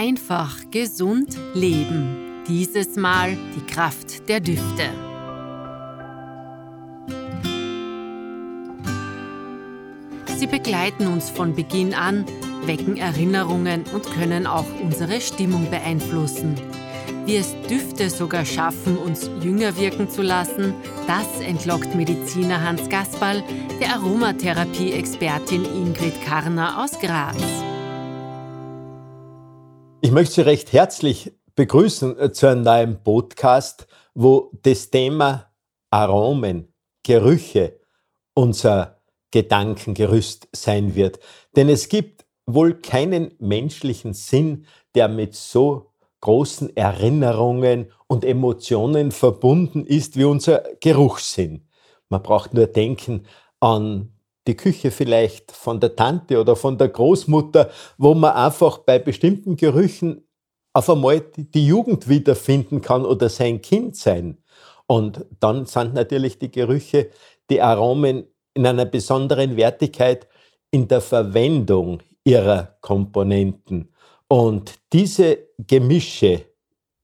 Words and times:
Einfach 0.00 0.54
gesund 0.70 1.36
leben. 1.54 2.44
Dieses 2.46 2.94
Mal 2.94 3.36
die 3.56 3.66
Kraft 3.66 4.28
der 4.28 4.38
Düfte. 4.38 4.84
Sie 10.36 10.46
begleiten 10.46 11.08
uns 11.08 11.30
von 11.30 11.56
Beginn 11.56 11.94
an, 11.94 12.24
wecken 12.64 12.96
Erinnerungen 12.96 13.86
und 13.92 14.04
können 14.12 14.46
auch 14.46 14.66
unsere 14.80 15.20
Stimmung 15.20 15.68
beeinflussen. 15.68 16.54
Wie 17.26 17.34
es 17.34 17.56
Düfte 17.68 18.08
sogar 18.08 18.44
schaffen, 18.44 18.96
uns 18.98 19.28
jünger 19.42 19.76
wirken 19.78 20.08
zu 20.08 20.22
lassen, 20.22 20.74
das 21.08 21.40
entlockt 21.44 21.96
Mediziner 21.96 22.62
Hans 22.62 22.88
Gasperl 22.88 23.42
der 23.80 23.94
Aromatherapie-Expertin 23.94 25.64
Ingrid 25.64 26.22
Karner 26.24 26.84
aus 26.84 26.92
Graz. 27.00 27.67
Ich 30.00 30.12
möchte 30.12 30.34
Sie 30.34 30.40
recht 30.42 30.72
herzlich 30.72 31.32
begrüßen 31.56 32.18
äh, 32.20 32.32
zu 32.32 32.46
einem 32.46 32.62
neuen 32.62 33.02
Podcast, 33.02 33.88
wo 34.14 34.52
das 34.62 34.90
Thema 34.90 35.50
Aromen, 35.90 36.72
Gerüche 37.02 37.80
unser 38.32 39.00
Gedankengerüst 39.32 40.48
sein 40.52 40.94
wird. 40.94 41.18
Denn 41.56 41.68
es 41.68 41.88
gibt 41.88 42.26
wohl 42.46 42.74
keinen 42.74 43.34
menschlichen 43.40 44.14
Sinn, 44.14 44.66
der 44.94 45.08
mit 45.08 45.34
so 45.34 45.90
großen 46.20 46.76
Erinnerungen 46.76 47.90
und 48.06 48.24
Emotionen 48.24 49.10
verbunden 49.10 49.84
ist 49.84 50.16
wie 50.16 50.24
unser 50.24 50.62
Geruchssinn. 50.80 51.66
Man 52.08 52.22
braucht 52.22 52.54
nur 52.54 52.68
denken 52.68 53.26
an 53.58 54.12
die 54.48 54.56
Küche 54.56 54.90
vielleicht 54.90 55.52
von 55.52 55.78
der 55.78 55.94
Tante 55.94 56.40
oder 56.40 56.56
von 56.56 56.76
der 56.78 56.88
Großmutter, 56.88 57.70
wo 57.98 58.14
man 58.14 58.32
einfach 58.32 58.78
bei 58.78 58.98
bestimmten 58.98 59.56
Gerüchen 59.56 60.26
auf 60.72 60.90
einmal 60.90 61.20
die 61.36 61.66
Jugend 61.66 62.08
wiederfinden 62.08 62.80
kann 62.80 63.04
oder 63.04 63.28
sein 63.28 63.60
Kind 63.60 63.94
sein. 63.96 64.38
Und 64.86 65.26
dann 65.38 65.66
sind 65.66 65.94
natürlich 65.94 66.38
die 66.38 66.50
Gerüche, 66.50 67.10
die 67.50 67.60
Aromen 67.60 68.24
in 68.54 68.66
einer 68.66 68.86
besonderen 68.86 69.56
Wertigkeit 69.56 70.26
in 70.70 70.88
der 70.88 71.02
Verwendung 71.02 72.02
ihrer 72.24 72.76
Komponenten. 72.80 73.92
Und 74.28 74.74
diese 74.92 75.38
Gemische, 75.58 76.46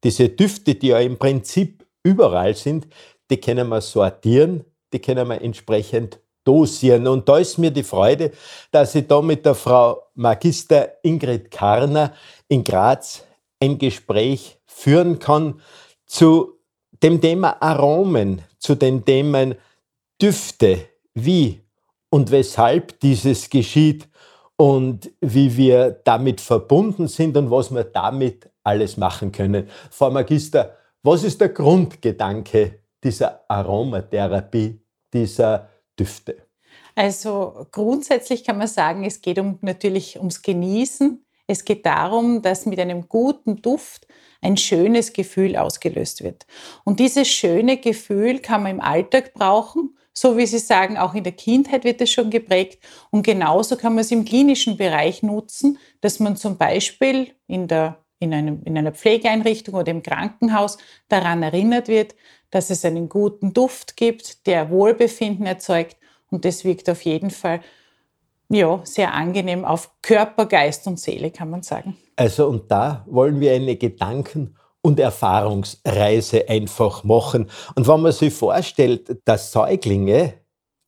diese 0.03 0.31
Düfte, 0.31 0.75
die 0.75 0.89
ja 0.89 0.99
im 0.99 1.19
Prinzip 1.19 1.87
überall 2.03 2.55
sind, 2.55 2.87
die 3.31 3.39
können 3.39 3.69
wir 3.69 3.81
sortieren, 3.81 4.65
die 4.93 4.99
können 4.99 5.29
wir 5.29 5.41
entsprechend 5.41 6.21
dosieren. 6.45 7.07
Und 7.07 7.29
da 7.29 7.39
ist 7.39 7.59
mir 7.59 7.71
die 7.71 7.83
Freude, 7.83 8.31
dass 8.71 8.95
ich 8.95 9.07
da 9.07 9.21
mit 9.21 9.45
der 9.45 9.55
Frau 9.55 10.03
Magister 10.15 10.93
Ingrid 11.03 11.51
Karner 11.51 12.13
in 12.49 12.63
Graz 12.63 13.25
ein 13.61 13.79
Gespräch 13.79 14.59
führen 14.67 15.19
kann 15.19 15.61
zu 16.07 16.59
dem 17.03 17.21
Thema 17.21 17.61
Aromen, 17.61 18.43
zu 18.59 18.75
den 18.75 19.05
Themen 19.05 19.55
Düfte, 20.21 20.87
wie 21.15 21.61
und 22.11 22.31
weshalb 22.31 23.01
dieses 23.01 23.51
geschieht 23.51 24.09
und 24.57 25.11
wie 25.21 25.57
wir 25.57 25.91
damit 26.05 26.41
verbunden 26.41 27.09
sind 27.09 27.37
und 27.37 27.51
was 27.51 27.75
wir 27.75 27.85
damit 27.85 28.49
alles 28.63 28.97
machen 28.97 29.33
können. 29.33 29.69
Frau 29.91 30.11
Magister, 30.11 30.77
was 31.03 31.25
ist 31.25 31.41
der 31.41 31.51
Grundgedanke 31.51 32.81
dieser 33.03 33.41
Aromatherapie, 33.49 34.81
dieser 35.13 35.69
Düfte? 35.99 36.47
Also 36.95 37.67
grundsätzlich 37.73 38.45
kann 38.45 38.59
man 38.59 38.69
sagen, 38.69 39.05
es 39.05 39.21
geht 39.21 39.39
um, 39.39 39.59
natürlich 39.63 40.19
ums 40.19 40.43
Genießen. 40.43 41.25
Es 41.47 41.65
geht 41.65 41.85
darum, 41.85 42.41
dass 42.41 42.67
mit 42.67 42.79
einem 42.79 43.09
guten 43.09 43.61
Duft 43.61 44.07
ein 44.41 44.57
schönes 44.57 45.13
Gefühl 45.13 45.57
ausgelöst 45.57 46.23
wird. 46.23 46.47
Und 46.85 47.01
dieses 47.01 47.29
schöne 47.29 47.77
Gefühl 47.79 48.39
kann 48.39 48.63
man 48.63 48.73
im 48.73 48.81
Alltag 48.81 49.35
brauchen 49.35 49.95
so 50.17 50.37
wie 50.37 50.47
Sie 50.47 50.59
sagen, 50.59 50.97
auch 50.97 51.15
in 51.15 51.25
der 51.25 51.33
Kindheit 51.33 51.85
wird 51.85 52.01
es 52.01 52.13
schon 52.13 52.31
geprägt. 52.31 52.83
Und 53.11 53.25
genauso 53.25 53.77
kann 53.77 53.95
man 53.95 54.03
es 54.03 54.13
im 54.13 54.25
klinischen 54.25 54.77
Bereich 54.77 55.23
nutzen, 55.23 55.79
dass 56.01 56.21
man 56.21 56.37
zum 56.37 56.57
Beispiel 56.57 57.33
in, 57.49 57.67
der, 57.67 58.05
in, 58.21 58.33
einem, 58.33 58.63
in 58.65 58.79
einer 58.79 58.93
Pflegeeinrichtung 58.93 59.75
oder 59.75 59.91
im 59.91 60.03
Krankenhaus 60.03 60.79
daran 61.09 61.43
erinnert 61.43 61.89
wird, 61.89 62.15
dass 62.55 62.71
es 62.71 62.85
einen 62.85 63.09
guten 63.09 63.53
Duft 63.53 63.97
gibt, 63.97 64.47
der 64.47 64.71
Wohlbefinden 64.71 65.45
erzeugt. 65.45 65.97
Und 66.31 66.45
das 66.45 66.65
wirkt 66.65 66.89
auf 66.89 67.03
jeden 67.03 67.31
Fall 67.31 67.61
ja, 68.49 68.81
sehr 68.85 69.13
angenehm 69.13 69.65
auf 69.65 69.91
Körper, 70.03 70.47
Geist 70.47 70.87
und 70.87 71.01
Seele, 71.01 71.33
kann 71.33 71.51
man 71.51 71.63
sagen. 71.65 71.97
Also, 72.15 72.47
und 72.47 72.71
da 72.71 73.05
wollen 73.09 73.41
wir 73.41 73.55
eine 73.55 73.75
Gedanken- 73.75 74.55
und 74.83 75.01
Erfahrungsreise 75.01 76.49
einfach 76.49 77.03
machen. 77.03 77.51
Und 77.75 77.89
wenn 77.89 78.01
man 78.01 78.13
sich 78.13 78.33
vorstellt, 78.33 79.17
dass 79.25 79.51
Säuglinge 79.51 80.35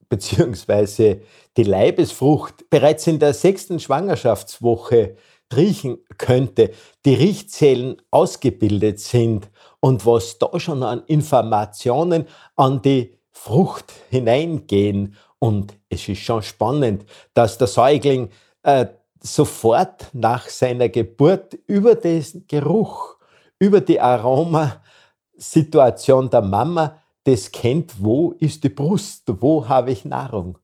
beziehungsweise 0.08 1.22
die 1.56 1.64
Leibesfrucht 1.64 2.70
bereits 2.70 3.08
in 3.08 3.18
der 3.18 3.34
sechsten 3.34 3.80
Schwangerschaftswoche 3.80 5.16
riechen 5.52 5.98
könnte, 6.16 6.70
die 7.04 7.14
Riechzellen 7.14 7.96
ausgebildet 8.12 9.00
sind 9.00 9.50
und 9.86 10.04
was 10.04 10.36
da 10.38 10.58
schon 10.58 10.82
an 10.82 11.04
Informationen 11.06 12.26
an 12.56 12.82
die 12.82 13.16
Frucht 13.30 13.92
hineingehen. 14.10 15.14
Und 15.38 15.78
es 15.88 16.08
ist 16.08 16.22
schon 16.22 16.42
spannend, 16.42 17.04
dass 17.34 17.56
der 17.56 17.68
Säugling 17.68 18.30
äh, 18.64 18.86
sofort 19.22 20.08
nach 20.12 20.48
seiner 20.48 20.88
Geburt 20.88 21.54
über 21.68 21.94
den 21.94 22.24
Geruch 22.48 23.14
über 23.60 23.80
die 23.80 24.00
Aromasituation 24.00 26.30
der 26.30 26.42
Mama 26.42 27.00
das 27.22 27.52
kennt, 27.52 28.02
wo 28.02 28.32
ist 28.40 28.64
die 28.64 28.70
Brust, 28.70 29.22
wo 29.40 29.68
habe 29.68 29.92
ich 29.92 30.04
Nahrung. 30.04 30.58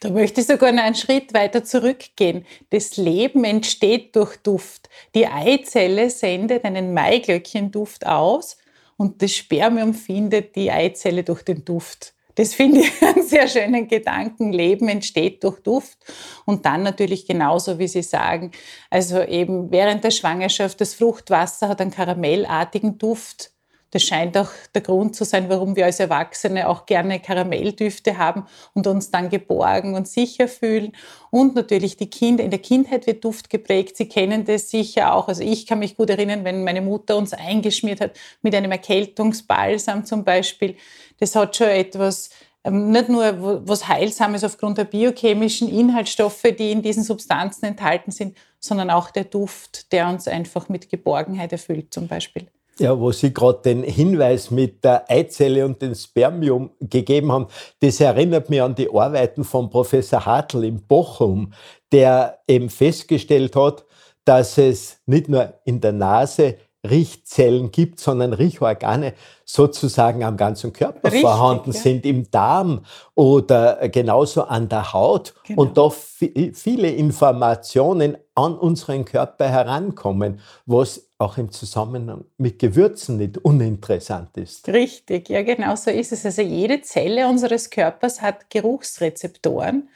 Da 0.00 0.10
möchte 0.10 0.40
ich 0.40 0.46
sogar 0.46 0.72
noch 0.72 0.82
einen 0.82 0.94
Schritt 0.94 1.34
weiter 1.34 1.64
zurückgehen. 1.64 2.44
Das 2.70 2.96
Leben 2.96 3.44
entsteht 3.44 4.14
durch 4.16 4.36
Duft. 4.38 4.88
Die 5.14 5.26
Eizelle 5.26 6.10
sendet 6.10 6.64
einen 6.64 6.94
Maiglöckchenduft 6.94 8.06
aus 8.06 8.58
und 8.96 9.22
das 9.22 9.32
Spermium 9.32 9.94
findet 9.94 10.56
die 10.56 10.70
Eizelle 10.70 11.24
durch 11.24 11.42
den 11.42 11.64
Duft. 11.64 12.14
Das 12.34 12.54
finde 12.54 12.80
ich 12.80 13.02
einen 13.02 13.26
sehr 13.26 13.48
schönen 13.48 13.88
Gedanken. 13.88 14.52
Leben 14.52 14.88
entsteht 14.88 15.44
durch 15.44 15.60
Duft. 15.60 15.98
Und 16.44 16.66
dann 16.66 16.82
natürlich 16.82 17.26
genauso, 17.26 17.78
wie 17.78 17.88
Sie 17.88 18.02
sagen, 18.02 18.50
also 18.90 19.22
eben 19.22 19.70
während 19.70 20.04
der 20.04 20.10
Schwangerschaft, 20.10 20.80
das 20.80 20.94
Fruchtwasser 20.94 21.68
hat 21.68 21.80
einen 21.80 21.90
karamellartigen 21.90 22.98
Duft. 22.98 23.53
Das 23.94 24.02
scheint 24.02 24.36
auch 24.36 24.50
der 24.74 24.82
Grund 24.82 25.14
zu 25.14 25.24
sein, 25.24 25.48
warum 25.48 25.76
wir 25.76 25.84
als 25.84 26.00
Erwachsene 26.00 26.68
auch 26.68 26.84
gerne 26.84 27.20
Karamelldüfte 27.20 28.18
haben 28.18 28.44
und 28.72 28.88
uns 28.88 29.12
dann 29.12 29.28
geborgen 29.30 29.94
und 29.94 30.08
sicher 30.08 30.48
fühlen. 30.48 30.90
Und 31.30 31.54
natürlich 31.54 31.96
die 31.96 32.10
Kinder, 32.10 32.42
in 32.42 32.50
der 32.50 32.58
Kindheit 32.58 33.06
wird 33.06 33.24
Duft 33.24 33.50
geprägt. 33.50 33.96
Sie 33.96 34.08
kennen 34.08 34.44
das 34.46 34.68
sicher 34.68 35.14
auch. 35.14 35.28
Also 35.28 35.44
ich 35.44 35.68
kann 35.68 35.78
mich 35.78 35.96
gut 35.96 36.10
erinnern, 36.10 36.42
wenn 36.42 36.64
meine 36.64 36.82
Mutter 36.82 37.16
uns 37.16 37.32
eingeschmiert 37.32 38.00
hat 38.00 38.18
mit 38.42 38.52
einem 38.56 38.72
Erkältungsbalsam 38.72 40.04
zum 40.04 40.24
Beispiel. 40.24 40.74
Das 41.20 41.36
hat 41.36 41.54
schon 41.54 41.68
etwas, 41.68 42.30
ähm, 42.64 42.90
nicht 42.90 43.08
nur 43.08 43.68
was 43.68 43.86
Heilsames 43.86 44.42
aufgrund 44.42 44.76
der 44.76 44.86
biochemischen 44.86 45.68
Inhaltsstoffe, 45.68 46.42
die 46.58 46.72
in 46.72 46.82
diesen 46.82 47.04
Substanzen 47.04 47.66
enthalten 47.66 48.10
sind, 48.10 48.36
sondern 48.58 48.90
auch 48.90 49.12
der 49.12 49.22
Duft, 49.22 49.92
der 49.92 50.08
uns 50.08 50.26
einfach 50.26 50.68
mit 50.68 50.90
Geborgenheit 50.90 51.52
erfüllt 51.52 51.94
zum 51.94 52.08
Beispiel. 52.08 52.48
Ja, 52.78 52.98
wo 52.98 53.12
Sie 53.12 53.32
gerade 53.32 53.60
den 53.62 53.82
Hinweis 53.84 54.50
mit 54.50 54.84
der 54.84 55.08
Eizelle 55.08 55.64
und 55.64 55.80
dem 55.80 55.94
Spermium 55.94 56.70
gegeben 56.80 57.30
haben, 57.30 57.46
das 57.80 58.00
erinnert 58.00 58.50
mich 58.50 58.62
an 58.62 58.74
die 58.74 58.90
Arbeiten 58.92 59.44
von 59.44 59.70
Professor 59.70 60.26
Hartl 60.26 60.64
in 60.64 60.82
Bochum, 60.82 61.52
der 61.92 62.40
eben 62.48 62.68
festgestellt 62.70 63.54
hat, 63.54 63.84
dass 64.24 64.58
es 64.58 64.98
nicht 65.06 65.28
nur 65.28 65.54
in 65.64 65.80
der 65.80 65.92
Nase 65.92 66.56
Riechzellen 66.88 67.70
gibt, 67.70 67.98
sondern 67.98 68.32
Riechorgane 68.32 69.14
sozusagen 69.44 70.22
am 70.22 70.36
ganzen 70.36 70.72
Körper 70.72 71.08
Richtig, 71.08 71.22
vorhanden 71.22 71.72
ja. 71.72 71.80
sind, 71.80 72.04
im 72.04 72.30
Darm 72.30 72.84
oder 73.14 73.88
genauso 73.88 74.42
an 74.42 74.68
der 74.68 74.92
Haut 74.92 75.34
genau. 75.44 75.62
und 75.62 75.78
da 75.78 75.90
viele 75.90 76.90
Informationen 76.90 78.18
an 78.34 78.56
unseren 78.56 79.04
Körper 79.04 79.48
herankommen, 79.48 80.40
was 80.66 81.08
auch 81.18 81.38
im 81.38 81.52
Zusammenhang 81.52 82.24
mit 82.38 82.58
Gewürzen 82.58 83.18
nicht 83.18 83.38
uninteressant 83.38 84.36
ist. 84.36 84.68
Richtig, 84.68 85.28
ja 85.28 85.42
genau 85.42 85.76
so 85.76 85.90
ist 85.90 86.12
es. 86.12 86.26
Also 86.26 86.42
jede 86.42 86.82
Zelle 86.82 87.28
unseres 87.28 87.70
Körpers 87.70 88.20
hat 88.20 88.50
Geruchsrezeptoren 88.50 89.88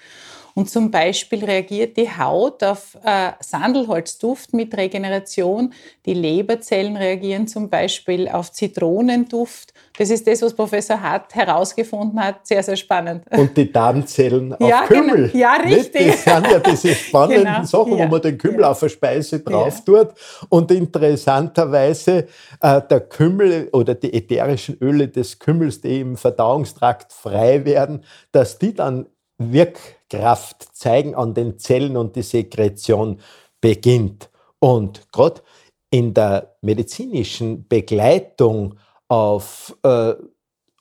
Und 0.59 0.69
zum 0.69 0.91
Beispiel 0.91 1.45
reagiert 1.45 1.97
die 1.97 2.11
Haut 2.11 2.65
auf 2.65 2.99
äh, 3.05 3.31
Sandelholzduft 3.39 4.53
mit 4.55 4.77
Regeneration. 4.77 5.73
Die 6.05 6.15
Leberzellen 6.15 6.97
reagieren 6.97 7.47
zum 7.47 7.71
Beispiel 7.71 8.29
auf 8.29 8.51
Zitronenduft. 8.51 9.73
Das 9.97 10.11
ist 10.11 10.27
das, 10.27 10.43
was 10.43 10.53
Professor 10.55 11.01
Hart 11.01 11.33
herausgefunden 11.33 12.19
hat. 12.19 12.45
Sehr, 12.45 12.65
sehr 12.65 12.75
spannend. 12.75 13.23
Und 13.31 13.57
die 13.57 13.71
Darmzellen 13.71 14.53
auf 14.61 14.69
ja, 14.69 14.85
Kümmel. 14.89 15.29
Genau. 15.29 15.39
Ja, 15.39 15.53
richtig. 15.63 16.09
Das 16.09 16.25
sind 16.25 16.51
ja 16.51 16.59
diese 16.59 16.89
spannenden 16.97 17.45
genau. 17.45 17.65
Sachen, 17.65 17.97
ja. 17.97 18.07
wo 18.07 18.11
man 18.11 18.21
den 18.21 18.37
Kümmel 18.37 18.63
ja. 18.63 18.71
auf 18.73 18.83
eine 18.83 18.91
Speise 18.91 19.39
drauf 19.39 19.85
tut. 19.85 20.09
Und 20.49 20.73
interessanterweise 20.73 22.27
äh, 22.61 22.83
der 22.91 23.01
Kümmel 23.03 23.69
oder 23.73 23.95
die 23.95 24.13
ätherischen 24.13 24.77
Öle 24.81 25.07
des 25.07 25.39
Kümmels, 25.39 25.81
die 25.81 26.01
im 26.01 26.17
Verdauungstrakt 26.17 27.13
frei 27.13 27.65
werden, 27.65 28.03
dass 28.33 28.59
die 28.59 28.75
dann 28.75 29.07
Wirkkraft 29.39 30.77
zeigen 30.77 31.15
an 31.15 31.35
den 31.35 31.59
Zellen 31.59 31.97
und 31.97 32.17
die 32.17 32.23
Sekretion 32.23 33.21
beginnt. 33.61 34.31
Und 34.59 35.11
gerade 35.13 35.43
in 35.91 36.13
der 36.13 36.57
medizinischen 36.61 37.67
Begleitung 37.67 38.79
auf 39.09 39.77
äh, 39.83 40.15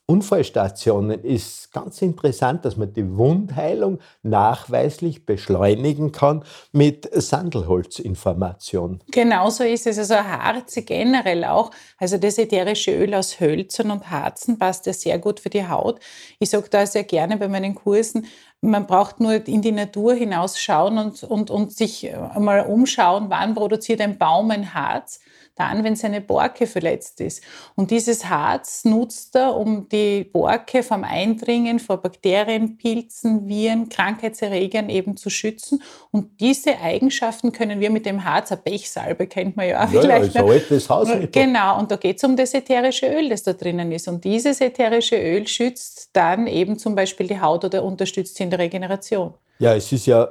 Unfallstationen 0.10 1.22
ist 1.22 1.74
ganz 1.74 2.02
interessant, 2.02 2.64
dass 2.64 2.78
man 2.78 2.94
die 2.94 3.18
Wundheilung 3.18 4.00
nachweislich 4.24 5.26
beschleunigen 5.26 6.14
kann 6.14 6.46
mit 6.72 7.10
Sandelholzinformation. 7.14 9.02
Genauso 9.12 9.66
ist 9.66 9.86
es. 9.86 9.98
Also 9.98 10.16
Harze 10.16 10.84
generell 10.84 11.44
auch. 11.44 11.72
Also 11.98 12.18
das 12.18 12.38
ätherische 12.38 12.96
Öl 12.96 13.14
aus 13.16 13.42
Hölzern 13.42 13.92
und 13.92 14.10
Harzen 14.10 14.58
passt 14.58 14.86
ja 14.86 14.94
sehr 14.94 15.20
gut 15.20 15.42
für 15.42 15.50
die 15.50 15.68
Haut. 15.68 16.00
Ich 16.40 16.52
sage 16.52 16.70
da 16.70 16.86
sehr 16.86 17.04
gerne 17.04 17.36
bei 17.36 17.50
meinen 17.50 17.76
Kursen, 17.76 18.28
man 18.62 18.88
braucht 18.88 19.20
nur 19.20 19.48
in 19.48 19.62
die 19.62 19.72
Natur 19.72 20.14
hinausschauen 20.16 20.98
und, 20.98 21.24
und, 21.24 21.50
und 21.50 21.74
sich 21.74 22.14
einmal 22.16 22.66
umschauen, 22.66 23.30
wann 23.30 23.54
produziert 23.54 24.02
ein 24.02 24.18
Baum 24.18 24.52
ein 24.52 24.74
Harz 24.74 25.20
dann, 25.58 25.84
wenn 25.84 25.96
seine 25.96 26.22
Borke 26.22 26.68
verletzt 26.68 27.20
ist. 27.22 27.44
Und 27.76 27.92
dieses 27.92 28.30
Harz 28.30 28.86
nutzt 28.86 29.36
er, 29.36 29.56
um 29.56 29.90
die 29.90 30.24
Borke 30.24 30.84
vom 30.84 31.04
Eindringen 31.04 31.80
vor 31.80 31.98
Bakterien, 31.98 32.78
Pilzen, 32.78 33.48
Viren, 33.48 33.90
Krankheitserregern 33.90 34.90
eben 34.90 35.18
zu 35.18 35.30
schützen. 35.30 35.82
Und 36.12 36.40
diese 36.40 36.80
Eigenschaften 36.80 37.52
können 37.52 37.80
wir 37.80 37.90
mit 37.90 38.06
dem 38.06 38.24
Harz, 38.24 38.52
eine 38.52 38.62
Pechsalbe 38.62 39.28
kennt 39.28 39.58
man 39.58 39.68
ja 39.68 39.86
auch 39.86 39.92
ja, 39.92 40.02
vielleicht. 40.02 40.36
Ja, 40.36 40.46
altes 40.46 40.90
Hausmittel. 40.90 41.30
Genau, 41.30 41.80
und 41.80 41.92
da 41.92 41.96
geht 41.96 42.18
es 42.18 42.24
um 42.24 42.36
das 42.36 42.54
ätherische 42.54 43.08
Öl, 43.08 43.30
das 43.30 43.44
da 43.44 43.54
drinnen 43.54 43.92
ist. 43.92 44.08
Und 44.08 44.24
dieses 44.24 44.62
ätherische 44.62 45.18
Öl 45.18 45.48
schützt 45.48 46.10
dann 46.14 46.48
eben 46.48 46.78
zum 46.78 46.96
Beispiel 46.96 47.28
die 47.28 47.40
Haut 47.40 47.66
oder 47.66 47.84
unterstützt 47.84 48.36
sie 48.36 48.44
in 48.44 48.50
der 48.50 48.60
Regeneration. 48.60 49.34
Ja, 49.60 49.76
es 49.76 49.92
ist 49.92 50.06
ja 50.06 50.30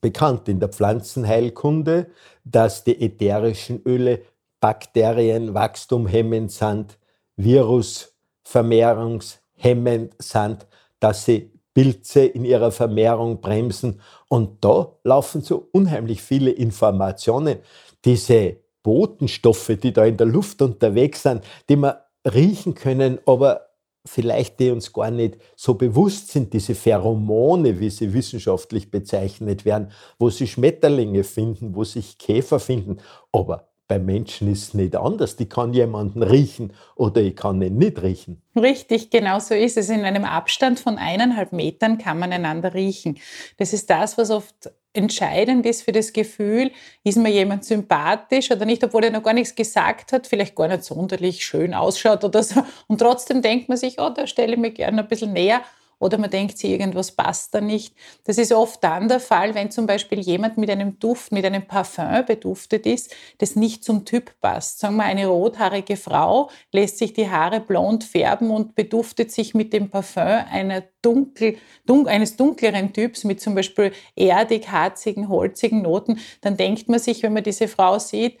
bekannt 0.00 0.48
in 0.48 0.60
der 0.60 0.68
Pflanzenheilkunde, 0.68 2.06
dass 2.44 2.84
die 2.84 3.00
ätherischen 3.00 3.82
Öle 3.84 4.22
Bakterienwachstum 4.60 6.06
hemmend 6.06 6.52
sind, 6.52 6.98
Virusvermehrungshemmend 7.36 10.14
sind, 10.18 10.66
dass 11.00 11.24
sie 11.24 11.50
Pilze 11.74 12.24
in 12.24 12.44
ihrer 12.46 12.72
Vermehrung 12.72 13.42
bremsen. 13.42 14.00
Und 14.28 14.64
da 14.64 14.94
laufen 15.04 15.42
so 15.42 15.68
unheimlich 15.72 16.22
viele 16.22 16.50
Informationen. 16.50 17.58
Diese 18.04 18.56
Botenstoffe, 18.82 19.72
die 19.82 19.92
da 19.92 20.06
in 20.06 20.16
der 20.16 20.26
Luft 20.26 20.62
unterwegs 20.62 21.24
sind, 21.24 21.44
die 21.68 21.76
wir 21.76 22.06
riechen 22.24 22.74
können, 22.74 23.18
aber 23.26 23.65
vielleicht 24.06 24.58
die 24.60 24.70
uns 24.70 24.92
gar 24.92 25.10
nicht 25.10 25.38
so 25.54 25.74
bewusst 25.74 26.28
sind, 26.28 26.52
diese 26.52 26.74
Pheromone, 26.74 27.78
wie 27.78 27.90
sie 27.90 28.12
wissenschaftlich 28.12 28.90
bezeichnet 28.90 29.64
werden, 29.64 29.90
wo 30.18 30.30
sie 30.30 30.46
Schmetterlinge 30.46 31.24
finden, 31.24 31.74
wo 31.74 31.84
sich 31.84 32.18
Käfer 32.18 32.60
finden. 32.60 32.98
Aber 33.32 33.68
bei 33.88 33.98
Menschen 33.98 34.50
ist 34.50 34.68
es 34.68 34.74
nicht 34.74 34.96
anders. 34.96 35.36
Die 35.36 35.48
kann 35.48 35.72
jemanden 35.72 36.22
riechen 36.22 36.72
oder 36.96 37.20
ich 37.20 37.36
kann 37.36 37.62
ihn 37.62 37.76
nicht 37.76 38.02
riechen. 38.02 38.42
Richtig, 38.56 39.10
genau 39.10 39.38
so 39.38 39.54
ist 39.54 39.76
es. 39.76 39.88
In 39.88 40.04
einem 40.04 40.24
Abstand 40.24 40.80
von 40.80 40.98
eineinhalb 40.98 41.52
Metern 41.52 41.98
kann 41.98 42.18
man 42.18 42.32
einander 42.32 42.74
riechen. 42.74 43.18
Das 43.58 43.72
ist 43.72 43.88
das, 43.90 44.18
was 44.18 44.30
oft 44.30 44.70
entscheidend 44.96 45.66
ist 45.66 45.82
für 45.82 45.92
das 45.92 46.12
Gefühl, 46.12 46.70
ist 47.04 47.16
mir 47.18 47.30
jemand 47.30 47.64
sympathisch 47.64 48.50
oder 48.50 48.64
nicht, 48.64 48.82
obwohl 48.82 49.04
er 49.04 49.10
noch 49.10 49.22
gar 49.22 49.34
nichts 49.34 49.54
gesagt 49.54 50.12
hat, 50.12 50.26
vielleicht 50.26 50.54
gar 50.54 50.68
nicht 50.68 50.84
sonderlich 50.84 51.44
schön 51.44 51.74
ausschaut 51.74 52.24
oder 52.24 52.42
so. 52.42 52.62
Und 52.86 52.98
trotzdem 52.98 53.42
denkt 53.42 53.68
man 53.68 53.78
sich, 53.78 53.98
oh, 53.98 54.10
da 54.10 54.26
stelle 54.26 54.54
ich 54.54 54.58
mich 54.58 54.74
gerne 54.74 55.02
ein 55.02 55.08
bisschen 55.08 55.32
näher 55.32 55.62
oder 55.98 56.18
man 56.18 56.30
denkt 56.30 56.58
sich, 56.58 56.70
irgendwas 56.70 57.12
passt 57.12 57.54
da 57.54 57.60
nicht. 57.60 57.94
Das 58.24 58.38
ist 58.38 58.52
oft 58.52 58.82
dann 58.84 59.08
der 59.08 59.20
Fall, 59.20 59.54
wenn 59.54 59.70
zum 59.70 59.86
Beispiel 59.86 60.20
jemand 60.20 60.58
mit 60.58 60.70
einem 60.70 60.98
Duft, 60.98 61.32
mit 61.32 61.44
einem 61.44 61.66
Parfum 61.66 62.24
beduftet 62.26 62.86
ist, 62.86 63.14
das 63.38 63.56
nicht 63.56 63.84
zum 63.84 64.04
Typ 64.04 64.38
passt. 64.40 64.80
Sagen 64.80 64.96
wir, 64.96 65.04
eine 65.04 65.26
rothaarige 65.26 65.96
Frau 65.96 66.50
lässt 66.72 66.98
sich 66.98 67.14
die 67.14 67.30
Haare 67.30 67.60
blond 67.60 68.04
färben 68.04 68.50
und 68.50 68.74
beduftet 68.74 69.32
sich 69.32 69.54
mit 69.54 69.72
dem 69.72 69.90
Parfum 69.90 70.22
einer 70.22 70.82
dunkel, 71.02 71.56
dun 71.86 72.06
eines 72.06 72.36
dunkleren 72.36 72.92
Typs 72.92 73.24
mit 73.24 73.40
zum 73.40 73.54
Beispiel 73.54 73.92
erdig, 74.14 74.70
harzigen, 74.70 75.28
holzigen 75.28 75.82
Noten, 75.82 76.18
dann 76.40 76.56
denkt 76.56 76.88
man 76.88 76.98
sich, 76.98 77.22
wenn 77.22 77.32
man 77.32 77.44
diese 77.44 77.68
Frau 77.68 77.98
sieht, 77.98 78.38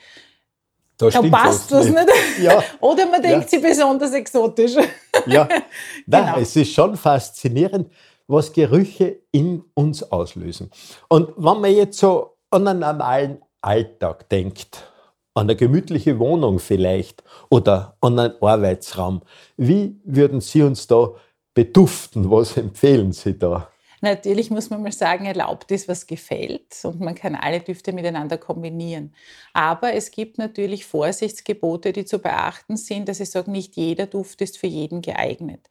da, 0.96 1.10
da 1.10 1.22
passt 1.22 1.70
was 1.72 1.86
nicht. 1.86 2.08
Ja. 2.40 2.62
Oder 2.80 3.06
man 3.06 3.22
denkt, 3.22 3.44
ja. 3.44 3.48
sie 3.48 3.58
besonders 3.58 4.12
exotisch. 4.12 4.74
Ja, 5.26 5.48
Nein, 6.06 6.26
genau. 6.26 6.38
es 6.38 6.54
ist 6.54 6.72
schon 6.72 6.94
faszinierend, 6.96 7.90
was 8.28 8.52
Gerüche 8.52 9.22
in 9.32 9.64
uns 9.74 10.02
auslösen. 10.12 10.70
Und 11.08 11.30
wenn 11.36 11.60
man 11.60 11.74
jetzt 11.74 11.98
so 11.98 12.36
an 12.50 12.68
einen 12.68 12.80
normalen 12.80 13.42
Alltag 13.60 14.28
denkt, 14.28 14.84
an 15.34 15.46
eine 15.46 15.56
gemütliche 15.56 16.18
Wohnung 16.18 16.58
vielleicht 16.58 17.24
oder 17.48 17.96
an 18.02 18.18
einen 18.18 18.34
Arbeitsraum, 18.40 19.22
wie 19.56 19.98
würden 20.04 20.40
Sie 20.40 20.62
uns 20.62 20.86
da 20.86 21.14
beduften? 21.54 22.30
Was 22.30 22.56
empfehlen 22.56 23.12
Sie 23.12 23.38
da? 23.38 23.68
Natürlich 24.02 24.50
muss 24.50 24.70
man 24.70 24.82
mal 24.82 24.92
sagen, 24.92 25.24
erlaubt 25.26 25.70
ist, 25.70 25.88
was 25.88 26.06
gefällt 26.06 26.78
und 26.84 27.00
man 27.00 27.14
kann 27.14 27.34
alle 27.34 27.60
Düfte 27.60 27.92
miteinander 27.92 28.38
kombinieren. 28.38 29.14
Aber 29.52 29.94
es 29.94 30.10
gibt 30.10 30.38
natürlich 30.38 30.84
Vorsichtsgebote, 30.84 31.92
die 31.92 32.04
zu 32.04 32.18
beachten 32.18 32.76
sind, 32.76 33.08
dass 33.08 33.20
ich 33.20 33.30
sage, 33.30 33.50
nicht 33.50 33.76
jeder 33.76 34.06
Duft 34.06 34.40
ist 34.42 34.58
für 34.58 34.66
jeden 34.66 35.02
geeignet. 35.02 35.68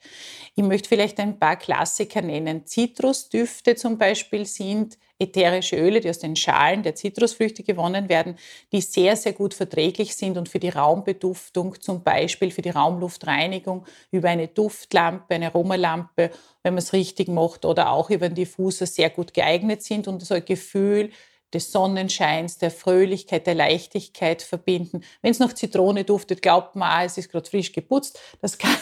Ich 0.56 0.64
möchte 0.64 0.90
vielleicht 0.90 1.20
ein 1.20 1.40
paar 1.40 1.56
Klassiker 1.56 2.22
nennen. 2.22 2.66
Zitrusdüfte 2.66 3.76
zum 3.76 3.98
Beispiel 3.98 4.46
sind 4.46 4.98
ätherische 5.18 5.78
Öle, 5.78 6.02
die 6.02 6.10
aus 6.10 6.20
den 6.20 6.36
Schalen 6.36 6.84
der 6.84 6.96
Zitrusfrüchte 6.96 7.64
gewonnen 7.64 8.10
werden, 8.10 8.38
die 8.72 8.82
sehr, 8.82 9.16
sehr 9.16 9.34
gut 9.34 9.54
verträglich 9.54 10.16
sind 10.16 10.38
und 10.38 10.50
für 10.50 10.60
die 10.60 10.70
Raumbeduftung, 10.70 11.80
zum 11.80 12.04
Beispiel 12.04 12.52
für 12.52 12.62
die 12.62 12.72
Raumluftreinigung, 12.72 13.86
über 14.12 14.30
eine 14.30 14.48
Duftlampe, 14.48 15.36
eine 15.36 15.48
Aromalampe, 15.48 16.32
wenn 16.64 16.74
man 16.74 16.80
es 16.80 16.94
richtig 16.94 17.30
macht, 17.30 17.66
oder 17.66 17.92
auch 17.92 18.10
über 18.10 18.26
einen 18.26 18.36
Diffuser 18.36 18.86
sehr 18.86 19.10
gut 19.10 19.34
geeignet 19.34 19.84
sind 19.84 20.08
und 20.08 20.24
so 20.24 20.34
ein 20.34 20.44
Gefühl 20.44 21.12
des 21.54 21.72
Sonnenscheins, 21.72 22.58
der 22.58 22.72
Fröhlichkeit, 22.72 23.48
der 23.48 23.56
Leichtigkeit 23.56 24.42
verbinden. 24.42 25.02
Wenn 25.22 25.32
es 25.32 25.40
noch 25.40 25.54
Zitrone 25.54 26.04
duftet, 26.04 26.42
glaubt 26.42 26.76
man, 26.76 26.90
ah, 26.90 27.04
es 27.06 27.18
ist 27.18 27.32
gerade 27.32 27.50
frisch 27.50 27.72
geputzt. 27.72 28.20
Das 28.42 28.58
kann 28.58 28.76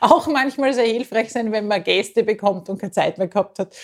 auch 0.00 0.28
manchmal 0.28 0.72
sehr 0.72 0.86
hilfreich 0.86 1.32
sein, 1.32 1.50
wenn 1.50 1.66
man 1.66 1.82
Gäste 1.82 2.22
bekommt 2.22 2.68
und 2.68 2.78
keine 2.78 2.92
Zeit 2.92 3.18
mehr 3.18 3.26
gehabt 3.26 3.58
hat 3.58 3.74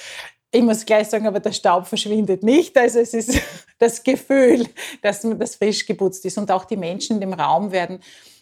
ich 0.51 0.63
muss 0.63 0.87
gleich 0.87 1.09
sagen, 1.09 1.27
aber 1.27 1.41
der 1.41 1.53
Staub 1.53 1.87
verschwindet 1.87 2.43
nicht. 2.43 2.77
Also 2.77 3.01
es 3.01 3.15
ist 3.15 3.41
das 3.79 4.03
Gefühl, 4.03 4.67
dass 5.03 5.21
das 5.23 5.57
frisch 5.57 5.85
geputzt 5.87 6.25
ist. 6.25 6.39
Und 6.39 6.51
auch 6.51 6.65
die 6.65 6.77
Menschen 6.77 7.17
in 7.17 7.21
dem 7.21 7.33
Raum 7.35 7.71
werden 7.71 8.01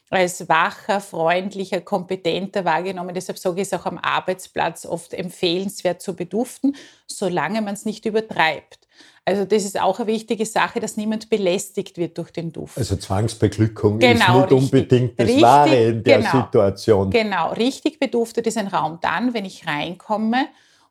als 0.09 0.49
wacher, 0.49 1.01
freundlicher, 1.01 1.81
kompetenter 1.81 2.65
wahrgenommen. 2.65 3.15
Deshalb 3.15 3.39
sage 3.39 3.61
ich 3.61 3.67
es 3.67 3.73
auch 3.73 3.87
am 3.87 3.99
Arbeitsplatz 3.99 4.87
oft 4.87 5.15
empfehlenswert 5.15 6.01
zu 6.01 6.15
beduften, 6.15 6.77
solange 7.09 7.61
man 7.61 7.75
es 7.75 7.85
nicht 7.85 8.07
übertreibt. 8.07 8.87
Also 9.25 9.45
das 9.45 9.65
ist 9.65 9.81
auch 9.81 9.99
eine 9.99 10.07
wichtige 10.07 10.47
Sache, 10.47 10.79
dass 10.79 10.97
niemand 10.97 11.29
belästigt 11.29 11.99
wird 11.99 12.17
durch 12.17 12.31
den 12.31 12.53
Duft. 12.53 12.79
Also 12.79 12.95
Zwangsbeglückung 12.95 13.99
genau, 13.99 14.15
ist 14.15 14.21
nicht 14.21 14.37
richtig. 14.37 14.59
unbedingt 14.59 15.19
das 15.19 15.27
richtig, 15.27 15.43
Wahre 15.43 15.77
in 15.77 16.05
der 16.05 16.19
genau, 16.19 16.31
Situation. 16.31 17.11
Genau, 17.11 17.53
richtig 17.55 17.99
beduftet 17.99 18.47
ist 18.47 18.57
ein 18.57 18.69
Raum 18.69 19.01
dann, 19.03 19.35
wenn 19.35 19.45
ich 19.45 19.67
reinkomme 19.67 20.47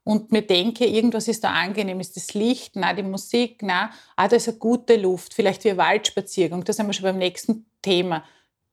und 0.05 0.31
mir 0.31 0.43
denke, 0.43 0.85
irgendwas 0.85 1.27
ist 1.27 1.43
da 1.43 1.51
angenehm, 1.51 1.99
ist 1.99 2.15
das 2.15 2.35
Licht, 2.35 2.75
na 2.75 2.93
die 2.93 3.03
Musik, 3.03 3.61
na, 3.63 3.89
ah, 4.15 4.27
da 4.27 4.35
ist 4.35 4.47
eine 4.47 4.57
gute 4.57 4.95
Luft, 4.97 5.33
vielleicht 5.33 5.63
wie 5.63 5.71
ein 5.71 5.77
Waldspaziergang, 5.77 6.63
da 6.63 6.71
sind 6.71 6.85
wir 6.85 6.93
schon 6.93 7.03
beim 7.03 7.17
nächsten 7.17 7.65
Thema. 7.81 8.23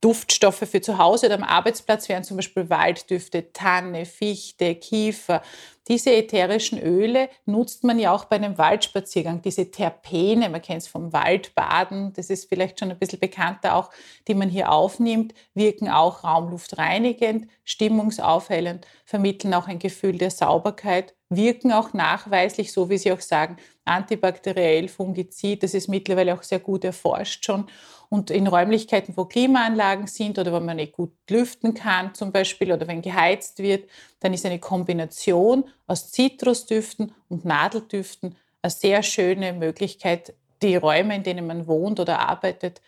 Duftstoffe 0.03 0.69
für 0.71 0.83
zu 0.83 0.99
Hause 0.99 1.27
oder 1.27 1.37
am 1.37 1.45
Arbeitsplatz 1.45 2.09
wären 2.09 2.25
zum 2.25 2.37
Beispiel 2.37 2.69
Walddüfte, 2.69 3.53
Tanne, 3.53 4.05
Fichte, 4.05 4.75
Kiefer, 4.75 5.43
Diese 5.89 6.13
ätherischen 6.13 6.81
Öle 6.81 7.29
nutzt 7.45 7.83
man 7.83 7.99
ja 7.99 8.13
auch 8.13 8.27
bei 8.27 8.37
einem 8.37 8.57
Waldspaziergang. 8.57 9.43
Diese 9.43 9.71
Terpene, 9.71 10.49
man 10.49 10.63
kennt 10.63 10.83
es 10.83 10.89
vom 10.89 11.13
Waldbaden, 11.13 12.13
das 12.13 12.31
ist 12.31 12.49
vielleicht 12.49 12.79
schon 12.79 12.91
ein 12.93 12.99
bisschen 12.99 13.19
bekannter 13.19 13.75
auch, 13.77 13.91
die 14.29 14.35
man 14.35 14.49
hier 14.49 14.71
aufnimmt, 14.71 15.35
wirken 15.55 15.89
auch 15.89 16.23
raumluftreinigend, 16.23 17.49
stimmungsaufhellend, 17.65 18.87
vermitteln 19.05 19.55
auch 19.55 19.67
ein 19.67 19.81
Gefühl 19.81 20.19
der 20.19 20.31
Sauberkeit, 20.31 21.15
wirken 21.29 21.73
auch 21.73 21.93
nachweislich, 21.95 22.73
so 22.73 22.89
wie 22.89 22.99
Sie 22.99 23.13
auch 23.13 23.21
sagen, 23.21 23.57
antibakteriell, 23.85 24.89
fungizid. 24.89 25.63
Das 25.65 25.75
ist 25.75 25.89
mittlerweile 25.89 26.35
auch 26.35 26.43
sehr 26.45 26.61
gut 26.61 26.85
erforscht 26.85 27.45
schon. 27.45 27.67
Und 28.13 28.31
in 28.31 28.47
Räumlichkeiten, 28.47 29.17
wo 29.17 29.25
Klimaanlagen 29.25 30.07
sind 30.07 30.39
oder 30.39 30.53
wo 30.53 30.61
man 30.61 30.77
nicht 30.77 30.93
gut 30.93 31.13
lüften 31.31 31.73
kann 31.73 32.15
zum 32.15 32.31
Beispiel 32.31 32.71
oder 32.71 32.87
wenn 32.87 33.01
geheizt 33.01 33.61
wird, 33.61 33.89
dann 34.21 34.35
ist 34.35 34.45
eine 34.45 34.59
Kombination 34.59 35.65
aus 35.87 36.11
Zitrusdüften 36.11 37.15
und 37.31 37.47
Nadeldüften 37.47 38.37
eine 38.61 38.71
sehr 38.71 39.03
schöne 39.03 39.55
Möglichkeit, 39.55 40.35
die 40.61 40.77
Räume, 40.77 41.17
in 41.17 41.23
denen 41.23 41.47
man 41.47 41.67
wohnt 41.67 42.01
oder 42.01 42.19
arbeitet, 42.29 42.83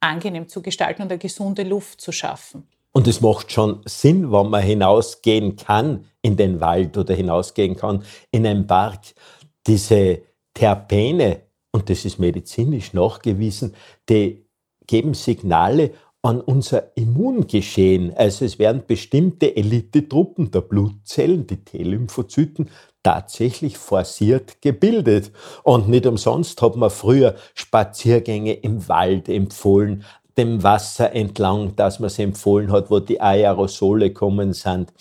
angenehm 0.00 0.48
zu 0.48 0.62
gestalten 0.62 1.02
und 1.02 1.10
eine 1.10 1.18
gesunde 1.18 1.62
Luft 1.62 2.00
zu 2.00 2.10
schaffen. 2.10 2.66
Und 2.92 3.06
es 3.06 3.20
macht 3.20 3.52
schon 3.52 3.82
Sinn, 3.84 4.32
wenn 4.32 4.48
man 4.48 4.62
hinausgehen 4.62 5.56
kann 5.56 6.06
in 6.22 6.38
den 6.38 6.58
Wald 6.62 6.96
oder 6.96 7.12
hinausgehen 7.12 7.76
kann 7.76 8.02
in 8.30 8.46
einen 8.46 8.66
Park. 8.66 9.00
Diese 9.66 10.22
Terpene, 10.54 11.42
und 11.70 11.90
das 11.90 12.06
ist 12.06 12.18
medizinisch 12.18 12.94
nachgewiesen, 12.94 13.74
die 14.08 14.46
geben 14.90 15.14
Signale 15.14 15.92
an 16.20 16.40
unser 16.40 16.96
Immungeschehen. 16.96 18.12
Also 18.12 18.44
es 18.44 18.58
werden 18.58 18.82
bestimmte 18.86 19.56
Elitetruppen 19.56 20.50
der 20.50 20.62
Blutzellen, 20.62 21.46
die 21.46 21.64
T-Lymphozyten, 21.64 22.68
tatsächlich 23.04 23.78
forciert 23.78 24.60
gebildet. 24.60 25.30
Und 25.62 25.88
nicht 25.88 26.06
umsonst 26.06 26.60
hat 26.60 26.74
man 26.74 26.90
früher 26.90 27.36
Spaziergänge 27.54 28.54
im 28.54 28.88
Wald 28.88 29.28
empfohlen, 29.28 30.04
dem 30.36 30.62
Wasser 30.64 31.12
entlang, 31.12 31.76
dass 31.76 32.00
man 32.00 32.08
es 32.08 32.18
empfohlen 32.18 32.72
hat, 32.72 32.90
wo 32.90 32.98
die 32.98 33.20
Aerosole 33.20 34.12
kommen 34.12 34.52
sind. 34.52 34.92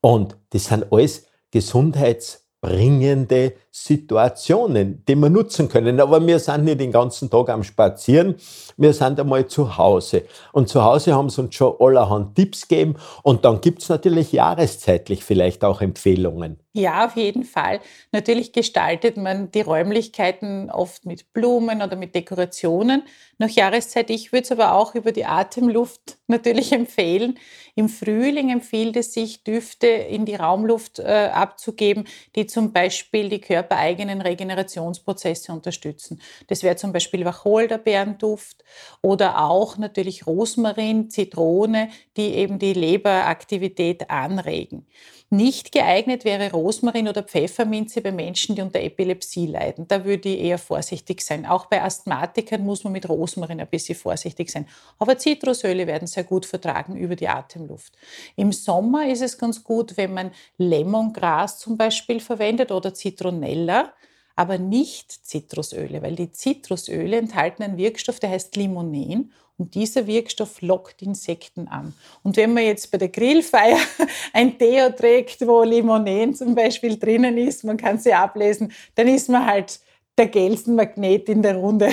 Und 0.00 0.36
das 0.50 0.66
sind 0.66 0.92
alles 0.92 1.26
Gesundheits- 1.52 2.46
bringende 2.66 3.52
Situationen, 3.84 5.04
die 5.06 5.14
wir 5.14 5.28
nutzen 5.28 5.68
können. 5.68 6.00
Aber 6.00 6.26
wir 6.26 6.38
sind 6.38 6.64
nicht 6.64 6.80
den 6.80 6.90
ganzen 6.90 7.28
Tag 7.28 7.50
am 7.50 7.62
Spazieren, 7.62 8.36
wir 8.78 8.94
sind 8.94 9.20
einmal 9.20 9.46
zu 9.48 9.76
Hause. 9.76 10.22
Und 10.52 10.70
zu 10.70 10.82
Hause 10.82 11.14
haben 11.14 11.28
sie 11.28 11.42
uns 11.42 11.54
schon 11.54 11.74
allerhand 11.78 12.34
Tipps 12.34 12.66
gegeben 12.66 12.96
und 13.22 13.44
dann 13.44 13.60
gibt 13.60 13.82
es 13.82 13.90
natürlich 13.90 14.32
jahreszeitlich 14.32 15.22
vielleicht 15.22 15.62
auch 15.62 15.82
Empfehlungen. 15.82 16.58
Ja, 16.76 17.06
auf 17.06 17.16
jeden 17.16 17.44
Fall. 17.44 17.80
Natürlich 18.12 18.52
gestaltet 18.52 19.16
man 19.16 19.50
die 19.50 19.62
Räumlichkeiten 19.62 20.70
oft 20.70 21.06
mit 21.06 21.32
Blumen 21.32 21.80
oder 21.80 21.96
mit 21.96 22.14
Dekorationen 22.14 23.02
nach 23.38 23.48
Jahreszeit. 23.48 24.10
Ich 24.10 24.30
würde 24.30 24.44
es 24.44 24.52
aber 24.52 24.74
auch 24.74 24.94
über 24.94 25.10
die 25.10 25.24
Atemluft 25.24 26.18
natürlich 26.26 26.72
empfehlen. 26.72 27.38
Im 27.76 27.88
Frühling 27.88 28.50
empfiehlt 28.50 28.96
es 28.96 29.14
sich, 29.14 29.42
Düfte 29.42 29.86
in 29.86 30.26
die 30.26 30.34
Raumluft 30.34 30.98
äh, 30.98 31.30
abzugeben, 31.32 32.04
die 32.34 32.46
zum 32.46 32.74
Beispiel 32.74 33.30
die 33.30 33.40
körpereigenen 33.66 34.20
Regenerationsprozesse 34.20 35.52
unterstützen. 35.52 36.20
Das 36.46 36.62
wäre 36.62 36.76
zum 36.76 36.92
Beispiel 36.92 37.24
Wacholderbeerenduft 37.24 38.64
oder 39.02 39.42
auch 39.42 39.76
natürlich 39.76 40.26
Rosmarin, 40.26 41.10
Zitrone, 41.10 41.88
die 42.16 42.34
eben 42.34 42.58
die 42.58 42.72
Leberaktivität 42.72 44.10
anregen. 44.10 44.86
Nicht 45.28 45.72
geeignet 45.72 46.24
wäre 46.24 46.52
Rosmarin 46.52 47.08
oder 47.08 47.24
Pfefferminze 47.24 48.00
bei 48.00 48.12
Menschen, 48.12 48.54
die 48.54 48.62
unter 48.62 48.80
Epilepsie 48.80 49.46
leiden. 49.46 49.88
Da 49.88 50.04
würde 50.04 50.28
ich 50.28 50.40
eher 50.40 50.58
vorsichtig 50.58 51.20
sein. 51.20 51.46
Auch 51.46 51.66
bei 51.66 51.82
Asthmatikern 51.82 52.64
muss 52.64 52.84
man 52.84 52.92
mit 52.92 53.08
Rosmarin 53.08 53.60
ein 53.60 53.66
bisschen 53.66 53.96
vorsichtig 53.96 54.50
sein. 54.50 54.68
Aber 55.00 55.18
Zitrusöle 55.18 55.88
werden 55.88 56.06
sehr 56.06 56.22
gut 56.22 56.46
vertragen 56.46 56.96
über 56.96 57.16
die 57.16 57.26
Atemluft. 57.26 57.92
Im 58.36 58.52
Sommer 58.52 59.08
ist 59.08 59.22
es 59.22 59.36
ganz 59.36 59.64
gut, 59.64 59.96
wenn 59.96 60.14
man 60.14 60.30
Lemongras 60.58 61.58
zum 61.58 61.76
Beispiel 61.76 62.20
verwendet 62.20 62.70
oder 62.70 62.94
Zitronella 62.94 63.92
aber 64.36 64.58
nicht 64.58 65.10
Zitrusöle, 65.10 66.02
weil 66.02 66.14
die 66.14 66.30
Zitrusöle 66.30 67.16
enthalten 67.16 67.62
einen 67.62 67.78
Wirkstoff, 67.78 68.20
der 68.20 68.30
heißt 68.30 68.54
Limonen 68.54 69.32
und 69.58 69.74
dieser 69.74 70.06
Wirkstoff 70.06 70.60
lockt 70.60 71.02
Insekten 71.02 71.68
an. 71.68 71.94
Und 72.22 72.36
wenn 72.36 72.52
man 72.52 72.64
jetzt 72.64 72.90
bei 72.90 72.98
der 72.98 73.08
Grillfeier 73.08 73.78
ein 74.32 74.58
Deo 74.58 74.90
trägt, 74.90 75.46
wo 75.46 75.62
Limonen 75.62 76.34
zum 76.34 76.54
Beispiel 76.54 76.98
drinnen 76.98 77.38
ist, 77.38 77.64
man 77.64 77.76
kann 77.76 77.98
sie 77.98 78.12
ablesen, 78.12 78.72
dann 78.94 79.08
ist 79.08 79.28
man 79.28 79.46
halt 79.46 79.80
der 80.18 80.28
Gelsenmagnet 80.28 81.28
in 81.28 81.42
der 81.42 81.56
Runde. 81.56 81.90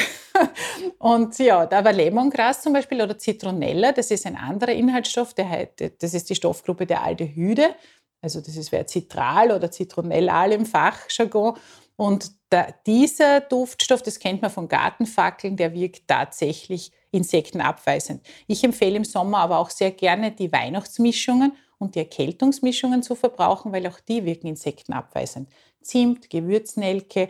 Und 1.00 1.38
ja, 1.40 1.66
da 1.66 1.84
war 1.84 1.94
Lemongras 1.94 2.62
zum 2.62 2.74
Beispiel 2.74 3.02
oder 3.02 3.18
Zitronella, 3.18 3.92
das 3.92 4.12
ist 4.12 4.26
ein 4.26 4.38
anderer 4.38 4.72
Inhaltsstoff, 4.72 5.34
der, 5.34 5.70
das 6.00 6.14
ist 6.14 6.30
die 6.30 6.36
Stoffgruppe 6.36 6.86
der 6.86 7.04
Aldehyde. 7.04 7.76
Also 8.22 8.40
das 8.40 8.56
ist 8.56 8.72
wäre 8.72 8.86
Zitral 8.86 9.52
oder 9.52 9.70
Zitronellal 9.70 10.54
im 10.54 10.66
Fachjargon. 10.66 11.58
Und 11.98 12.32
da, 12.50 12.68
dieser 12.86 13.42
Duftstoff, 13.42 14.02
das 14.02 14.20
kennt 14.20 14.42
man 14.42 14.50
von 14.50 14.70
Gartenfackeln, 14.70 15.58
der 15.58 15.74
wirkt 15.74 16.08
tatsächlich 16.08 16.92
insektenabweisend. 17.14 18.22
Ich 18.48 18.64
empfehle 18.64 18.98
im 18.98 19.06
Sommer 19.06 19.40
aber 19.40 19.60
auch 19.60 19.70
sehr 19.70 19.92
gerne 19.92 20.32
die 20.32 20.52
Weihnachtsmischungen 20.52 21.54
und 21.78 21.96
die 21.96 22.00
Erkältungsmischungen 22.00 23.04
zu 23.04 23.16
verbrauchen, 23.16 23.72
weil 23.72 23.86
auch 23.88 24.00
die 24.00 24.26
wirken 24.26 24.48
insektenabweisend. 24.48 25.50
Zimt, 25.82 26.30
Gewürznelke, 26.30 27.28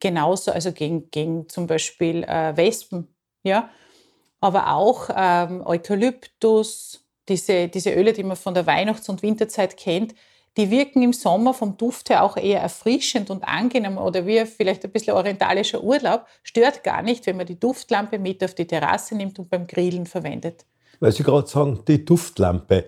genauso, 0.00 0.52
also 0.52 0.72
gegen, 0.72 1.10
gegen 1.10 1.48
zum 1.48 1.66
Beispiel 1.66 2.24
äh, 2.24 2.56
Wespen, 2.56 3.14
ja. 3.42 3.70
Aber 4.40 4.72
auch 4.72 5.10
ähm, 5.14 5.62
Eukalyptus, 5.66 7.04
diese, 7.28 7.68
diese 7.68 7.92
Öle, 7.92 8.14
die 8.14 8.22
man 8.22 8.36
von 8.36 8.54
der 8.54 8.66
Weihnachts- 8.66 9.08
und 9.10 9.22
Winterzeit 9.22 9.76
kennt, 9.76 10.14
die 10.56 10.70
wirken 10.70 11.02
im 11.02 11.12
Sommer 11.12 11.54
vom 11.54 11.76
Duft 11.76 12.10
her 12.10 12.24
auch 12.24 12.36
eher 12.36 12.60
erfrischend 12.60 13.30
und 13.30 13.44
angenehm 13.44 13.98
oder 13.98 14.26
wie 14.26 14.44
vielleicht 14.46 14.84
ein 14.84 14.90
bisschen 14.90 15.14
orientalischer 15.14 15.82
Urlaub. 15.82 16.26
Stört 16.42 16.82
gar 16.82 17.02
nicht, 17.02 17.26
wenn 17.26 17.36
man 17.36 17.46
die 17.46 17.58
Duftlampe 17.58 18.18
mit 18.18 18.42
auf 18.42 18.54
die 18.54 18.66
Terrasse 18.66 19.14
nimmt 19.14 19.38
und 19.38 19.48
beim 19.48 19.66
Grillen 19.66 20.06
verwendet. 20.06 20.66
Weil 20.98 21.12
Sie 21.12 21.22
gerade 21.22 21.46
sagen, 21.46 21.82
die 21.86 22.04
Duftlampe. 22.04 22.86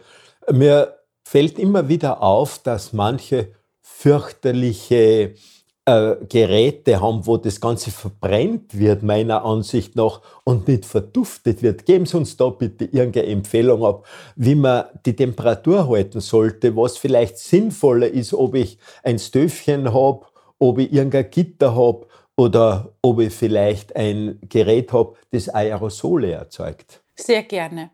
Mir 0.50 0.98
fällt 1.24 1.58
immer 1.58 1.88
wieder 1.88 2.22
auf, 2.22 2.58
dass 2.58 2.92
manche 2.92 3.52
fürchterliche 3.80 5.34
äh, 5.84 6.14
Geräte 6.28 7.00
haben, 7.00 7.26
wo 7.26 7.36
das 7.36 7.60
Ganze 7.60 7.90
verbrennt 7.90 8.78
wird, 8.78 9.02
meiner 9.02 9.44
Ansicht 9.44 9.96
nach, 9.96 10.20
und 10.44 10.68
nicht 10.68 10.84
verduftet 10.84 11.62
wird. 11.62 11.86
Geben 11.86 12.06
Sie 12.06 12.16
uns 12.16 12.36
da 12.36 12.50
bitte 12.50 12.84
irgendeine 12.84 13.26
Empfehlung 13.26 13.84
ab, 13.84 14.06
wie 14.36 14.54
man 14.54 14.84
die 15.04 15.16
Temperatur 15.16 15.88
halten 15.88 16.20
sollte, 16.20 16.76
was 16.76 16.98
vielleicht 16.98 17.38
sinnvoller 17.38 18.08
ist, 18.08 18.32
ob 18.34 18.54
ich 18.54 18.78
ein 19.02 19.18
Stöfchen 19.18 19.92
habe, 19.92 20.26
ob 20.58 20.78
ich 20.78 20.92
irgendein 20.92 21.30
Gitter 21.30 21.74
habe 21.74 22.06
oder 22.36 22.92
ob 23.02 23.20
ich 23.20 23.32
vielleicht 23.32 23.96
ein 23.96 24.38
Gerät 24.48 24.92
habe, 24.92 25.16
das 25.30 25.48
Aerosole 25.48 26.32
erzeugt. 26.32 27.02
Sehr 27.14 27.42
gerne. 27.42 27.90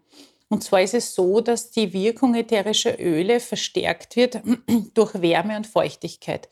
Und 0.48 0.64
zwar 0.64 0.80
ist 0.80 0.94
es 0.94 1.14
so, 1.14 1.40
dass 1.40 1.70
die 1.70 1.92
Wirkung 1.92 2.34
ätherischer 2.34 2.98
Öle 2.98 3.40
verstärkt 3.40 4.16
wird 4.16 4.40
durch 4.94 5.20
Wärme 5.20 5.56
und 5.56 5.66
Feuchtigkeit. 5.66 6.48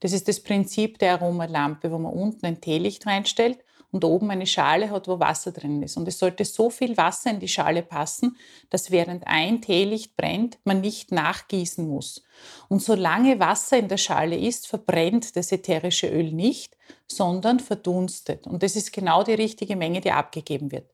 Das 0.00 0.12
ist 0.12 0.28
das 0.28 0.40
Prinzip 0.40 0.98
der 0.98 1.14
Aromalampe, 1.14 1.90
wo 1.90 1.98
man 1.98 2.12
unten 2.12 2.44
ein 2.46 2.60
Teelicht 2.60 3.06
reinstellt 3.06 3.58
und 3.90 4.04
oben 4.04 4.30
eine 4.30 4.46
Schale 4.46 4.90
hat, 4.90 5.08
wo 5.08 5.18
Wasser 5.18 5.50
drin 5.50 5.82
ist. 5.82 5.96
Und 5.96 6.06
es 6.06 6.18
sollte 6.18 6.44
so 6.44 6.68
viel 6.68 6.96
Wasser 6.96 7.30
in 7.30 7.40
die 7.40 7.48
Schale 7.48 7.82
passen, 7.82 8.36
dass 8.68 8.90
während 8.90 9.26
ein 9.26 9.62
Teelicht 9.62 10.16
brennt, 10.16 10.58
man 10.64 10.82
nicht 10.82 11.10
nachgießen 11.10 11.88
muss. 11.88 12.22
Und 12.68 12.82
solange 12.82 13.40
Wasser 13.40 13.78
in 13.78 13.88
der 13.88 13.96
Schale 13.96 14.36
ist, 14.36 14.66
verbrennt 14.66 15.36
das 15.36 15.52
ätherische 15.52 16.08
Öl 16.08 16.32
nicht, 16.32 16.76
sondern 17.06 17.60
verdunstet. 17.60 18.46
Und 18.46 18.62
das 18.62 18.76
ist 18.76 18.92
genau 18.92 19.22
die 19.22 19.34
richtige 19.34 19.74
Menge, 19.74 20.02
die 20.02 20.12
abgegeben 20.12 20.70
wird. 20.70 20.90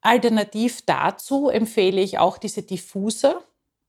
Alternativ 0.00 0.82
dazu 0.86 1.48
empfehle 1.48 2.00
ich 2.00 2.18
auch 2.18 2.38
diese 2.38 2.62
Diffuser. 2.62 3.42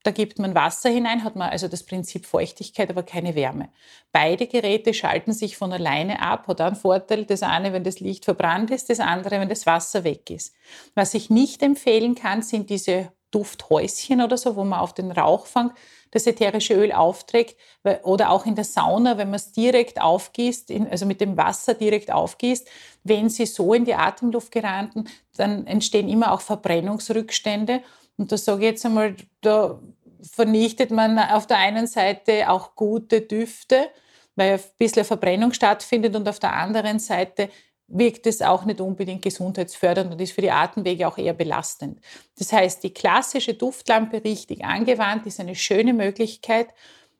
Da 0.04 0.10
gibt 0.10 0.38
man 0.38 0.54
Wasser 0.54 0.90
hinein, 0.90 1.22
hat 1.22 1.36
man 1.36 1.50
also 1.50 1.68
das 1.68 1.84
Prinzip 1.84 2.26
Feuchtigkeit, 2.26 2.90
aber 2.90 3.04
keine 3.04 3.36
Wärme. 3.36 3.70
Beide 4.10 4.48
Geräte 4.48 4.94
schalten 4.94 5.32
sich 5.32 5.56
von 5.56 5.72
alleine 5.72 6.20
ab, 6.20 6.48
hat 6.48 6.60
einen 6.60 6.74
Vorteil. 6.74 7.24
Das 7.24 7.42
eine, 7.42 7.72
wenn 7.72 7.84
das 7.84 8.00
Licht 8.00 8.24
verbrannt 8.24 8.72
ist, 8.72 8.90
das 8.90 8.98
andere, 8.98 9.40
wenn 9.40 9.48
das 9.48 9.64
Wasser 9.64 10.02
weg 10.02 10.28
ist. 10.30 10.54
Was 10.94 11.14
ich 11.14 11.30
nicht 11.30 11.62
empfehlen 11.62 12.16
kann, 12.16 12.42
sind 12.42 12.68
diese 12.68 13.12
Dufthäuschen 13.32 14.22
oder 14.22 14.36
so, 14.36 14.54
wo 14.54 14.62
man 14.62 14.78
auf 14.78 14.94
den 14.94 15.10
Rauchfang 15.10 15.72
das 16.12 16.26
ätherische 16.26 16.74
Öl 16.74 16.92
aufträgt 16.92 17.56
oder 18.04 18.30
auch 18.30 18.46
in 18.46 18.54
der 18.54 18.64
Sauna, 18.64 19.18
wenn 19.18 19.28
man 19.28 19.36
es 19.36 19.50
direkt 19.50 20.00
aufgießt, 20.00 20.70
also 20.90 21.06
mit 21.06 21.20
dem 21.20 21.36
Wasser 21.36 21.74
direkt 21.74 22.12
aufgießt. 22.12 22.68
Wenn 23.02 23.30
sie 23.30 23.46
so 23.46 23.74
in 23.74 23.84
die 23.84 23.94
Atemluft 23.94 24.52
geraten, 24.52 25.06
dann 25.36 25.66
entstehen 25.66 26.08
immer 26.08 26.32
auch 26.32 26.42
Verbrennungsrückstände. 26.42 27.82
Und 28.18 28.30
da 28.30 28.36
sage 28.36 28.66
ich 28.66 28.70
jetzt 28.72 28.86
einmal, 28.86 29.16
da 29.40 29.80
vernichtet 30.20 30.90
man 30.90 31.18
auf 31.18 31.46
der 31.46 31.56
einen 31.56 31.86
Seite 31.86 32.50
auch 32.50 32.76
gute 32.76 33.22
Düfte, 33.22 33.88
weil 34.36 34.52
ein 34.52 34.60
bisschen 34.78 35.04
Verbrennung 35.04 35.52
stattfindet 35.52 36.14
und 36.14 36.28
auf 36.28 36.38
der 36.38 36.52
anderen 36.52 36.98
Seite 36.98 37.48
wirkt 37.92 38.26
es 38.26 38.42
auch 38.42 38.64
nicht 38.64 38.80
unbedingt 38.80 39.22
gesundheitsfördernd 39.22 40.12
und 40.12 40.20
ist 40.20 40.32
für 40.32 40.40
die 40.40 40.50
Atemwege 40.50 41.06
auch 41.06 41.18
eher 41.18 41.34
belastend. 41.34 42.00
Das 42.38 42.52
heißt, 42.52 42.82
die 42.82 42.92
klassische 42.92 43.54
Duftlampe 43.54 44.24
richtig 44.24 44.64
angewandt 44.64 45.26
ist 45.26 45.40
eine 45.40 45.54
schöne 45.54 45.92
Möglichkeit 45.92 46.68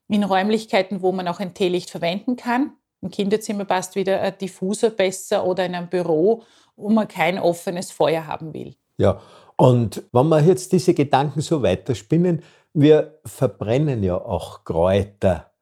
in 0.09 0.25
Räumlichkeiten, 0.25 1.03
wo 1.03 1.13
man 1.13 1.29
auch 1.29 1.41
ein 1.41 1.55
Teelicht 1.55 1.91
verwenden 1.91 2.37
kann. 2.37 2.73
Im 3.03 3.11
Kinderzimmer 3.11 3.65
passt 3.65 3.97
wieder 3.97 4.21
ein 4.21 4.39
Diffuser 4.39 4.91
besser 4.91 5.45
oder 5.45 5.67
in 5.67 5.75
einem 5.75 5.89
Büro, 5.89 6.43
wo 6.77 6.89
man 6.89 7.09
kein 7.09 7.39
offenes 7.39 7.91
Feuer 7.91 8.27
haben 8.27 8.55
will. 8.55 8.75
Ja, 8.99 9.21
und 9.57 10.03
wenn 10.13 10.29
wir 10.29 10.41
jetzt 10.41 10.73
diese 10.73 10.95
Gedanken 10.95 11.41
so 11.41 11.63
weiterspinnen, 11.63 12.43
wir 12.73 13.21
verbrennen 13.25 14.03
ja 14.03 14.17
auch 14.17 14.65
Kräuter. 14.65 15.53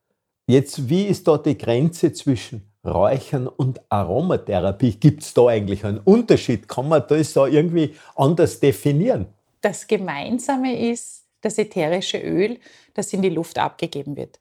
Jetzt, 0.46 0.88
wie 0.88 1.04
ist 1.04 1.26
da 1.26 1.38
die 1.38 1.58
Grenze 1.58 2.12
zwischen 2.12 2.69
Räuchern 2.84 3.46
und 3.46 3.80
Aromatherapie? 3.90 4.92
Gibt 4.92 5.22
es 5.22 5.34
da 5.34 5.46
eigentlich 5.46 5.84
einen 5.84 5.98
Unterschied? 5.98 6.68
Kann 6.68 6.88
man 6.88 7.04
das 7.08 7.32
da 7.34 7.46
irgendwie 7.46 7.94
anders 8.16 8.60
definieren? 8.60 9.26
Das 9.60 9.86
Gemeinsame 9.86 10.90
ist 10.90 11.24
das 11.42 11.58
ätherische 11.58 12.18
Öl, 12.18 12.58
das 12.94 13.12
in 13.12 13.22
die 13.22 13.28
Luft 13.28 13.58
abgegeben 13.58 14.16
wird. 14.16 14.38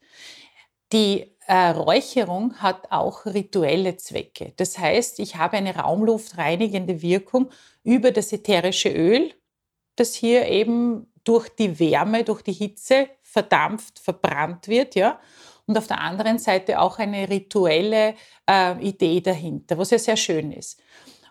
Die 0.92 1.36
äh, 1.46 1.70
Räucherung 1.70 2.56
hat 2.56 2.90
auch 2.90 3.26
rituelle 3.26 3.96
Zwecke. 3.96 4.52
Das 4.56 4.78
heißt, 4.78 5.18
ich 5.20 5.36
habe 5.36 5.56
eine 5.56 5.76
raumluftreinigende 5.76 7.02
Wirkung 7.02 7.50
über 7.82 8.10
das 8.10 8.32
ätherische 8.32 8.90
Öl, 8.90 9.32
das 9.96 10.14
hier 10.14 10.46
eben 10.46 11.12
durch 11.24 11.48
die 11.48 11.78
Wärme, 11.78 12.24
durch 12.24 12.42
die 12.42 12.52
Hitze 12.52 13.08
verdampft, 13.22 13.98
verbrannt 13.98 14.68
wird, 14.68 14.94
ja. 14.94 15.20
Und 15.70 15.78
auf 15.78 15.86
der 15.86 16.00
anderen 16.00 16.40
Seite 16.40 16.80
auch 16.80 16.98
eine 16.98 17.30
rituelle 17.30 18.16
äh, 18.50 18.76
Idee 18.84 19.20
dahinter, 19.20 19.78
was 19.78 19.92
ja 19.92 20.00
sehr 20.00 20.16
schön 20.16 20.50
ist. 20.50 20.82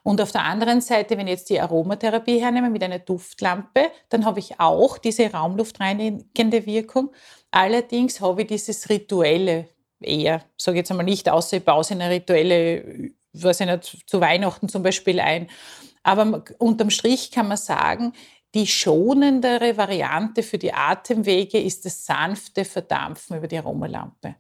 Und 0.02 0.22
auf 0.22 0.32
der 0.32 0.46
anderen 0.46 0.80
Seite, 0.80 1.18
wenn 1.18 1.28
ich 1.28 1.34
jetzt 1.34 1.50
die 1.50 1.60
Aromatherapie 1.60 2.40
hernehme 2.40 2.70
mit 2.70 2.82
einer 2.82 3.00
Duftlampe, 3.00 3.92
dann 4.08 4.24
habe 4.24 4.40
ich 4.40 4.58
auch 4.58 4.98
diese 4.98 5.30
raumluftreinigende 5.30 6.66
Wirkung. 6.66 7.12
Allerdings 7.52 8.22
habe 8.22 8.44
ich 8.44 8.48
dieses 8.48 8.88
rituelle 8.88 9.68
eher, 10.00 10.42
sage 10.56 10.78
ich 10.78 10.84
jetzt 10.84 10.92
einmal 10.92 11.06
nicht, 11.06 11.28
außer 11.28 11.58
ich 11.58 11.66
baue 11.66 11.84
eine 11.90 12.10
rituelle, 12.10 13.12
was 13.34 13.60
ich 13.60 13.68
nicht, 13.68 14.10
zu 14.10 14.22
Weihnachten 14.22 14.70
zum 14.70 14.84
Beispiel 14.84 15.20
ein. 15.20 15.50
Aber 16.02 16.46
unterm 16.60 16.92
Strich 16.92 17.30
kann 17.30 17.50
man 17.50 17.58
sagen, 17.58 18.14
die 18.56 18.66
schonendere 18.66 19.78
Variante 19.78 20.42
für 20.42 20.58
die 20.58 20.74
Atemwege 20.74 21.60
ist 21.60 21.86
das 21.86 22.06
sanfte 22.06 22.66
Verdampfen 22.66 23.38
über 23.38 23.48
die 23.48 23.60
Aromalampe. 23.60 24.36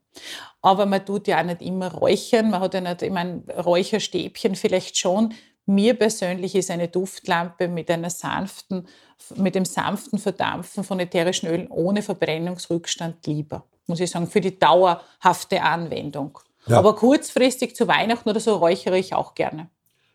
Aber 0.61 0.85
man 0.87 1.05
tut 1.05 1.27
ja 1.27 1.39
auch 1.39 1.45
nicht 1.45 1.61
immer 1.61 1.93
räuchern, 1.93 2.49
man 2.49 2.61
hat 2.61 2.73
ja 2.73 2.81
nicht, 2.81 3.01
ich 3.03 3.11
meine, 3.11 3.43
Räucherstäbchen 3.47 4.55
vielleicht 4.55 4.97
schon. 4.97 5.33
Mir 5.67 5.93
persönlich 5.93 6.55
ist 6.55 6.71
eine 6.71 6.87
Duftlampe 6.87 7.67
mit 7.67 7.91
einer 7.91 8.09
sanften, 8.09 8.87
mit 9.35 9.53
dem 9.53 9.65
sanften 9.65 10.17
Verdampfen 10.17 10.83
von 10.83 10.99
ätherischen 10.99 11.47
Ölen 11.47 11.67
ohne 11.67 12.01
Verbrennungsrückstand 12.01 13.27
lieber. 13.27 13.65
Muss 13.85 13.99
ich 13.99 14.09
sagen, 14.09 14.27
für 14.27 14.41
die 14.41 14.57
dauerhafte 14.57 15.61
Anwendung. 15.61 16.39
Ja. 16.65 16.79
Aber 16.79 16.95
kurzfristig 16.95 17.75
zu 17.75 17.87
Weihnachten 17.87 18.27
oder 18.27 18.39
so 18.39 18.55
räuchere 18.55 18.97
ich 18.97 19.13
auch 19.13 19.35
gerne. 19.35 19.69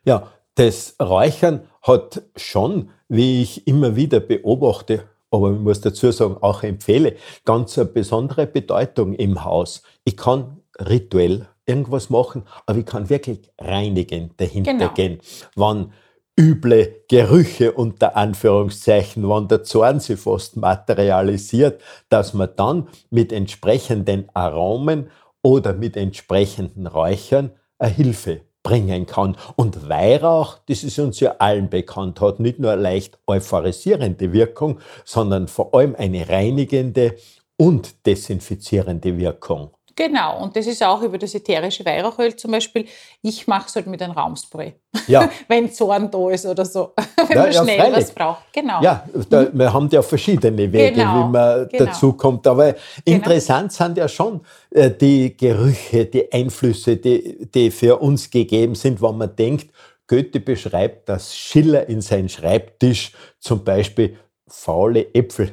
Ja, 0.05 0.33
das 0.57 0.97
Räuchern 1.01 1.69
hat 1.83 2.23
schon, 2.37 2.91
wie 3.14 3.42
ich 3.42 3.66
immer 3.66 3.97
wieder 3.97 4.21
beobachte, 4.21 5.04
aber 5.30 5.52
ich 5.52 5.59
muss 5.59 5.80
dazu 5.80 6.11
sagen, 6.11 6.37
auch 6.40 6.62
empfehle, 6.62 7.16
ganz 7.44 7.78
eine 7.78 7.87
besondere 7.87 8.47
Bedeutung 8.47 9.14
im 9.14 9.44
Haus. 9.44 9.83
Ich 10.04 10.16
kann 10.16 10.61
rituell 10.78 11.49
irgendwas 11.66 12.11
machen, 12.11 12.44
aber 12.66 12.78
ich 12.78 12.87
kann 12.87 13.09
wirklich 13.09 13.40
reinigend 13.59 14.40
dahinter 14.40 14.73
genau. 14.73 14.92
gehen. 14.92 15.18
Wann 15.56 15.92
üble 16.38 17.04
Gerüche 17.09 17.73
unter 17.73 18.16
Anführungszeichen, 18.16 19.28
wann 19.28 19.49
der 19.49 19.62
Zorn 19.62 20.00
sich 20.00 20.18
fast 20.18 20.56
materialisiert, 20.56 21.80
dass 22.09 22.35
man 22.35 22.50
dann 22.56 22.88
mit 23.11 23.33
entsprechenden 23.33 24.28
Aromen 24.35 25.11
oder 25.42 25.73
mit 25.73 25.97
entsprechenden 25.97 26.87
Räuchern 26.87 27.52
eine 27.78 27.92
Hilfe 27.92 28.40
bringen 28.64 29.06
kann. 29.06 29.37
Und 29.54 29.88
Weihrauch, 29.88 30.59
das 30.66 30.83
ist 30.83 30.99
uns 30.99 31.21
ja 31.21 31.37
allen 31.38 31.71
bekannt, 31.71 32.21
hat 32.21 32.40
nicht 32.40 32.59
nur 32.59 32.75
leicht 32.75 33.18
euphorisierende 33.28 34.33
Wirkung, 34.33 34.80
sondern 35.04 35.47
vor 35.47 35.73
allem 35.73 35.94
eine 35.94 36.28
reinigende 36.28 37.14
und 37.56 38.04
desinfizierende 38.06 39.16
Wirkung. 39.16 39.71
Genau, 39.97 40.43
und 40.43 40.57
das 40.57 40.67
ist 40.67 40.83
auch 40.83 41.03
über 41.03 41.19
das 41.19 41.35
ätherische 41.35 41.85
Weihrauchöl 41.85 42.35
zum 42.35 42.51
Beispiel. 42.51 42.87
Ich 43.23 43.47
mache 43.47 43.69
es 43.69 43.77
halt 43.77 43.87
mit 43.87 44.03
einem 44.03 44.13
Raumspray, 44.13 44.75
ja. 45.07 45.29
wenn 45.49 45.73
Zorn 45.73 46.11
da 46.11 46.31
ist 46.31 46.47
oder 46.47 46.65
so, 46.65 46.93
wenn 47.29 47.37
ja, 47.37 47.43
man 47.45 47.53
schnell 47.53 47.79
ja, 47.79 47.97
was 47.97 48.11
braucht. 48.11 48.53
Genau. 48.53 48.83
Ja, 48.83 49.09
da, 49.31 49.43
mhm. 49.43 49.51
wir 49.59 49.73
haben 49.73 49.89
ja 49.91 50.03
verschiedene 50.03 50.73
Wege, 50.73 50.93
genau. 50.93 51.28
wie 51.28 51.33
man 51.33 51.69
genau. 51.69 51.85
dazu 51.85 52.13
kommt. 52.15 52.47
Aber 52.47 52.73
genau. 52.73 52.78
interessant 53.04 53.73
sind 53.73 53.97
ja 53.97 54.09
schon 54.09 54.41
äh, 54.71 54.91
die 54.91 55.37
Gerüche, 55.37 56.07
die 56.07 56.33
Einflüsse, 56.33 56.97
die, 56.97 57.47
die 57.47 57.71
für 57.71 58.00
uns 58.00 58.30
gegeben 58.30 58.75
sind, 58.75 59.00
wenn 59.00 59.17
man 59.17 59.37
denkt, 59.37 59.71
Goethe 60.09 60.41
beschreibt, 60.41 61.09
dass 61.09 61.37
Schiller 61.37 61.89
in 61.89 62.00
seinen 62.00 62.28
Schreibtisch 62.28 63.13
zum 63.39 63.65
Beispiel 63.65 64.19
faule 64.47 65.15
Äpfel 65.15 65.52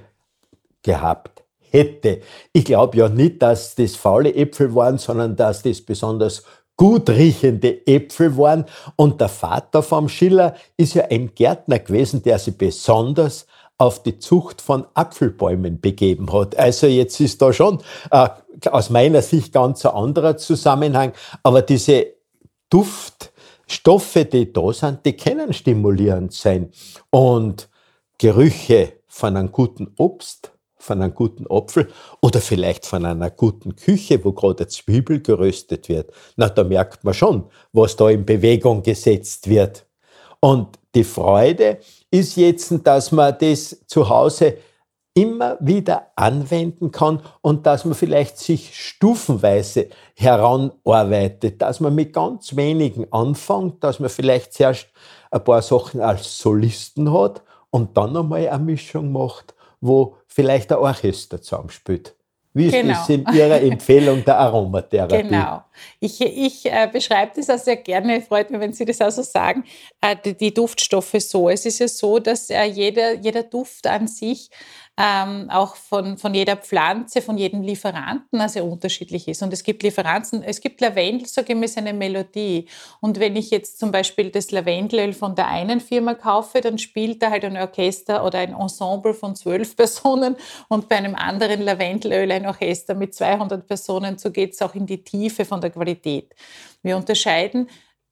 gehabt 0.84 1.41
hätte. 1.72 2.22
Ich 2.54 2.66
glaube 2.66 2.98
ja 2.98 3.10
nicht, 3.10 3.42
dass 3.42 3.76
das 3.76 3.96
faule 3.96 4.34
Äpfel 4.36 4.74
waren, 4.76 4.98
sondern 4.98 5.36
dass 5.36 5.64
das 5.64 5.82
besonders 5.82 6.44
gut 6.78 7.10
riechende 7.10 7.86
Äpfel 7.86 8.38
waren. 8.38 8.66
Und 8.96 9.22
der 9.22 9.30
Vater 9.30 9.84
vom 9.84 10.10
Schiller 10.10 10.56
ist 10.78 10.94
ja 10.94 11.06
ein 11.10 11.34
Gärtner 11.36 11.80
gewesen, 11.80 12.24
der 12.24 12.40
sich 12.40 12.58
besonders 12.58 13.46
auf 13.78 14.04
die 14.04 14.20
Zucht 14.20 14.62
von 14.62 14.86
Apfelbäumen 14.94 15.82
begeben 15.82 16.32
hat. 16.32 16.56
Also 16.56 16.86
jetzt 16.86 17.20
ist 17.20 17.42
da 17.42 17.52
schon 17.52 17.82
äh, 18.12 18.30
aus 18.70 18.92
meiner 18.92 19.24
Sicht 19.24 19.54
ganz 19.54 19.86
ein 19.86 19.94
anderer 19.94 20.38
Zusammenhang. 20.38 21.14
Aber 21.42 21.64
diese 21.64 22.08
Duftstoffe, 22.70 24.26
die 24.32 24.54
da 24.54 24.72
sind, 24.72 25.06
die 25.06 25.14
können 25.18 25.52
stimulierend 25.54 26.34
sein. 26.34 26.72
Und 27.10 27.70
Gerüche 28.20 28.94
von 29.08 29.36
einem 29.36 29.52
guten 29.52 29.96
Obst, 29.98 30.52
von 30.82 31.02
einem 31.02 31.14
guten 31.14 31.46
Apfel 31.50 31.88
oder 32.22 32.42
vielleicht 32.42 32.86
von 32.86 33.06
einer 33.06 33.30
guten 33.30 33.76
Küche, 33.76 34.24
wo 34.24 34.32
gerade 34.34 34.68
Zwiebel 34.68 35.22
geröstet 35.22 35.90
wird. 35.90 36.12
Na, 36.36 36.50
da 36.50 36.64
merkt 36.64 37.04
man 37.04 37.14
schon, 37.14 37.46
was 37.72 37.96
da 37.96 38.10
in 38.10 38.26
Bewegung 38.26 38.84
gesetzt 38.84 39.50
wird. 39.50 39.86
Und 40.40 40.80
die 40.96 41.04
Freude 41.04 41.80
ist 42.10 42.36
jetzt, 42.36 42.74
dass 42.84 43.12
man 43.12 43.38
das 43.40 43.86
zu 43.86 44.10
Hause 44.10 44.58
immer 45.14 45.58
wieder 45.60 46.08
anwenden 46.16 46.92
kann 46.92 47.22
und 47.42 47.66
dass 47.66 47.84
man 47.86 47.96
vielleicht 47.96 48.38
sich 48.38 48.74
stufenweise 48.74 49.90
heranarbeitet, 50.16 51.62
dass 51.62 51.82
man 51.82 51.94
mit 51.94 52.14
ganz 52.14 52.56
wenigen 52.56 53.12
anfängt, 53.12 53.84
dass 53.84 54.00
man 54.00 54.10
vielleicht 54.10 54.54
zuerst 54.54 54.88
ein 55.30 55.44
paar 55.44 55.62
Sachen 55.62 56.02
als 56.02 56.38
Solisten 56.38 57.12
hat 57.14 57.44
und 57.72 57.98
dann 57.98 58.16
einmal 58.16 58.48
eine 58.48 58.64
Mischung 58.64 59.12
macht 59.12 59.54
wo 59.82 60.16
vielleicht 60.34 60.72
ein 60.72 60.78
Orchester 60.78 61.42
zusammenspielt. 61.42 62.16
Wie 62.54 62.66
ist 62.66 62.74
genau. 62.74 62.94
das 62.94 63.10
in 63.10 63.26
Ihrer 63.34 63.62
Empfehlung 63.62 64.26
der 64.26 64.38
Aromatherapie? 64.38 65.24
Genau. 65.24 65.64
Ich, 66.02 66.20
ich 66.20 66.66
äh, 66.66 66.90
beschreibe 66.92 67.32
das 67.36 67.50
auch 67.50 67.58
sehr 67.58 67.78
gerne, 67.78 68.22
freut 68.22 68.50
mich, 68.52 68.60
wenn 68.60 68.74
Sie 68.74 68.84
das 68.84 69.00
auch 69.02 69.10
so 69.10 69.24
sagen, 69.24 69.64
äh, 70.02 70.18
die, 70.24 70.36
die, 70.36 70.54
Duftstoffe 70.54 71.16
so. 71.20 71.50
Es 71.50 71.66
ist 71.66 71.80
ja 71.80 71.88
so, 71.88 72.20
dass 72.20 72.50
äh, 72.50 72.64
jeder, 72.64 73.14
jeder 73.14 73.44
Duft 73.44 73.88
an 73.88 74.08
sich 74.08 74.50
ähm, 75.04 75.50
auch 75.50 75.76
von, 75.76 76.20
von 76.20 76.36
jeder 76.36 76.56
Pflanze, 76.56 77.24
von 77.24 77.36
jedem 77.36 77.64
Lieferanten 77.64 78.40
also 78.40 78.64
unterschiedlich 78.64 79.28
ist. 79.28 79.42
Und 79.42 79.52
es 79.52 79.64
gibt 79.64 79.82
Lieferanten, 79.82 80.44
es 80.44 80.62
gibt 80.62 80.80
Lavendel, 80.80 81.28
mal, 81.56 81.64
ist 81.64 81.78
eine 81.80 81.94
Melodie. 81.94 82.68
Und 83.00 83.20
wenn 83.20 83.36
ich 83.36 83.50
jetzt 83.50 83.80
zum 83.80 83.92
Beispiel 83.92 84.30
das 84.30 84.52
Lavendelöl 84.52 85.14
von 85.14 85.34
der 85.34 85.48
einen 85.48 85.80
Firma 85.80 86.14
kaufe, 86.14 86.62
dann 86.62 86.78
spielt 86.78 87.24
da 87.24 87.32
halt 87.32 87.46
ein 87.46 87.58
Orchester 87.58 88.24
oder 88.24 88.40
ein 88.40 88.54
Ensemble 88.54 89.16
von 89.16 89.36
zwölf 89.36 89.76
Personen 89.76 90.36
und 90.68 90.88
bei 90.88 90.98
einem 90.98 91.16
anderen 91.16 91.62
Lavendelöl 91.62 92.32
ein 92.32 92.46
Orchester 92.46 92.94
mit 92.94 93.16
200 93.16 93.66
Personen. 93.66 94.20
So 94.20 94.30
geht 94.30 94.54
es 94.54 94.62
auch 94.62 94.76
in 94.76 94.86
die 94.86 95.04
Tiefe 95.04 95.46
von 95.46 95.62
der 95.62 95.72
Qualität. 95.72 96.36
Wir 96.84 96.96
unterscheiden 96.96 97.70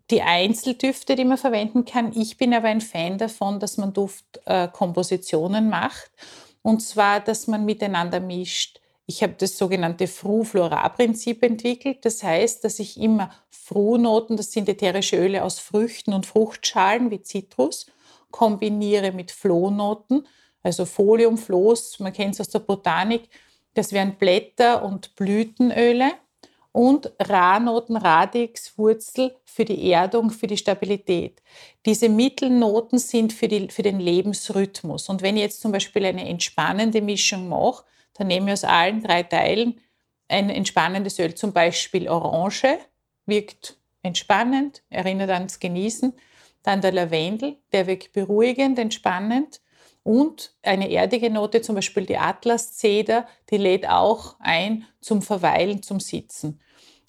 die 0.09 0.23
Einzeldüfte, 0.23 1.15
die 1.15 1.25
man 1.25 1.37
verwenden 1.37 1.85
kann. 1.85 2.13
Ich 2.15 2.37
bin 2.37 2.51
aber 2.51 2.69
ein 2.69 2.81
Fan 2.81 3.19
davon, 3.19 3.59
dass 3.59 3.77
man 3.77 3.93
Duftkompositionen 3.93 5.67
äh, 5.67 5.69
macht 5.69 6.09
und 6.69 6.81
zwar, 6.81 7.19
dass 7.19 7.47
man 7.47 7.65
miteinander 7.65 8.19
mischt. 8.19 8.79
Ich 9.07 9.23
habe 9.23 9.33
das 9.33 9.57
sogenannte 9.57 10.07
Fru-Flora-Prinzip 10.07 11.41
entwickelt. 11.43 12.05
Das 12.05 12.21
heißt, 12.21 12.63
dass 12.63 12.77
ich 12.77 12.99
immer 12.99 13.31
Fru-Noten, 13.49 14.37
das 14.37 14.51
sind 14.51 14.69
ätherische 14.69 15.17
Öle 15.17 15.43
aus 15.43 15.57
Früchten 15.57 16.13
und 16.13 16.27
Fruchtschalen 16.27 17.09
wie 17.09 17.21
Zitrus, 17.21 17.87
kombiniere 18.29 19.11
mit 19.11 19.31
Flohnoten, 19.31 20.27
Also 20.61 20.85
Foliumfloß, 20.85 21.99
man 22.01 22.13
kennt 22.13 22.35
es 22.35 22.41
aus 22.41 22.49
der 22.49 22.59
Botanik, 22.59 23.29
das 23.73 23.91
wären 23.91 24.17
Blätter- 24.17 24.83
und 24.83 25.15
Blütenöle 25.15 26.11
und 26.79 27.11
Rahnoten, 27.19 27.97
Radix, 27.97 28.77
Wurzel 28.77 29.35
für 29.43 29.65
die 29.65 29.91
Erdung, 29.91 30.29
für 30.29 30.47
die 30.47 30.55
Stabilität. 30.55 31.41
Diese 31.85 32.07
Mittelnoten 32.07 32.99
sind 32.99 33.33
für, 33.33 33.49
die, 33.49 33.67
für 33.67 33.81
den 33.81 33.99
Lebensrhythmus. 33.99 35.09
Und 35.09 35.21
wenn 35.21 35.35
ich 35.35 35.41
jetzt 35.41 35.59
zum 35.59 35.73
Beispiel 35.73 36.05
eine 36.05 36.25
entspannende 36.25 37.01
Mischung 37.01 37.49
mache, 37.49 37.83
dann 38.13 38.27
nehme 38.27 38.47
ich 38.47 38.53
aus 38.53 38.63
allen 38.63 39.03
drei 39.03 39.23
Teilen 39.23 39.81
ein 40.29 40.49
entspannendes 40.49 41.19
Öl, 41.19 41.35
zum 41.35 41.51
Beispiel 41.51 42.07
Orange, 42.07 42.77
wirkt 43.25 43.75
entspannend, 44.01 44.81
erinnert 44.89 45.31
ans 45.31 45.59
Genießen. 45.59 46.13
Dann 46.63 46.79
der 46.79 46.93
Lavendel, 46.93 47.57
der 47.73 47.87
wirkt 47.87 48.13
beruhigend, 48.13 48.79
entspannend. 48.79 49.59
Und 50.03 50.55
eine 50.61 50.89
erdige 50.89 51.29
Note, 51.29 51.61
zum 51.61 51.75
Beispiel 51.75 52.05
die 52.05 52.17
Atlaszeder, 52.17 53.27
die 53.49 53.57
lädt 53.57 53.89
auch 53.89 54.37
ein 54.39 54.85
zum 55.01 55.21
Verweilen, 55.21 55.83
zum 55.83 55.99
Sitzen. 55.99 56.61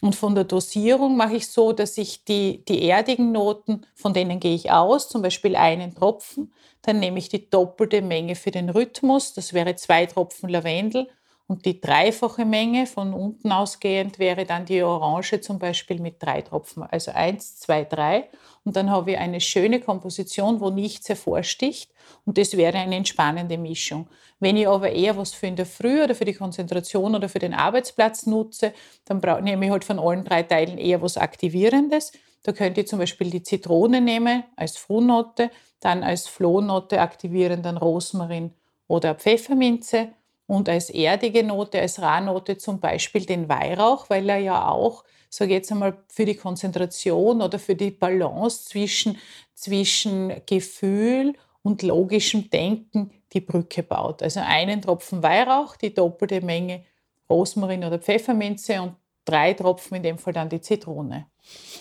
Und 0.03 0.15
von 0.17 0.35
der 0.35 0.45
Dosierung 0.45 1.17
mache 1.17 1.37
ich 1.37 1.49
so, 1.49 1.73
dass 1.73 1.99
ich 1.99 2.25
die, 2.25 2.65
die 2.65 2.89
erdigen 2.89 3.33
Noten, 3.33 3.87
von 3.95 4.15
denen 4.15 4.41
gehe 4.41 4.55
ich 4.55 4.71
aus, 4.71 5.09
zum 5.09 5.21
Beispiel 5.23 5.57
einen 5.57 5.95
Tropfen, 5.95 6.53
dann 6.83 7.01
nehme 7.01 7.19
ich 7.19 7.29
die 7.29 7.51
doppelte 7.51 8.01
Menge 8.01 8.35
für 8.35 8.51
den 8.51 8.71
Rhythmus, 8.71 9.35
das 9.35 9.53
wäre 9.53 9.77
zwei 9.77 10.07
Tropfen 10.07 10.49
Lavendel 10.49 11.09
und 11.51 11.65
die 11.67 11.81
dreifache 11.81 12.45
Menge 12.45 12.87
von 12.87 13.13
unten 13.13 13.51
ausgehend 13.51 14.21
wäre 14.21 14.45
dann 14.45 14.67
die 14.67 14.85
Orange 14.85 15.41
zum 15.41 15.59
Beispiel 15.59 16.01
mit 16.01 16.23
drei 16.23 16.43
Tropfen. 16.43 16.85
Also 16.85 17.11
eins, 17.11 17.59
zwei, 17.59 17.83
drei. 17.83 18.29
Und 18.63 18.77
dann 18.77 18.89
habe 18.89 19.11
ich 19.11 19.19
eine 19.19 19.41
schöne 19.41 19.81
Komposition, 19.81 20.61
wo 20.61 20.71
nichts 20.71 21.09
hervorsticht. 21.09 21.91
Und 22.25 22.39
das 22.39 22.57
wäre 22.57 22.79
eine 22.79 22.95
entspannende 22.95 23.59
Mischung. 23.59 24.07
Wenn 24.39 24.57
ich 24.57 24.69
aber 24.69 24.93
eher 24.93 25.17
was 25.17 25.33
für 25.33 25.49
in 25.49 25.57
der 25.57 25.67
Früh 25.67 26.05
oder 26.05 26.15
für 26.15 26.25
die 26.25 26.35
Konzentration 26.35 27.17
oder 27.17 27.29
für 27.29 27.41
den 27.41 27.53
Arbeitsplatz 27.53 28.27
nutze, 28.27 28.73
dann 29.07 29.19
nehme 29.43 29.65
ich 29.65 29.73
halt 29.73 29.83
von 29.83 29.99
allen 29.99 30.25
drei 30.25 30.45
Teilen 30.45 30.79
eher 30.79 31.03
was 31.03 31.17
Aktivierendes. 31.17 32.13
Da 32.45 32.53
könnte 32.53 32.83
ich 32.83 32.87
zum 32.87 33.01
Beispiel 33.01 33.29
die 33.29 33.43
Zitrone 33.43 34.01
nehmen 34.01 34.45
als 34.55 34.77
Frohnote, 34.77 35.51
dann 35.81 36.05
als 36.05 36.29
Flohnote 36.29 37.01
aktivieren 37.01 37.65
dann 37.65 37.77
Rosmarin 37.77 38.55
oder 38.87 39.17
Pfefferminze 39.17 40.11
und 40.51 40.69
als 40.69 40.91
erdige 40.91 41.45
Note, 41.45 41.81
als 41.81 42.03
Rahnote 42.03 42.59
zum 42.59 42.81
Beispiel 42.81 43.25
den 43.25 43.49
Weihrauch, 43.49 44.11
weil 44.11 44.29
er 44.29 44.39
ja 44.39 44.69
auch, 44.69 45.05
sage 45.29 45.53
ich 45.53 45.59
jetzt 45.59 45.71
einmal, 45.71 45.97
für 46.09 46.25
die 46.25 46.35
Konzentration 46.35 47.41
oder 47.41 47.61
für 47.61 47.77
die 47.77 47.93
Balance 47.93 48.65
zwischen, 48.65 49.17
zwischen 49.55 50.33
Gefühl 50.47 51.35
und 51.63 51.85
logischem 51.85 52.51
Denken 52.51 53.13
die 53.33 53.41
Brücke 53.41 53.85
baut. 53.85 54.25
Also 54.25 54.41
einen 54.41 54.83
Tropfen 54.83 55.23
Weihrauch, 55.23 55.77
die 55.77 55.95
doppelte 55.95 56.41
Menge 56.41 56.83
Rosmarin 57.31 57.85
oder 57.85 58.01
Pfefferminze 58.01 58.83
und 58.83 58.97
drei 59.25 59.55
Tropfen, 59.55 59.99
in 59.99 60.03
dem 60.03 60.19
Fall 60.19 60.33
dann 60.33 60.49
die 60.49 60.61
Zitrone. 60.61 61.27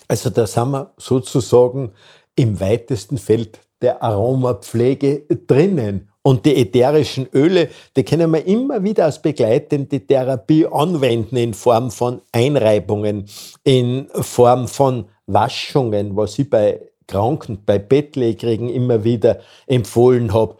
Also 0.07 0.29
da 0.29 0.45
sind 0.45 0.69
wir 0.69 0.93
sozusagen 0.97 1.93
im 2.35 2.59
weitesten 2.59 3.17
Feld 3.17 3.61
der 3.81 4.03
Aromapflege 4.03 5.25
drinnen. 5.47 6.11
Und 6.21 6.45
die 6.45 6.55
ätherischen 6.57 7.27
Öle, 7.33 7.69
die 7.95 8.03
können 8.03 8.31
wir 8.31 8.45
immer 8.45 8.83
wieder 8.83 9.05
als 9.05 9.21
begleitende 9.21 10.05
Therapie 10.05 10.67
anwenden 10.67 11.37
in 11.37 11.53
Form 11.53 11.91
von 11.91 12.21
Einreibungen, 12.31 13.25
in 13.63 14.07
Form 14.13 14.67
von 14.67 15.05
Waschungen, 15.27 16.17
was 16.17 16.37
ich 16.37 16.49
bei 16.49 16.81
Kranken, 17.07 17.63
bei 17.65 17.79
Bettlägerigen 17.79 18.69
immer 18.69 19.03
wieder 19.03 19.39
empfohlen 19.65 20.33
habe. 20.33 20.57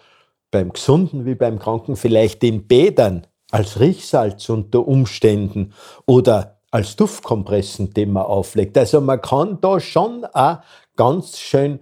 Beim 0.50 0.74
Gesunden 0.74 1.26
wie 1.26 1.36
beim 1.36 1.60
Kranken 1.60 1.96
vielleicht 1.96 2.44
in 2.44 2.66
Bädern 2.66 3.28
als 3.52 3.80
Riechsalz 3.80 4.50
unter 4.50 4.88
Umständen 4.88 5.74
oder 6.06 6.60
als 6.72 6.96
Duftkompressen, 6.96 7.94
den 7.94 8.14
man 8.14 8.24
auflegt. 8.24 8.78
Also 8.78 9.02
man 9.02 9.22
kann 9.22 9.60
da 9.62 9.80
schon 9.80 10.26
auch 10.26 10.60
ganz 10.96 11.38
schön 11.38 11.80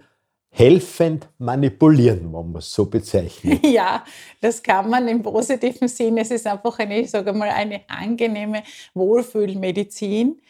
helfend 0.58 1.28
manipulieren, 1.38 2.24
wenn 2.24 2.50
man 2.52 2.56
es 2.56 2.72
so 2.72 2.86
bezeichnet. 2.86 3.60
Ja, 3.64 4.04
das 4.40 4.60
kann 4.62 4.90
man 4.90 5.06
im 5.06 5.22
positiven 5.22 5.86
Sinn. 5.86 6.18
Es 6.18 6.30
ist 6.32 6.46
einfach 6.46 6.78
eine, 6.80 7.00
ich 7.00 7.10
sage 7.10 7.32
mal, 7.32 7.48
eine 7.48 7.82
angenehme 7.88 8.64
Wohlfühlmedizin. 8.92 10.40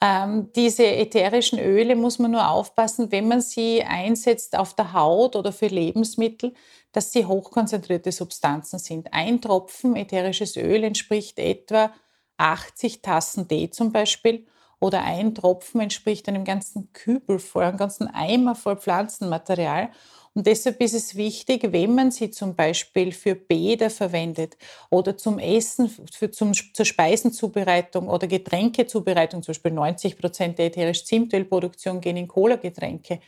Ähm, 0.00 0.50
diese 0.54 0.84
ätherischen 0.84 1.58
Öle 1.58 1.96
muss 1.96 2.18
man 2.18 2.32
nur 2.32 2.46
aufpassen, 2.46 3.10
wenn 3.10 3.28
man 3.28 3.40
sie 3.40 3.82
einsetzt 3.82 4.58
auf 4.58 4.74
der 4.74 4.92
Haut 4.92 5.36
oder 5.36 5.52
für 5.52 5.68
Lebensmittel, 5.68 6.52
dass 6.92 7.12
sie 7.12 7.24
hochkonzentrierte 7.24 8.12
Substanzen 8.12 8.78
sind. 8.78 9.14
Ein 9.14 9.40
Tropfen 9.40 9.96
ätherisches 9.96 10.56
Öl 10.58 10.84
entspricht 10.84 11.38
etwa 11.38 11.92
80 12.36 13.00
Tassen 13.00 13.48
Tee 13.48 13.70
zum 13.70 13.90
Beispiel 13.90 14.46
oder 14.80 15.02
ein 15.02 15.34
Tropfen 15.34 15.80
entspricht 15.80 16.28
einem 16.28 16.44
ganzen 16.44 16.92
Kübel 16.92 17.38
voll, 17.38 17.64
einem 17.64 17.78
ganzen 17.78 18.08
Eimer 18.08 18.54
voll 18.54 18.76
Pflanzenmaterial. 18.76 19.90
Und 20.34 20.46
deshalb 20.46 20.82
ist 20.82 20.92
es 20.92 21.16
wichtig, 21.16 21.72
wenn 21.72 21.94
man 21.94 22.10
sie 22.10 22.30
zum 22.30 22.54
Beispiel 22.54 23.12
für 23.12 23.34
Bäder 23.34 23.88
verwendet 23.88 24.58
oder 24.90 25.16
zum 25.16 25.38
Essen, 25.38 25.90
für, 26.12 26.30
zum, 26.30 26.52
zur 26.52 26.84
Speisenzubereitung 26.84 28.06
oder 28.06 28.26
Getränkezubereitung, 28.26 29.42
zum 29.42 29.52
Beispiel 29.52 29.72
90 29.72 30.18
Prozent 30.18 30.58
der 30.58 30.66
ätherische 30.66 31.04
Zimtölproduktion 31.04 32.02
gehen 32.02 32.18
in 32.18 32.28
Cola-Getränke. 32.28 33.20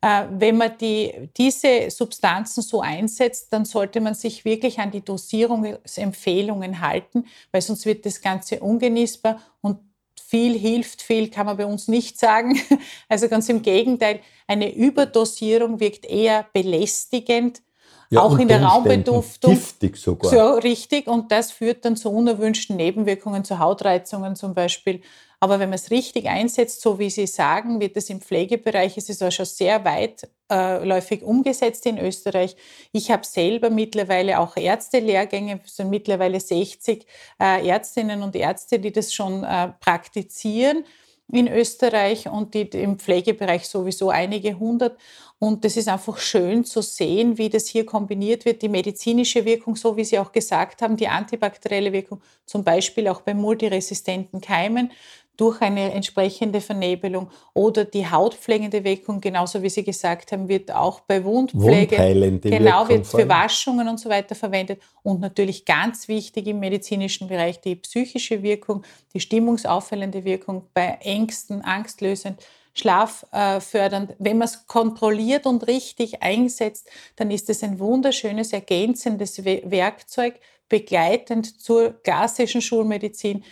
Äh, 0.00 0.26
wenn 0.30 0.56
man 0.58 0.78
die, 0.78 1.28
diese 1.36 1.90
Substanzen 1.90 2.62
so 2.62 2.80
einsetzt, 2.80 3.52
dann 3.52 3.64
sollte 3.64 4.00
man 4.00 4.14
sich 4.14 4.44
wirklich 4.44 4.78
an 4.78 4.92
die 4.92 5.04
Dosierungsempfehlungen 5.04 6.80
halten, 6.80 7.26
weil 7.50 7.62
sonst 7.62 7.84
wird 7.84 8.06
das 8.06 8.20
Ganze 8.20 8.60
ungenießbar 8.60 9.40
und 9.60 9.80
viel 10.28 10.58
hilft, 10.58 11.00
viel 11.00 11.30
kann 11.30 11.46
man 11.46 11.56
bei 11.56 11.64
uns 11.64 11.88
nicht 11.88 12.18
sagen. 12.18 12.60
Also 13.08 13.28
ganz 13.28 13.48
im 13.48 13.62
Gegenteil, 13.62 14.20
eine 14.46 14.74
Überdosierung 14.74 15.80
wirkt 15.80 16.04
eher 16.04 16.46
belästigend, 16.52 17.62
ja, 18.10 18.22
auch 18.22 18.38
in 18.38 18.48
der 18.48 18.62
Raumbeduftung. 18.62 19.54
Giftig 19.54 19.96
sogar. 19.96 20.30
So 20.30 20.58
richtig. 20.58 21.06
Und 21.06 21.32
das 21.32 21.50
führt 21.50 21.84
dann 21.84 21.96
zu 21.96 22.10
unerwünschten 22.10 22.76
Nebenwirkungen, 22.76 23.44
zu 23.44 23.58
Hautreizungen 23.58 24.36
zum 24.36 24.54
Beispiel. 24.54 25.00
Aber 25.40 25.60
wenn 25.60 25.68
man 25.68 25.78
es 25.78 25.92
richtig 25.92 26.26
einsetzt, 26.26 26.80
so 26.80 26.98
wie 26.98 27.10
Sie 27.10 27.28
sagen, 27.28 27.80
wird 27.80 27.96
es 27.96 28.10
im 28.10 28.20
Pflegebereich, 28.20 28.96
es 28.96 29.08
ist 29.08 29.22
auch 29.22 29.30
schon 29.30 29.46
sehr 29.46 29.84
weitläufig 29.84 31.22
äh, 31.22 31.24
umgesetzt 31.24 31.86
in 31.86 31.98
Österreich. 31.98 32.56
Ich 32.90 33.12
habe 33.12 33.24
selber 33.24 33.70
mittlerweile 33.70 34.40
auch 34.40 34.56
Ärztelehrgänge, 34.56 35.60
es 35.64 35.76
sind 35.76 35.90
mittlerweile 35.90 36.40
60 36.40 37.06
äh, 37.40 37.68
Ärztinnen 37.68 38.22
und 38.22 38.34
Ärzte, 38.34 38.80
die 38.80 38.90
das 38.90 39.14
schon 39.14 39.44
äh, 39.44 39.68
praktizieren 39.80 40.84
in 41.30 41.46
Österreich 41.46 42.28
und 42.28 42.54
die 42.54 42.62
im 42.62 42.98
Pflegebereich 42.98 43.68
sowieso 43.68 44.08
einige 44.10 44.58
hundert. 44.58 44.98
Und 45.38 45.64
das 45.64 45.76
ist 45.76 45.88
einfach 45.88 46.18
schön 46.18 46.64
zu 46.64 46.82
sehen, 46.82 47.38
wie 47.38 47.48
das 47.48 47.68
hier 47.68 47.86
kombiniert 47.86 48.44
wird. 48.44 48.62
Die 48.62 48.68
medizinische 48.68 49.44
Wirkung, 49.44 49.76
so 49.76 49.96
wie 49.96 50.04
Sie 50.04 50.18
auch 50.18 50.32
gesagt 50.32 50.82
haben, 50.82 50.96
die 50.96 51.06
antibakterielle 51.06 51.92
Wirkung, 51.92 52.22
zum 52.44 52.64
Beispiel 52.64 53.06
auch 53.08 53.20
bei 53.20 53.34
multiresistenten 53.34 54.40
Keimen, 54.40 54.90
durch 55.38 55.62
eine 55.62 55.92
entsprechende 55.92 56.60
Vernebelung 56.60 57.30
oder 57.54 57.84
die 57.84 58.10
hautpflegende 58.10 58.82
Wirkung, 58.82 59.20
genauso 59.20 59.62
wie 59.62 59.70
Sie 59.70 59.84
gesagt 59.84 60.32
haben, 60.32 60.48
wird 60.48 60.72
auch 60.72 61.00
bei 61.00 61.24
Wundpflege, 61.24 62.40
genau, 62.42 62.88
wird 62.88 63.06
für 63.06 63.28
Waschungen 63.28 63.88
und 63.88 64.00
so 64.00 64.10
weiter 64.10 64.34
verwendet 64.34 64.82
und 65.02 65.20
natürlich 65.20 65.64
ganz 65.64 66.08
wichtig 66.08 66.48
im 66.48 66.58
medizinischen 66.58 67.28
Bereich 67.28 67.60
die 67.60 67.76
psychische 67.76 68.42
Wirkung, 68.42 68.82
die 69.14 69.20
stimmungsaufhellende 69.20 70.24
Wirkung 70.24 70.66
bei 70.74 70.98
Ängsten, 71.02 71.62
angstlösend, 71.62 72.44
schlaffördernd. 72.74 74.16
Wenn 74.18 74.38
man 74.38 74.48
es 74.48 74.66
kontrolliert 74.66 75.46
und 75.46 75.68
richtig 75.68 76.20
einsetzt, 76.20 76.88
dann 77.14 77.30
ist 77.30 77.48
es 77.48 77.62
ein 77.62 77.78
wunderschönes 77.78 78.52
ergänzendes 78.52 79.44
Werkzeug, 79.44 80.34
begleitend 80.68 81.60
zur 81.60 82.02
klassischen 82.02 82.60
Schulmedizin. 82.60 83.44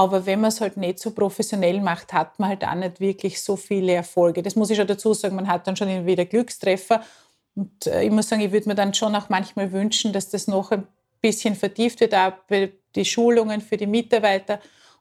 Aber 0.00 0.24
wenn 0.24 0.40
man 0.40 0.48
es 0.48 0.62
halt 0.62 0.78
nicht 0.78 0.98
so 0.98 1.10
professionell 1.10 1.78
macht, 1.82 2.14
hat 2.14 2.38
man 2.38 2.48
halt 2.48 2.64
auch 2.64 2.74
nicht 2.74 3.00
wirklich 3.00 3.42
so 3.42 3.54
viele 3.54 3.92
Erfolge. 3.92 4.42
Das 4.42 4.56
muss 4.56 4.70
ich 4.70 4.78
schon 4.78 4.86
dazu 4.86 5.12
sagen, 5.12 5.36
man 5.36 5.46
hat 5.46 5.66
dann 5.66 5.76
schon 5.76 6.06
wieder 6.06 6.24
Glückstreffer. 6.24 7.02
Und 7.54 7.86
äh, 7.86 8.04
ich 8.04 8.10
muss 8.10 8.30
sagen, 8.30 8.40
ich 8.40 8.50
würde 8.50 8.66
mir 8.66 8.74
dann 8.74 8.94
schon 8.94 9.14
auch 9.14 9.28
manchmal 9.28 9.72
wünschen, 9.72 10.14
dass 10.14 10.30
das 10.30 10.46
noch 10.46 10.70
ein 10.70 10.86
bisschen 11.20 11.54
vertieft 11.54 12.00
wird, 12.00 12.14
auch 12.14 12.32
die 12.94 13.04
Schulungen 13.04 13.60
für 13.60 13.76
die 13.76 13.86
Mitarbeiter 13.86 14.60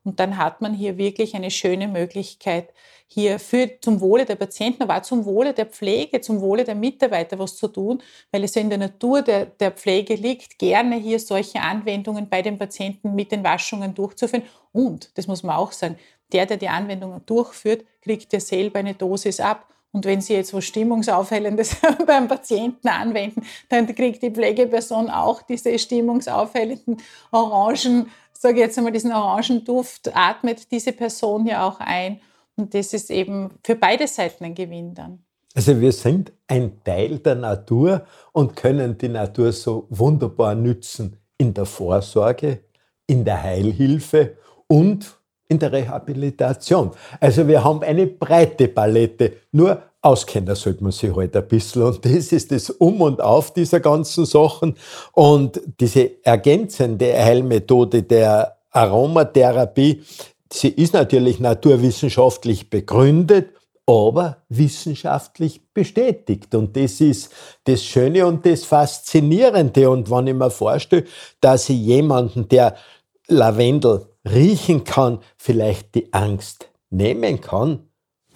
und 0.09 0.19
dann 0.19 0.37
hat 0.37 0.59
man 0.59 0.73
hier 0.73 0.97
wirklich 0.97 1.35
eine 1.35 1.51
schöne 1.51 1.87
Möglichkeit, 1.87 2.73
hier 3.05 3.37
für, 3.37 3.69
zum 3.79 4.01
Wohle 4.01 4.25
der 4.25 4.37
Patienten, 4.37 4.81
aber 4.81 4.97
auch 4.97 5.01
zum 5.03 5.23
Wohle 5.25 5.53
der 5.53 5.67
Pflege, 5.67 6.19
zum 6.19 6.41
Wohle 6.41 6.63
der 6.63 6.73
Mitarbeiter 6.73 7.37
was 7.37 7.57
zu 7.57 7.67
tun, 7.67 8.01
weil 8.31 8.43
es 8.43 8.55
ja 8.55 8.63
in 8.63 8.69
der 8.69 8.79
Natur 8.79 9.21
der, 9.21 9.45
der 9.45 9.69
Pflege 9.69 10.15
liegt, 10.15 10.57
gerne 10.57 10.95
hier 10.95 11.19
solche 11.19 11.61
Anwendungen 11.61 12.27
bei 12.27 12.41
den 12.41 12.57
Patienten 12.57 13.13
mit 13.13 13.31
den 13.31 13.43
Waschungen 13.43 13.93
durchzuführen. 13.93 14.43
Und, 14.71 15.15
das 15.15 15.27
muss 15.27 15.43
man 15.43 15.57
auch 15.57 15.71
sagen, 15.71 15.99
der, 16.33 16.47
der 16.47 16.57
die 16.57 16.69
Anwendungen 16.69 17.21
durchführt, 17.27 17.85
kriegt 18.01 18.33
ja 18.33 18.39
selber 18.39 18.79
eine 18.79 18.95
Dosis 18.95 19.39
ab 19.39 19.67
Und 19.91 20.05
wenn 20.05 20.21
Sie 20.21 20.33
jetzt 20.33 20.55
was 20.55 20.65
Stimmungsaufhellendes 20.65 21.77
beim 22.07 22.27
Patienten 22.27 22.87
anwenden, 22.87 23.43
dann 23.69 23.85
kriegt 23.93 24.23
die 24.23 24.31
Pflegeperson 24.31 25.11
auch 25.11 25.43
diese 25.43 25.77
stimmungsaufhellenden 25.77 26.97
Orangen, 27.31 28.09
sage 28.39 28.55
ich 28.55 28.61
jetzt 28.61 28.77
einmal, 28.77 28.93
diesen 28.93 29.11
Orangenduft, 29.11 30.15
atmet 30.15 30.71
diese 30.71 30.93
Person 30.93 31.45
ja 31.45 31.67
auch 31.67 31.79
ein. 31.79 32.21
Und 32.55 32.73
das 32.73 32.93
ist 32.93 33.11
eben 33.11 33.51
für 33.63 33.75
beide 33.75 34.07
Seiten 34.07 34.45
ein 34.45 34.55
Gewinn 34.55 34.93
dann. 34.93 35.19
Also 35.55 35.79
wir 35.79 35.91
sind 35.91 36.31
ein 36.47 36.81
Teil 36.83 37.19
der 37.19 37.35
Natur 37.35 38.05
und 38.31 38.55
können 38.55 38.97
die 38.97 39.09
Natur 39.09 39.51
so 39.51 39.87
wunderbar 39.89 40.55
nützen 40.55 41.17
in 41.37 41.53
der 41.53 41.65
Vorsorge, 41.65 42.59
in 43.07 43.25
der 43.25 43.43
Heilhilfe 43.43 44.37
und 44.67 45.17
in 45.49 45.59
der 45.59 45.71
Rehabilitation. 45.71 46.91
Also 47.19 47.47
wir 47.47 47.63
haben 47.63 47.81
eine 47.81 48.07
breite 48.07 48.67
Palette. 48.67 49.33
Nur 49.51 49.81
auskennen 50.01 50.55
sollte 50.55 50.83
man 50.83 50.91
sich 50.91 51.13
halt 51.15 51.35
ein 51.35 51.47
bisschen. 51.47 51.83
Und 51.83 52.05
das 52.05 52.31
ist 52.31 52.51
das 52.51 52.69
Um 52.69 53.01
und 53.01 53.21
Auf 53.21 53.53
dieser 53.53 53.79
ganzen 53.79 54.25
Sachen. 54.25 54.75
Und 55.13 55.61
diese 55.79 56.23
ergänzende 56.23 57.13
Heilmethode 57.13 58.03
der 58.03 58.57
Aromatherapie, 58.71 60.03
sie 60.51 60.69
ist 60.69 60.93
natürlich 60.93 61.39
naturwissenschaftlich 61.39 62.69
begründet, 62.69 63.49
aber 63.85 64.43
wissenschaftlich 64.49 65.61
bestätigt. 65.73 66.53
Und 66.53 66.77
das 66.77 67.01
ist 67.01 67.33
das 67.63 67.83
Schöne 67.83 68.25
und 68.25 68.45
das 68.45 68.63
Faszinierende. 68.63 69.89
Und 69.89 70.11
wenn 70.11 70.27
ich 70.27 70.35
mir 70.35 70.51
vorstelle, 70.51 71.05
dass 71.41 71.69
ich 71.69 71.79
jemanden, 71.79 72.47
der 72.47 72.75
Lavendel 73.27 74.05
riechen 74.29 74.83
kann, 74.83 75.19
vielleicht 75.37 75.95
die 75.95 76.13
Angst 76.13 76.69
nehmen 76.91 77.41
kann, 77.41 77.88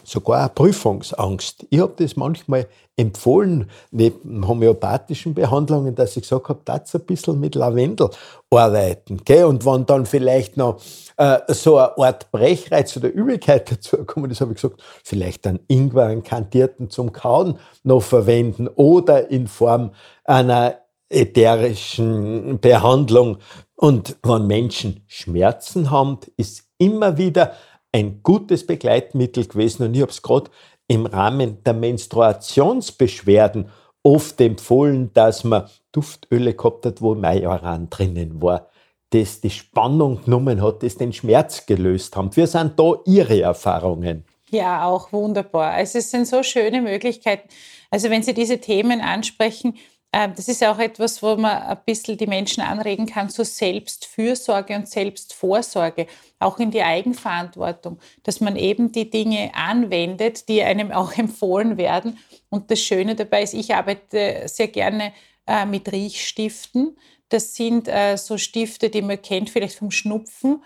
sogar 0.03 0.39
eine 0.39 0.49
Prüfungsangst. 0.49 1.65
Ich 1.69 1.79
habe 1.79 1.93
das 1.97 2.15
manchmal 2.15 2.67
empfohlen, 2.95 3.69
neben 3.91 4.47
homöopathischen 4.47 5.33
Behandlungen, 5.33 5.95
dass 5.95 6.15
ich 6.15 6.23
gesagt 6.23 6.49
habe, 6.49 6.61
das 6.65 6.93
ein 6.93 7.01
bisschen 7.01 7.39
mit 7.39 7.55
Lavendel 7.55 8.09
arbeiten. 8.51 9.21
Gell? 9.25 9.45
Und 9.45 9.65
wenn 9.65 9.85
dann 9.85 10.05
vielleicht 10.05 10.57
noch 10.57 10.79
äh, 11.17 11.39
so 11.47 11.77
eine 11.77 11.97
Art 11.97 12.31
Brechreiz 12.31 12.95
oder 12.95 13.09
Übelkeit 13.09 13.71
dazu 13.71 13.97
kommt, 14.05 14.31
das 14.31 14.41
habe 14.41 14.51
ich 14.51 14.61
gesagt, 14.61 14.81
vielleicht 15.03 15.47
einen 15.47 15.59
Ingwer, 15.67 16.05
einen 16.05 16.23
Kantierten 16.23 16.89
zum 16.89 17.11
Kauen 17.11 17.57
noch 17.83 18.03
verwenden 18.03 18.67
oder 18.67 19.29
in 19.29 19.47
Form 19.47 19.91
einer 20.23 20.77
ätherischen 21.09 22.59
Behandlung. 22.59 23.37
Und 23.75 24.17
wenn 24.23 24.47
Menschen 24.47 25.03
Schmerzen 25.07 25.89
haben, 25.89 26.19
ist 26.37 26.63
immer 26.77 27.17
wieder 27.17 27.53
ein 27.93 28.21
gutes 28.23 28.67
Begleitmittel 28.67 29.45
gewesen. 29.45 29.84
Und 29.84 29.95
ich 29.95 30.01
habe 30.01 30.12
es 30.12 30.21
gerade 30.21 30.51
im 30.88 31.06
Rahmen 31.06 31.63
der 31.63 31.73
Menstruationsbeschwerden 31.73 33.69
oft 34.03 34.41
empfohlen, 34.41 35.12
dass 35.13 35.45
man 35.45 35.69
Duftöle 35.93 36.53
gehabt 36.53 36.86
hat, 36.86 37.01
wo 37.01 37.15
Majoran 37.15 37.89
drinnen 37.89 38.41
war, 38.41 38.67
das 39.12 39.39
die 39.39 39.49
Spannung 39.49 40.23
genommen 40.25 40.62
hat, 40.62 40.84
das 40.84 40.97
den 40.97 41.13
Schmerz 41.13 41.65
gelöst 41.65 42.15
haben. 42.17 42.36
Wir 42.36 42.47
sind 42.47 42.77
da 42.77 42.95
Ihre 43.06 43.41
Erfahrungen. 43.41 44.25
Ja, 44.49 44.86
auch 44.86 45.13
wunderbar. 45.13 45.71
Also 45.71 45.99
es 45.99 46.12
sind 46.12 46.27
so 46.27 46.43
schöne 46.43 46.82
Möglichkeiten. 46.82 47.47
Also 47.89 48.10
wenn 48.10 48.23
Sie 48.23 48.34
diese 48.34 48.60
Themen 48.60 49.01
ansprechen, 49.01 49.75
das 50.13 50.47
ist 50.47 50.63
auch 50.63 50.78
etwas, 50.78 51.23
wo 51.23 51.36
man 51.38 51.63
ein 51.63 51.78
bisschen 51.88 52.17
die 52.17 52.28
Menschen 52.28 52.62
anregen 52.62 53.08
kann 53.08 53.32
zur 53.32 53.45
Selbstfürsorge 53.45 54.76
und 54.76 54.88
Selbstvorsorge, 54.88 56.06
auch 56.38 56.60
in 56.60 56.69
die 56.69 56.84
Eigenverantwortung, 56.84 57.97
dass 58.21 58.39
man 58.39 58.56
eben 58.56 58.91
die 58.91 59.10
Dinge 59.10 59.49
anwendet, 59.56 60.47
die 60.49 60.62
einem 60.62 60.91
auch 60.91 61.13
empfohlen 61.17 61.78
werden. 61.78 62.19
Und 62.49 62.69
das 62.69 62.80
Schöne 62.80 63.15
dabei 63.15 63.41
ist, 63.41 63.56
ich 63.56 63.73
arbeite 63.73 64.43
sehr 64.45 64.67
gerne 64.67 65.13
äh, 65.47 65.65
mit 65.65 65.91
Riechstiften. 65.91 66.95
Das 67.30 67.56
sind 67.56 67.88
äh, 67.88 68.15
so 68.15 68.38
Stifte, 68.38 68.91
die 68.91 69.02
man 69.02 69.19
kennt, 69.19 69.49
vielleicht 69.49 69.80
vom 69.80 69.89
Schnupfen, 69.89 70.63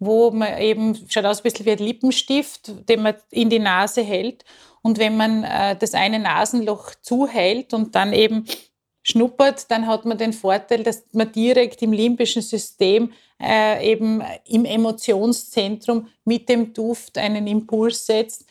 wo 0.00 0.32
man 0.32 0.58
eben, 0.58 0.98
schaut 1.08 1.26
aus 1.26 1.40
ein 1.40 1.42
bisschen 1.44 1.66
wie 1.66 1.72
ein 1.72 1.78
Lippenstift, 1.78 2.88
den 2.88 3.02
man 3.02 3.14
in 3.30 3.50
die 3.50 3.60
Nase 3.60 4.02
hält. 4.02 4.44
Und 4.82 4.98
wenn 4.98 5.16
man 5.16 5.44
äh, 5.44 5.76
das 5.76 5.94
eine 5.94 6.18
Nasenloch 6.18 6.94
zuhält 7.02 7.72
und 7.72 7.94
dann 7.94 8.12
eben 8.12 8.46
schnuppert, 9.02 9.70
dann 9.70 9.86
hat 9.86 10.04
man 10.04 10.18
den 10.18 10.32
Vorteil, 10.32 10.82
dass 10.82 11.04
man 11.12 11.32
direkt 11.32 11.82
im 11.82 11.92
limbischen 11.92 12.42
System 12.42 13.12
äh, 13.40 13.92
eben 13.92 14.22
im 14.46 14.64
Emotionszentrum 14.64 16.08
mit 16.24 16.48
dem 16.48 16.72
Duft 16.72 17.16
einen 17.16 17.46
Impuls 17.46 18.06
setzt. 18.06 18.44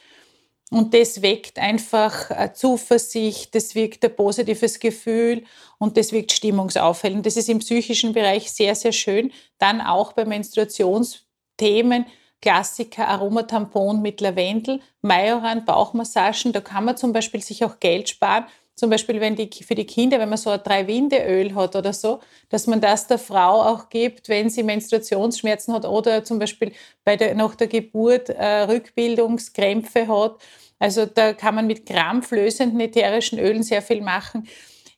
Und 0.71 0.93
das 0.93 1.21
weckt 1.23 1.57
einfach 1.57 2.29
äh, 2.29 2.53
Zuversicht, 2.53 3.55
das 3.55 3.73
wirkt 3.73 4.05
ein 4.05 4.15
positives 4.15 4.79
Gefühl 4.79 5.43
und 5.79 5.97
das 5.97 6.11
wirkt 6.11 6.31
stimmungsaufhellend. 6.31 7.25
Das 7.25 7.37
ist 7.37 7.49
im 7.49 7.59
psychischen 7.59 8.13
Bereich 8.13 8.51
sehr, 8.51 8.75
sehr 8.75 8.91
schön. 8.91 9.31
Dann 9.57 9.81
auch 9.81 10.13
bei 10.13 10.25
Menstruationsthemen, 10.25 12.05
Klassiker 12.41 13.07
Aromatampon 13.07 14.01
mit 14.01 14.21
Lavendel, 14.21 14.79
Majoran, 15.01 15.65
Bauchmassagen. 15.65 16.53
Da 16.53 16.61
kann 16.61 16.85
man 16.85 16.95
zum 16.95 17.13
Beispiel 17.13 17.41
sich 17.41 17.65
auch 17.65 17.79
Geld 17.79 18.09
sparen 18.09 18.45
zum 18.79 18.89
Beispiel 18.89 19.19
wenn 19.19 19.35
die, 19.35 19.49
für 19.51 19.75
die 19.75 19.85
Kinder, 19.85 20.19
wenn 20.19 20.29
man 20.29 20.37
so 20.37 20.49
ein 20.49 20.63
Drei-Winde-Öl 20.63 21.53
hat 21.53 21.75
oder 21.75 21.91
so, 21.91 22.19
dass 22.47 22.65
man 22.65 22.79
das 22.79 23.07
der 23.07 23.19
Frau 23.19 23.61
auch 23.61 23.89
gibt, 23.89 24.29
wenn 24.29 24.49
sie 24.49 24.63
Menstruationsschmerzen 24.63 25.73
hat 25.73 25.85
oder 25.85 26.23
zum 26.23 26.39
Beispiel 26.39 26.71
bei 27.03 27.17
der, 27.17 27.35
nach 27.35 27.55
der 27.55 27.67
Geburt 27.67 28.29
äh, 28.29 28.61
Rückbildungskrämpfe 28.63 30.07
hat. 30.07 30.37
Also 30.79 31.05
da 31.05 31.33
kann 31.33 31.55
man 31.55 31.67
mit 31.67 31.85
krampflösenden 31.85 32.79
ätherischen 32.79 33.37
Ölen 33.37 33.63
sehr 33.63 33.81
viel 33.81 34.01
machen. 34.01 34.47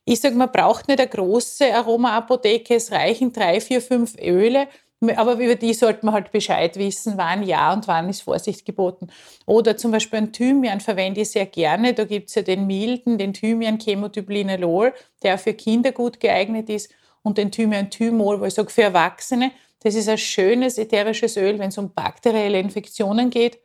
Ich 0.06 0.20
sage, 0.20 0.36
man 0.36 0.52
braucht 0.52 0.88
nicht 0.88 1.00
eine 1.00 1.10
große 1.10 1.74
Aromaapotheke, 1.74 2.76
es 2.76 2.92
reichen 2.92 3.34
drei, 3.34 3.60
vier, 3.62 3.82
fünf 3.82 4.16
Öle 4.20 4.68
aber 5.10 5.34
über 5.34 5.56
die 5.56 5.74
sollte 5.74 6.06
man 6.06 6.14
halt 6.14 6.32
Bescheid 6.32 6.78
wissen, 6.78 7.14
wann 7.18 7.42
ja 7.42 7.74
und 7.74 7.88
wann 7.88 8.10
ist 8.10 8.22
Vorsicht 8.22 8.66
geboten. 8.66 9.08
Oder 9.48 9.76
zum 9.76 9.92
Beispiel 9.92 10.20
ein 10.20 10.34
Thymian 10.34 10.80
verwende 10.80 11.22
ich 11.22 11.32
sehr 11.32 11.48
gerne. 11.48 11.94
Da 11.94 12.06
gibt 12.06 12.30
es 12.30 12.36
ja 12.36 12.44
den 12.44 12.68
milden, 12.68 13.18
den 13.18 13.34
Thymian 13.34 13.80
Chemotyblinalol, 13.80 14.94
der 15.24 15.40
für 15.40 15.54
Kinder 15.54 15.92
gut 15.92 16.20
geeignet 16.20 16.70
ist, 16.70 16.92
und 17.24 17.38
den 17.38 17.52
Thymian 17.52 17.90
Thymol, 17.90 18.40
wo 18.40 18.46
ich 18.46 18.54
sage, 18.54 18.70
für 18.70 18.84
Erwachsene. 18.84 19.52
Das 19.80 19.96
ist 19.96 20.10
ein 20.10 20.18
schönes 20.18 20.78
ätherisches 20.78 21.38
Öl, 21.38 21.58
wenn 21.60 21.70
es 21.70 21.78
um 21.78 21.94
bakterielle 21.94 22.60
Infektionen 22.60 23.30
geht. 23.30 23.60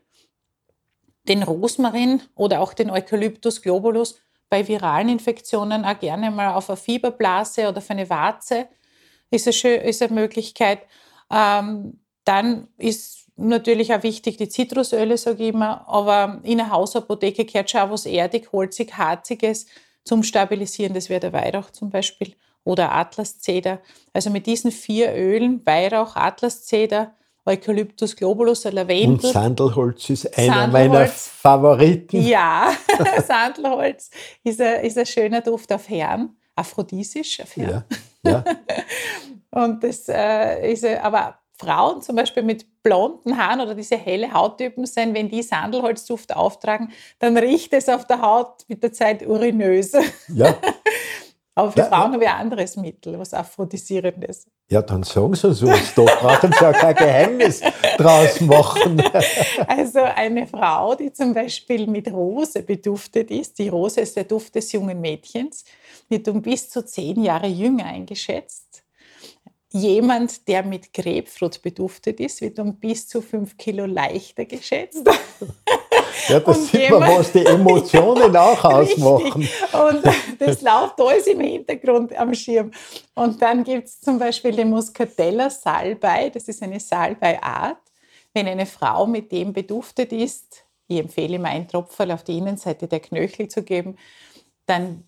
Den 1.29 1.43
Rosmarin 1.43 2.23
oder 2.35 2.61
auch 2.61 2.73
den 2.73 2.91
Eucalyptus 2.91 3.61
globulus 3.63 4.21
bei 4.49 4.67
viralen 4.67 5.09
Infektionen 5.09 5.85
auch 5.85 5.99
gerne 5.99 6.31
mal 6.31 6.55
auf 6.55 6.71
eine 6.71 6.77
Fieberblase 6.77 7.69
oder 7.69 7.79
auf 7.79 7.91
eine 7.91 8.09
Warze 8.09 8.69
ist 9.31 9.47
eine, 9.65 9.77
ist 9.77 10.03
eine 10.03 10.15
Möglichkeit. 10.15 10.81
Ähm, 11.31 12.01
dann 12.25 12.69
ist 12.77 13.27
natürlich 13.37 13.95
auch 13.95 14.03
wichtig 14.03 14.37
die 14.37 14.49
Zitrusöle, 14.49 15.17
sage 15.17 15.45
ich 15.45 15.55
immer, 15.55 15.87
aber 15.89 16.41
in 16.43 16.61
einer 16.61 16.71
Hausapotheke 16.71 17.45
gehört 17.45 17.71
schon 17.71 17.81
auch 17.81 17.91
was 17.91 18.07
erdig, 18.07 18.51
holzig, 18.53 18.97
harziges 18.97 19.67
zum 20.05 20.23
Stabilisieren. 20.23 20.95
Das 20.95 21.09
wäre 21.09 21.21
der 21.21 21.33
Weihrauch 21.33 21.71
zum 21.71 21.91
Beispiel 21.91 22.35
oder 22.65 22.93
Atlaszeder. 22.93 23.81
Also 24.13 24.31
mit 24.31 24.47
diesen 24.47 24.73
vier 24.73 25.15
Ölen, 25.15 25.65
Weihrauch, 25.65 26.17
Atlaszeder, 26.17 27.15
Eucalyptus 27.45 28.17
globulus, 28.17 28.65
Lavendel. 28.65 29.27
Und 29.27 29.33
Sandelholz 29.33 30.11
ist 30.11 30.37
einer 30.37 30.63
Sandelholz. 30.63 30.73
meiner 30.73 31.07
Favoriten. 31.07 32.27
Ja, 32.27 32.73
Sandelholz 33.27 34.11
ist 34.43 34.61
ein, 34.61 34.85
ist 34.85 34.99
ein 34.99 35.07
schöner 35.07 35.43
Duft 35.43 35.73
auf 35.73 35.89
Herren, 35.89 36.37
aphrodisisch 36.57 37.41
auf 37.41 37.57
Herren. 37.57 37.85
Ja, 38.25 38.31
ja. 38.31 38.45
Und 39.57 39.83
das 39.83 40.07
äh, 40.11 40.71
ist 40.71 40.85
aber 40.85 41.39
Frauen 41.59 42.03
zum 42.03 42.15
Beispiel 42.15 42.43
mit 42.43 42.83
blonden 42.83 43.39
Haaren 43.39 43.63
oder 43.63 43.75
diese 43.75 43.97
helle 43.97 44.31
Hauttypen 44.31 44.85
sind, 44.85 45.15
wenn 45.15 45.31
die 45.31 45.43
Sandelholzduft 45.43 46.37
auftragen, 46.37 46.93
dann 47.21 47.39
riecht 47.39 47.73
es 47.73 47.89
auf 47.89 48.07
der 48.07 48.21
Haut 48.21 48.65
mit 48.69 48.83
der 48.83 48.93
Zeit 48.93 49.27
urinös. 49.27 49.93
Ja. 50.29 50.55
Aber 51.55 51.73
für 51.73 51.79
ja, 51.79 51.85
Frauen 51.87 52.01
ja. 52.01 52.13
haben 52.13 52.21
wir 52.21 52.35
ein 52.35 52.41
anderes 52.41 52.77
Mittel, 52.77 53.19
was 53.19 53.33
Aphrodisierendes. 53.33 54.47
Ja, 54.71 54.83
dann 54.83 55.05
sagen 55.05 55.35
Sie 55.35 55.49
es 55.49 55.63
uns 55.63 55.95
doch. 55.95 56.21
Brauchen 56.21 56.53
Sie 56.53 56.63
ja 56.63 56.73
kein 56.73 56.95
Geheimnis 56.95 57.63
draus 57.97 58.39
machen. 58.43 59.03
Also 59.67 60.01
eine 60.01 60.47
Frau, 60.47 60.95
die 60.97 61.11
zum 61.15 61.33
Beispiel 61.33 61.87
mit 61.87 62.13
Rose 62.13 62.63
beduftet 62.63 63.31
ist, 63.31 63.59
die 63.59 63.71
Rose 63.71 64.03
ist 64.03 64.17
der 64.17 64.25
Duft 64.25 64.55
des 64.55 64.71
jungen 64.73 65.01
Mädchens, 65.01 65.65
wird 66.11 66.29
um 66.29 66.43
bis 66.43 66.69
zu 66.69 66.85
zehn 66.85 67.23
Jahre 67.23 67.47
jünger 67.47 67.87
eingeschätzt 67.87 68.83
Jemand, 69.73 70.47
der 70.47 70.63
mit 70.63 70.93
Grapefruit 70.93 71.61
beduftet 71.61 72.21
ist, 72.21 72.41
wird 72.41 72.59
um 72.59 72.79
bis 72.79 73.09
zu 73.09 73.21
fünf 73.21 73.57
Kilo 73.57 73.85
leichter 73.85 74.45
geschätzt. 74.45 75.03
Ja, 76.29 76.41
das 76.41 76.69
sieht 76.71 76.89
man, 76.91 77.03
was 77.03 77.33
die 77.33 77.45
Emotionen 77.45 78.37
auch 78.37 78.65
ausmachen. 78.65 79.49
Und 79.73 80.05
das 80.39 80.63
läuft 80.63 81.01
alles 81.01 81.27
im 81.27 81.41
Hintergrund 81.41 82.17
am 82.17 82.33
Schirm. 82.35 82.71
Und 83.15 83.43
dann 83.43 83.65
gibt 83.65 83.89
es 83.89 84.01
zum 84.01 84.19
Beispiel 84.19 84.53
den 84.53 84.71
Muscatella 84.71 85.51
Salbei. 85.51 86.31
Das 86.31 86.45
ist 86.45 86.63
eine 86.63 86.79
Salbeiart. 86.79 87.79
Wenn 88.33 88.47
eine 88.47 88.67
Frau 88.67 89.07
mit 89.07 89.33
dem 89.33 89.53
beduftet 89.53 90.13
ist, 90.13 90.65
ich 90.89 91.01
empfehle 91.01 91.37
immer 91.37 91.49
ein 91.49 91.67
Tropfen 91.67 92.13
auf 92.13 92.23
die 92.23 92.39
Innenseite 92.39 92.87
der 92.87 93.01
Knöchel 93.01 93.49
zu 93.49 93.63
geben, 93.63 93.97
dann 94.67 95.06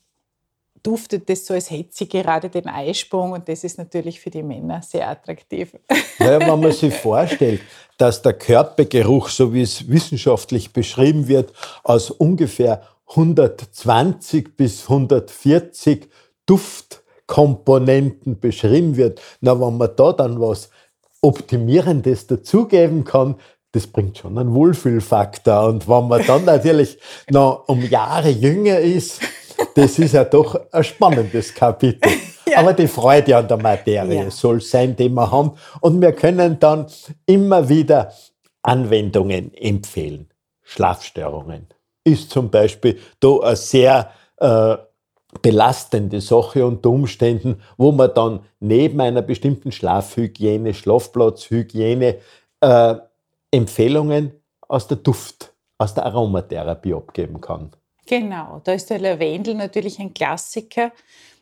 duftet 0.82 1.28
das 1.28 1.46
so, 1.46 1.54
als 1.54 1.70
hätte 1.70 1.90
sie 1.92 2.08
gerade 2.08 2.48
den 2.48 2.68
Eisprung 2.68 3.32
und 3.32 3.48
das 3.48 3.64
ist 3.64 3.78
natürlich 3.78 4.20
für 4.20 4.30
die 4.30 4.42
Männer 4.42 4.82
sehr 4.82 5.08
attraktiv. 5.08 5.76
Ja, 6.20 6.40
wenn 6.40 6.60
man 6.60 6.72
sich 6.72 6.92
vorstellt, 6.92 7.60
dass 7.96 8.22
der 8.22 8.32
Körpergeruch, 8.32 9.28
so 9.28 9.54
wie 9.54 9.62
es 9.62 9.88
wissenschaftlich 9.88 10.72
beschrieben 10.72 11.28
wird, 11.28 11.52
aus 11.84 12.10
ungefähr 12.10 12.82
120 13.10 14.56
bis 14.56 14.82
140 14.82 16.08
Duftkomponenten 16.44 18.40
beschrieben 18.40 18.96
wird, 18.96 19.20
na, 19.40 19.60
wenn 19.60 19.76
man 19.76 19.90
da 19.94 20.12
dann 20.12 20.40
was 20.40 20.70
Optimierendes 21.20 22.26
dazugeben 22.26 23.04
kann, 23.04 23.36
das 23.72 23.86
bringt 23.86 24.18
schon 24.18 24.38
einen 24.38 24.54
Wohlfühlfaktor. 24.54 25.68
Und 25.68 25.88
wenn 25.88 26.08
man 26.08 26.26
dann 26.26 26.44
natürlich 26.44 26.98
noch 27.30 27.68
um 27.68 27.82
Jahre 27.82 28.30
jünger 28.30 28.78
ist, 28.78 29.20
das 29.74 29.98
ist 29.98 30.14
ja 30.14 30.24
doch 30.24 30.58
ein 30.72 30.84
spannendes 30.84 31.54
Kapitel. 31.54 32.10
Ja. 32.48 32.60
Aber 32.60 32.72
die 32.72 32.88
Freude 32.88 33.36
an 33.36 33.46
der 33.46 33.58
Materie 33.58 34.24
ja. 34.24 34.30
soll 34.30 34.62
sein, 34.62 34.96
die 34.96 35.10
wir 35.10 35.30
haben. 35.30 35.52
Und 35.82 36.00
wir 36.00 36.12
können 36.12 36.58
dann 36.58 36.86
immer 37.26 37.68
wieder 37.68 38.10
Anwendungen 38.62 39.52
empfehlen. 39.52 40.30
Schlafstörungen 40.62 41.66
ist 42.04 42.30
zum 42.30 42.50
Beispiel 42.50 42.98
da 43.20 43.38
eine 43.40 43.56
sehr 43.56 44.10
äh, 44.38 44.78
belastende 45.42 46.20
Sache 46.20 46.64
unter 46.64 46.90
Umständen, 46.90 47.60
wo 47.76 47.92
man 47.92 48.12
dann 48.14 48.40
neben 48.60 49.00
einer 49.00 49.22
bestimmten 49.22 49.72
Schlafhygiene, 49.72 50.74
Schlafplatzhygiene 50.74 52.16
äh, 52.60 52.94
Empfehlungen 53.50 54.32
aus 54.66 54.88
der 54.88 54.98
Duft, 54.98 55.52
aus 55.78 55.94
der 55.94 56.06
Aromatherapie 56.06 56.94
abgeben 56.94 57.40
kann. 57.40 57.72
Genau, 58.08 58.62
da 58.64 58.72
ist 58.72 58.88
der 58.88 59.00
Lavendel 59.00 59.54
natürlich 59.54 59.98
ein 59.98 60.14
Klassiker. 60.14 60.92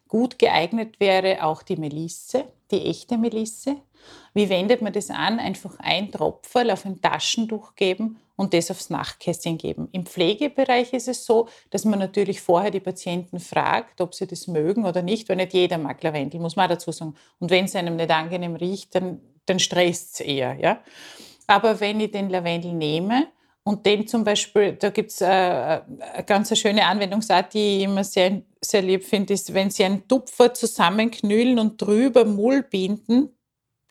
Gut 0.09 0.37
geeignet 0.37 0.98
wäre 0.98 1.44
auch 1.44 1.62
die 1.62 1.76
Melisse, 1.76 2.44
die 2.72 2.87
echte 2.87 3.16
Melisse. 3.16 3.76
Wie 4.35 4.48
wendet 4.48 4.83
man 4.83 4.92
das 4.92 5.11
an? 5.11 5.38
Einfach 5.38 5.79
ein 5.79 6.11
Tropferl 6.11 6.72
auf 6.72 6.85
ein 6.85 7.00
Taschentuch 7.00 7.76
geben 7.76 8.18
und 8.35 8.52
das 8.52 8.72
aufs 8.72 8.90
Nachtkästchen 8.90 9.59
geben. 9.59 9.88
Im 9.92 10.07
Pflegebereich 10.07 10.92
ist 10.92 11.07
es 11.07 11.24
so, 11.24 11.46
dass 11.70 11.85
man 11.85 12.00
natürlich 12.00 12.40
vorher 12.40 12.72
die 12.72 12.81
Patienten 12.81 13.38
fragt, 13.38 14.00
ob 14.00 14.16
sie 14.16 14.26
das 14.26 14.48
mögen 14.48 14.85
oder 14.87 15.02
nicht, 15.02 15.29
weil 15.29 15.37
nicht 15.37 15.55
jeder 15.55 15.79
mag 15.79 16.02
Lavendel, 16.02 16.40
muss 16.40 16.57
man 16.57 16.68
dazu 16.68 16.90
sagen. 16.90 17.14
Und 17.38 17.52
wenn 17.52 17.66
es 17.66 17.76
einem 17.76 17.94
nicht 17.94 18.11
angenehm 18.11 18.57
riecht, 18.57 18.92
dann, 18.96 19.20
dann 19.46 19.61
stresst 19.61 20.14
es 20.14 20.20
eher. 20.20 20.55
Ja? 20.55 20.83
Aber 21.46 21.79
wenn 21.79 22.00
ich 22.00 22.11
den 22.11 22.29
Lavendel 22.29 22.72
nehme 22.72 23.29
und 23.66 23.85
den 23.85 24.07
zum 24.07 24.22
Beispiel, 24.22 24.74
da 24.74 24.90
gibt 24.90 25.11
es 25.11 25.20
äh, 25.20 25.24
eine 25.26 25.83
ganz 26.24 26.57
schöne 26.57 26.87
Anwendungsart, 26.87 27.52
die 27.52 27.79
ich 27.79 27.83
immer 27.83 28.05
sehr, 28.05 28.42
sehr 28.61 28.81
lieb 28.81 29.02
finde, 29.02 29.35
ist, 29.35 29.52
wenn 29.55 29.70
Sie 29.70 29.85
einen 29.85 30.07
Tupfer 30.07 30.55
zusammenknüllen 30.55 31.59
und 31.59 31.83
drüber 31.83 32.24
Mullbinden 32.24 33.37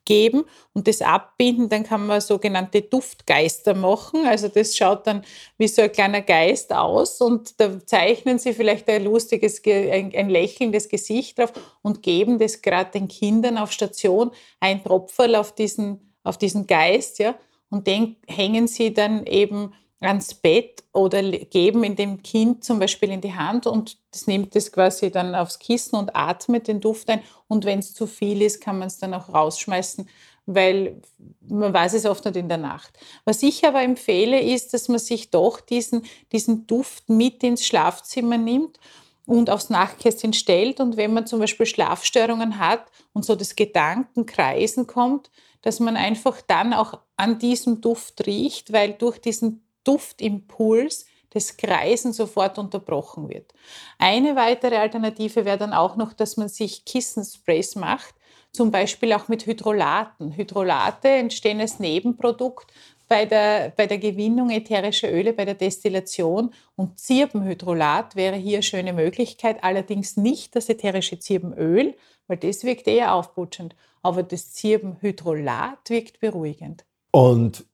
geben 0.06 0.46
und 0.72 0.88
das 0.88 1.02
abbinden, 1.02 1.68
dann 1.68 1.84
kann 1.84 2.08
man 2.08 2.22
sogenannte 2.22 2.84
Duftgeister 2.84 3.74
machen. 3.74 4.26
Also 4.26 4.48
das 4.48 4.78
schaut 4.78 5.08
dann 5.08 5.26
wie 5.58 5.68
so 5.68 5.82
ein 5.82 5.92
kleiner 5.92 6.22
Geist 6.22 6.72
aus 6.72 7.20
und 7.20 7.60
da 7.60 7.86
zeichnen 7.86 8.40
sie 8.40 8.54
vielleicht 8.54 8.88
ein 8.88 9.04
lustiges, 9.04 9.62
ein, 9.66 10.14
ein 10.16 10.30
lächelndes 10.30 10.88
Gesicht 10.88 11.38
drauf 11.38 11.52
und 11.82 12.02
geben 12.02 12.40
das 12.40 12.62
gerade 12.62 12.92
den 12.92 13.10
Kindern 13.10 13.58
auf 13.58 13.74
Station 13.74 14.32
ein 14.62 14.82
Tropferl 14.82 15.36
auf 15.36 15.54
diesen 15.54 16.14
auf 16.24 16.38
diesen 16.40 16.66
Geist, 16.66 17.20
ja, 17.20 17.36
und 17.70 17.88
den 17.88 18.16
hängen 18.28 18.68
sie 18.68 18.94
dann 18.94 19.26
eben 19.26 19.74
ans 20.02 20.34
Bett 20.34 20.84
oder 20.94 21.22
geben 21.24 21.84
in 21.84 21.96
dem 21.96 22.22
Kind 22.22 22.64
zum 22.64 22.80
Beispiel 22.80 23.12
in 23.12 23.22
die 23.22 23.34
Hand 23.34 23.66
und 23.68 23.98
das 24.12 24.28
nimmt 24.28 24.56
es 24.56 24.72
quasi 24.72 25.12
dann 25.12 25.36
aufs 25.36 25.60
Kissen 25.60 25.96
und 25.96 26.16
atmet 26.16 26.68
den 26.68 26.80
Duft 26.80 27.10
ein. 27.10 27.22
Und 27.48 27.66
wenn 27.66 27.80
es 27.80 27.94
zu 27.94 28.08
viel 28.08 28.42
ist, 28.42 28.62
kann 28.62 28.80
man 28.80 28.88
es 28.88 28.98
dann 28.98 29.14
auch 29.14 29.30
rausschmeißen, 29.30 30.08
weil 30.46 31.02
man 31.48 31.74
weiß 31.74 31.94
es 31.94 32.06
oft 32.06 32.26
nicht 32.26 32.38
in 32.38 32.50
der 32.50 32.58
Nacht. 32.58 32.98
Was 33.24 33.42
ich 33.42 33.66
aber 33.66 33.82
empfehle, 33.82 34.40
ist, 34.40 34.74
dass 34.74 34.88
man 34.90 35.00
sich 35.00 35.32
doch 35.32 35.60
diesen, 35.60 36.04
diesen 36.32 36.68
Duft 36.68 37.10
mit 37.10 37.44
ins 37.44 37.66
Schlafzimmer 37.66 38.38
nimmt 38.38 38.80
und 39.26 39.50
aufs 39.50 39.70
Nachtkästchen 39.70 40.34
stellt. 40.34 40.80
Und 40.80 40.98
wenn 40.98 41.14
man 41.14 41.26
zum 41.26 41.40
Beispiel 41.40 41.66
Schlafstörungen 41.66 42.60
hat 42.60 42.86
und 43.14 43.26
so 43.26 43.36
das 43.36 43.56
Gedankenkreisen 43.56 44.88
kommt, 44.88 45.32
dass 45.66 45.80
man 45.80 45.98
einfach 45.98 46.42
dann 46.42 46.74
auch 46.74 47.00
an 47.18 47.40
diesem 47.40 47.82
Duft 47.82 48.28
riecht, 48.28 48.72
weil 48.72 48.94
durch 48.94 49.20
diesen 49.20 49.68
Duftimpuls 49.84 51.08
das 51.32 51.58
Kreisen 51.58 52.14
sofort 52.14 52.60
unterbrochen 52.60 53.30
wird. 53.30 53.52
Eine 53.98 54.36
weitere 54.36 54.78
Alternative 54.78 55.44
wäre 55.44 55.58
dann 55.58 55.74
auch 55.74 55.96
noch, 55.96 56.14
dass 56.14 56.38
man 56.38 56.50
sich 56.50 56.86
Kissensprays 56.86 57.76
macht, 57.76 58.14
zum 58.52 58.70
Beispiel 58.70 59.12
auch 59.14 59.28
mit 59.28 59.48
Hydrolaten. 59.48 60.38
Hydrolate 60.38 61.10
entstehen 61.10 61.60
als 61.60 61.80
Nebenprodukt 61.80 62.72
bei 63.08 63.26
der, 63.26 63.74
bei 63.76 63.88
der 63.88 63.98
Gewinnung 63.98 64.52
ätherischer 64.52 65.12
Öle, 65.12 65.34
bei 65.34 65.46
der 65.46 65.56
Destillation. 65.56 66.54
Und 66.76 67.00
Zirbenhydrolat 67.00 68.16
wäre 68.16 68.36
hier 68.36 68.58
eine 68.58 68.64
schöne 68.64 68.94
Möglichkeit, 68.94 69.64
allerdings 69.64 70.16
nicht 70.16 70.56
das 70.56 70.70
ätherische 70.70 71.18
Zirbenöl, 71.18 71.96
weil 72.28 72.38
das 72.38 72.64
wirkt 72.64 72.88
eher 72.88 73.16
aufputschend, 73.16 73.76
aber 74.06 74.22
das 74.22 74.54
Zirbenhydrolat 74.54 75.90
wirkt 75.90 76.20
beruhigend. 76.20 76.86
Und 77.12 77.66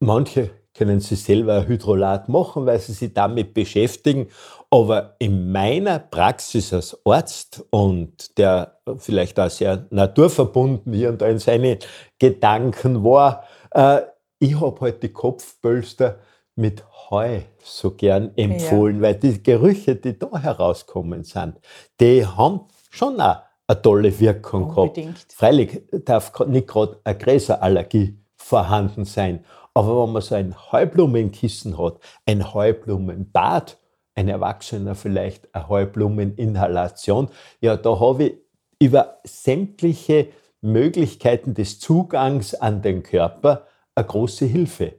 manche 0.00 0.50
können 0.72 0.98
sie 1.00 1.14
selber 1.14 1.68
Hydrolat 1.68 2.30
machen, 2.30 2.64
weil 2.64 2.78
sie 2.78 2.94
sich 2.94 3.12
damit 3.12 3.52
beschäftigen. 3.52 4.28
Aber 4.70 5.14
in 5.18 5.52
meiner 5.52 5.98
Praxis 5.98 6.72
als 6.72 6.98
Arzt 7.04 7.64
und 7.70 8.38
der 8.38 8.80
vielleicht 8.96 9.38
auch 9.38 9.50
sehr 9.50 9.86
naturverbunden 9.90 10.94
hier 10.94 11.10
und 11.10 11.20
da 11.20 11.28
in 11.28 11.38
seinen 11.38 11.78
Gedanken 12.18 13.04
war, 13.04 13.44
äh, 13.72 14.00
ich 14.38 14.58
habe 14.58 14.80
halt 14.80 15.02
die 15.02 15.12
Kopfbölster 15.12 16.18
mit 16.56 16.82
Heu 17.10 17.40
so 17.62 17.90
gern 17.90 18.32
empfohlen, 18.36 18.96
ja. 18.96 19.02
weil 19.02 19.14
die 19.16 19.42
Gerüche, 19.42 19.96
die 19.96 20.18
da 20.18 20.38
herauskommen 20.38 21.24
sind, 21.24 21.60
die 22.00 22.24
haben 22.26 22.60
schon 22.90 23.20
auch 23.20 23.42
eine 23.66 23.82
tolle 23.82 24.18
Wirkung 24.20 24.70
Unbedingt. 24.70 25.14
gehabt. 25.14 25.32
Freilich 25.32 25.82
darf 26.04 26.32
nicht 26.46 26.66
gerade 26.66 27.00
eine 27.04 27.16
Gräserallergie 27.16 28.18
vorhanden 28.36 29.04
sein, 29.04 29.44
aber 29.74 30.04
wenn 30.04 30.12
man 30.12 30.22
so 30.22 30.34
ein 30.34 30.54
Heublumenkissen 30.72 31.76
hat, 31.78 31.98
ein 32.26 32.54
Heublumenbad, 32.54 33.78
ein 34.14 34.28
Erwachsener 34.28 34.94
vielleicht 34.94 35.52
eine 35.54 35.68
Heublumeninhalation, 35.68 37.28
ja, 37.60 37.76
da 37.76 37.98
habe 37.98 38.24
ich 38.24 38.34
über 38.78 39.18
sämtliche 39.24 40.28
Möglichkeiten 40.60 41.54
des 41.54 41.80
Zugangs 41.80 42.54
an 42.54 42.82
den 42.82 43.02
Körper 43.02 43.66
eine 43.94 44.06
große 44.06 44.46
Hilfe. 44.46 44.94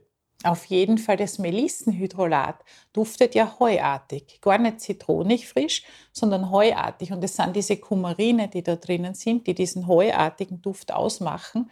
Auf 0.46 0.66
jeden 0.66 0.98
Fall 0.98 1.16
das 1.16 1.38
Melissenhydrolat 1.38 2.62
duftet 2.92 3.34
ja 3.34 3.56
heuartig. 3.58 4.38
Gar 4.40 4.58
nicht 4.58 4.80
zitronig 4.80 5.48
frisch, 5.48 5.82
sondern 6.12 6.52
heuartig. 6.52 7.12
Und 7.12 7.24
es 7.24 7.34
sind 7.34 7.56
diese 7.56 7.78
Kumarine, 7.78 8.46
die 8.46 8.62
da 8.62 8.76
drinnen 8.76 9.14
sind, 9.14 9.48
die 9.48 9.54
diesen 9.54 9.88
heuartigen 9.88 10.62
Duft 10.62 10.92
ausmachen 10.92 11.68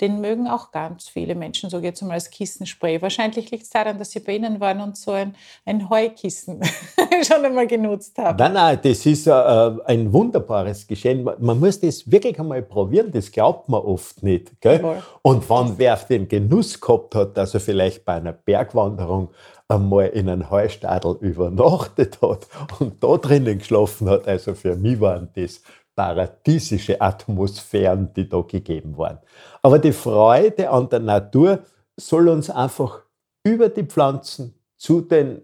den 0.00 0.20
mögen 0.20 0.48
auch 0.48 0.72
ganz 0.72 1.08
viele 1.08 1.34
Menschen, 1.34 1.70
so 1.70 1.78
jetzt 1.78 2.02
mal 2.02 2.14
als 2.14 2.30
Kissenspray. 2.30 3.00
Wahrscheinlich 3.00 3.50
liegt 3.50 3.64
es 3.64 3.70
daran, 3.70 3.98
dass 3.98 4.10
sie 4.10 4.20
bei 4.20 4.36
Ihnen 4.36 4.60
waren 4.60 4.80
und 4.80 4.96
so 4.96 5.12
ein, 5.12 5.34
ein 5.64 5.88
Heukissen 5.88 6.60
schon 7.26 7.44
einmal 7.44 7.66
genutzt 7.66 8.18
haben. 8.18 8.36
Nein, 8.38 8.52
nein, 8.54 8.78
das 8.82 9.06
ist 9.06 9.26
äh, 9.26 9.30
ein 9.30 10.12
wunderbares 10.12 10.86
Geschehen. 10.86 11.24
Man 11.38 11.60
muss 11.60 11.80
das 11.80 12.10
wirklich 12.10 12.38
einmal 12.38 12.62
probieren, 12.62 13.12
das 13.12 13.30
glaubt 13.30 13.68
man 13.68 13.82
oft 13.82 14.22
nicht. 14.22 14.60
Gell? 14.60 15.02
Und 15.22 15.48
wenn 15.48 15.78
wer 15.78 15.96
den 15.96 16.28
Genuss 16.28 16.80
gehabt 16.80 17.14
hat, 17.14 17.36
dass 17.36 17.54
er 17.54 17.60
vielleicht 17.60 18.04
bei 18.04 18.14
einer 18.14 18.32
Bergwanderung 18.32 19.30
einmal 19.68 20.08
in 20.08 20.28
einem 20.28 20.50
Heustadel 20.50 21.16
übernachtet 21.20 22.18
hat 22.20 22.48
und 22.80 23.02
da 23.02 23.16
drinnen 23.16 23.58
geschlafen 23.58 24.08
hat, 24.10 24.26
also 24.26 24.54
für 24.54 24.76
mich 24.76 25.00
waren 25.00 25.30
das 25.34 25.62
paradiesische 25.94 27.00
Atmosphären, 27.00 28.12
die 28.14 28.28
da 28.28 28.40
gegeben 28.42 28.96
waren. 28.96 29.18
Aber 29.62 29.78
die 29.78 29.92
Freude 29.92 30.70
an 30.70 30.88
der 30.88 31.00
Natur 31.00 31.60
soll 31.96 32.28
uns 32.28 32.50
einfach 32.50 33.02
über 33.44 33.68
die 33.68 33.84
Pflanzen 33.84 34.54
zu 34.76 35.00
den 35.00 35.42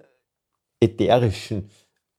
ätherischen 0.81 1.71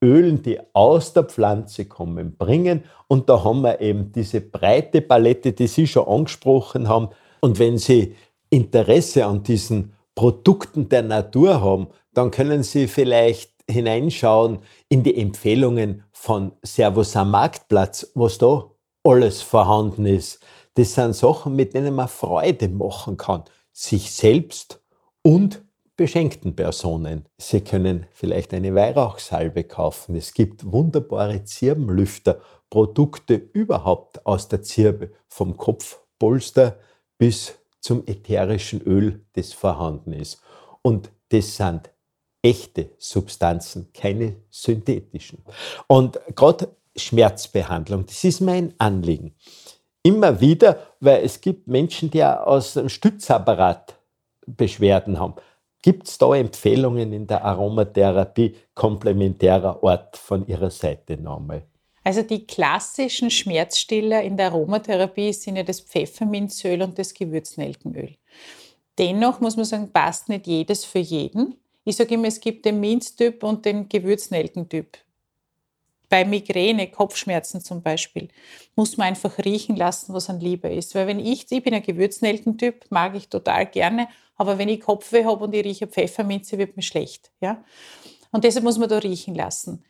Ölen, 0.04 0.41
die 0.41 0.60
aus 0.74 1.13
der 1.13 1.24
Pflanze 1.24 1.86
kommen, 1.86 2.36
bringen. 2.36 2.84
Und 3.08 3.30
da 3.30 3.44
haben 3.44 3.62
wir 3.62 3.82
eben 3.82 4.12
diese 4.12 4.41
breite 4.41 5.02
Palette, 5.02 5.54
die 5.54 5.67
Sie 5.67 5.86
schon 5.86 6.08
angesprochen 6.08 6.88
haben. 6.88 7.10
Und 7.41 7.60
wenn 7.60 7.78
Sie 7.78 8.15
Interesse 8.50 9.26
an 9.26 9.44
diesen 9.44 9.94
Produkten 10.15 10.89
der 10.89 11.04
Natur 11.04 11.62
haben, 11.62 11.88
dann 12.13 12.32
können 12.32 12.63
Sie 12.63 12.88
vielleicht 12.88 13.51
hineinschauen 13.71 14.60
in 14.89 15.03
die 15.03 15.17
Empfehlungen 15.17 16.03
von 16.12 16.51
Servus 16.62 17.15
am 17.15 17.31
Marktplatz, 17.31 18.12
was 18.13 18.38
da 18.38 18.69
alles 19.03 19.41
vorhanden 19.41 20.05
ist. 20.05 20.39
Das 20.75 20.93
sind 20.93 21.15
Sachen, 21.15 21.55
mit 21.55 21.73
denen 21.73 21.95
man 21.95 22.07
Freude 22.07 22.69
machen 22.69 23.17
kann, 23.17 23.43
sich 23.73 24.12
selbst 24.12 24.81
und 25.23 25.63
beschenkten 25.97 26.55
Personen. 26.55 27.26
Sie 27.38 27.61
können 27.61 28.07
vielleicht 28.11 28.53
eine 28.53 28.74
Weihrauchsalbe 28.74 29.63
kaufen. 29.65 30.15
Es 30.15 30.34
gibt 30.34 30.72
wunderbare 30.72 31.43
Zirbenlüfter, 31.43 32.41
Produkte 32.69 33.36
überhaupt 33.36 34.26
aus 34.26 34.47
der 34.47 34.63
Zirbe, 34.63 35.11
vom 35.28 35.57
Kopfpolster 35.57 36.78
bis 37.17 37.53
zum 37.82 38.07
ätherischen 38.07 38.82
Öl, 38.82 39.26
das 39.34 39.53
vorhanden 39.53 40.13
ist. 40.13 40.41
Und 40.82 41.11
das 41.30 41.57
sind 41.57 41.91
echte 42.42 42.92
Substanzen, 42.98 43.89
keine 43.94 44.36
synthetischen. 44.50 45.44
Und 45.88 46.20
gerade 46.36 46.76
Schmerzbehandlung, 46.96 48.06
das 48.06 48.24
ist 48.24 48.42
mein 48.42 48.74
Anliegen. 48.78 49.36
Immer 50.04 50.42
wieder, 50.42 50.80
weil 51.00 51.24
es 51.24 51.39
gibt 51.39 51.68
Menschen, 51.68 52.10
die 52.10 52.24
aus 52.24 52.74
dem 52.74 52.89
Stützapparat 52.89 53.96
Beschwerden 54.48 55.20
haben. 55.20 55.36
Gibt 55.84 56.08
es 56.08 56.18
da 56.18 56.36
Empfehlungen 56.36 57.14
in 57.14 57.28
der 57.28 57.44
Aromatherapie 57.44 58.56
komplementärer 58.74 59.84
Art 59.84 60.18
von 60.18 60.46
Ihrer 60.48 60.70
Seite 60.70 61.18
nochmal? 61.18 61.64
Also 62.04 62.24
die 62.24 62.46
klassischen 62.48 63.30
Schmerzstiller 63.30 64.24
in 64.24 64.38
der 64.38 64.48
Aromatherapie 64.48 65.34
sind 65.34 65.56
ja 65.56 65.64
das 65.64 65.82
Pfefferminzöl 65.82 66.82
und 66.82 66.98
das 66.98 67.14
Gewürznelkenöl. 67.14 68.16
Dennoch 68.98 69.39
muss 69.39 69.56
man 69.56 69.66
sagen, 69.66 69.92
passt 69.92 70.30
nicht 70.30 70.48
jedes 70.48 70.84
für 70.84 71.00
jeden. 71.00 71.61
Ich 71.84 71.95
sage 71.95 72.13
immer, 72.13 72.27
es 72.27 72.39
gibt 72.39 72.65
den 72.65 72.79
Minztyp 72.79 73.43
und 73.43 73.65
den 73.65 73.89
Gewürznelkentyp. 73.89 74.97
Bei 76.09 76.25
Migräne, 76.25 76.91
Kopfschmerzen 76.91 77.61
zum 77.61 77.82
Beispiel, 77.82 78.27
muss 78.75 78.97
man 78.97 79.07
einfach 79.07 79.38
riechen 79.39 79.75
lassen, 79.75 80.13
was 80.13 80.29
an 80.29 80.39
Liebe 80.39 80.67
ist. 80.67 80.93
Weil 80.93 81.07
wenn 81.07 81.19
ich, 81.19 81.49
ich 81.49 81.63
bin 81.63 81.73
ein 81.73 81.82
Gewürznelkentyp, 81.82 82.86
mag 82.89 83.15
ich 83.15 83.29
total 83.29 83.65
gerne, 83.65 84.09
aber 84.36 84.57
wenn 84.57 84.69
ich 84.69 84.82
Kopfweh 84.82 85.25
habe 85.25 85.43
und 85.45 85.55
ich 85.55 85.65
rieche 85.65 85.88
Pfefferminze, 85.88 86.57
wird 86.57 86.75
mir 86.75 86.84
schlecht. 86.84 87.32
Ja? 87.41 87.63
Und 88.32 88.43
deshalb 88.43 88.63
muss 88.63 88.77
man 88.77 88.89
da 88.89 88.97
riechen 88.99 89.34
lassen. 89.34 89.84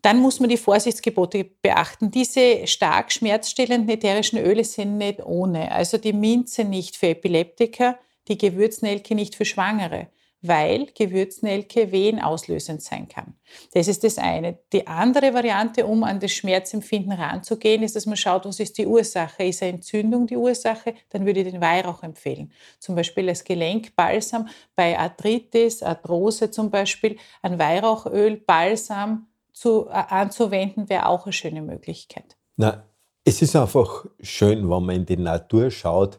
Dann 0.00 0.18
muss 0.18 0.40
man 0.40 0.48
die 0.48 0.56
Vorsichtsgebote 0.56 1.44
beachten. 1.62 2.10
Diese 2.10 2.66
stark 2.66 3.12
schmerzstillenden 3.12 3.88
ätherischen 3.88 4.40
Öle 4.40 4.64
sind 4.64 4.98
nicht 4.98 5.24
ohne. 5.24 5.70
Also 5.70 5.98
die 5.98 6.12
Minze 6.12 6.64
nicht 6.64 6.96
für 6.96 7.08
Epileptiker, 7.08 7.98
die 8.26 8.38
Gewürznelke 8.38 9.14
nicht 9.14 9.36
für 9.36 9.44
Schwangere 9.44 10.08
weil 10.42 10.86
Gewürznelke 10.86 11.92
wehenauslösend 11.92 12.82
sein 12.82 13.08
kann. 13.08 13.34
Das 13.72 13.86
ist 13.86 14.02
das 14.02 14.18
eine. 14.18 14.58
Die 14.72 14.86
andere 14.88 15.32
Variante, 15.32 15.86
um 15.86 16.02
an 16.02 16.18
das 16.18 16.32
Schmerzempfinden 16.32 17.12
ranzugehen, 17.12 17.82
ist, 17.84 17.94
dass 17.94 18.06
man 18.06 18.16
schaut, 18.16 18.44
was 18.44 18.58
ist 18.58 18.76
die 18.76 18.86
Ursache. 18.86 19.44
Ist 19.44 19.62
eine 19.62 19.74
Entzündung 19.74 20.26
die 20.26 20.36
Ursache? 20.36 20.94
Dann 21.10 21.24
würde 21.24 21.40
ich 21.40 21.50
den 21.50 21.60
Weihrauch 21.60 22.02
empfehlen. 22.02 22.52
Zum 22.80 22.96
Beispiel 22.96 23.28
als 23.28 23.44
Gelenkbalsam 23.44 24.48
bei 24.74 24.98
Arthritis, 24.98 25.82
Arthrose 25.82 26.50
zum 26.50 26.70
Beispiel, 26.70 27.16
ein 27.40 27.58
Weihrauchöl, 27.58 28.36
Balsam 28.36 29.28
zu, 29.52 29.86
äh, 29.88 29.92
anzuwenden, 29.92 30.88
wäre 30.88 31.06
auch 31.06 31.24
eine 31.24 31.32
schöne 31.32 31.62
Möglichkeit. 31.62 32.36
Na, 32.56 32.84
es 33.24 33.40
ist 33.42 33.54
einfach 33.54 34.06
schön, 34.20 34.68
wenn 34.68 34.82
man 34.82 34.96
in 34.96 35.06
die 35.06 35.16
Natur 35.16 35.70
schaut, 35.70 36.18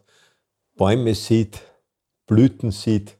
Bäume 0.75 1.13
sieht, 1.13 1.61
Blüten 2.25 2.71
sieht, 2.71 3.17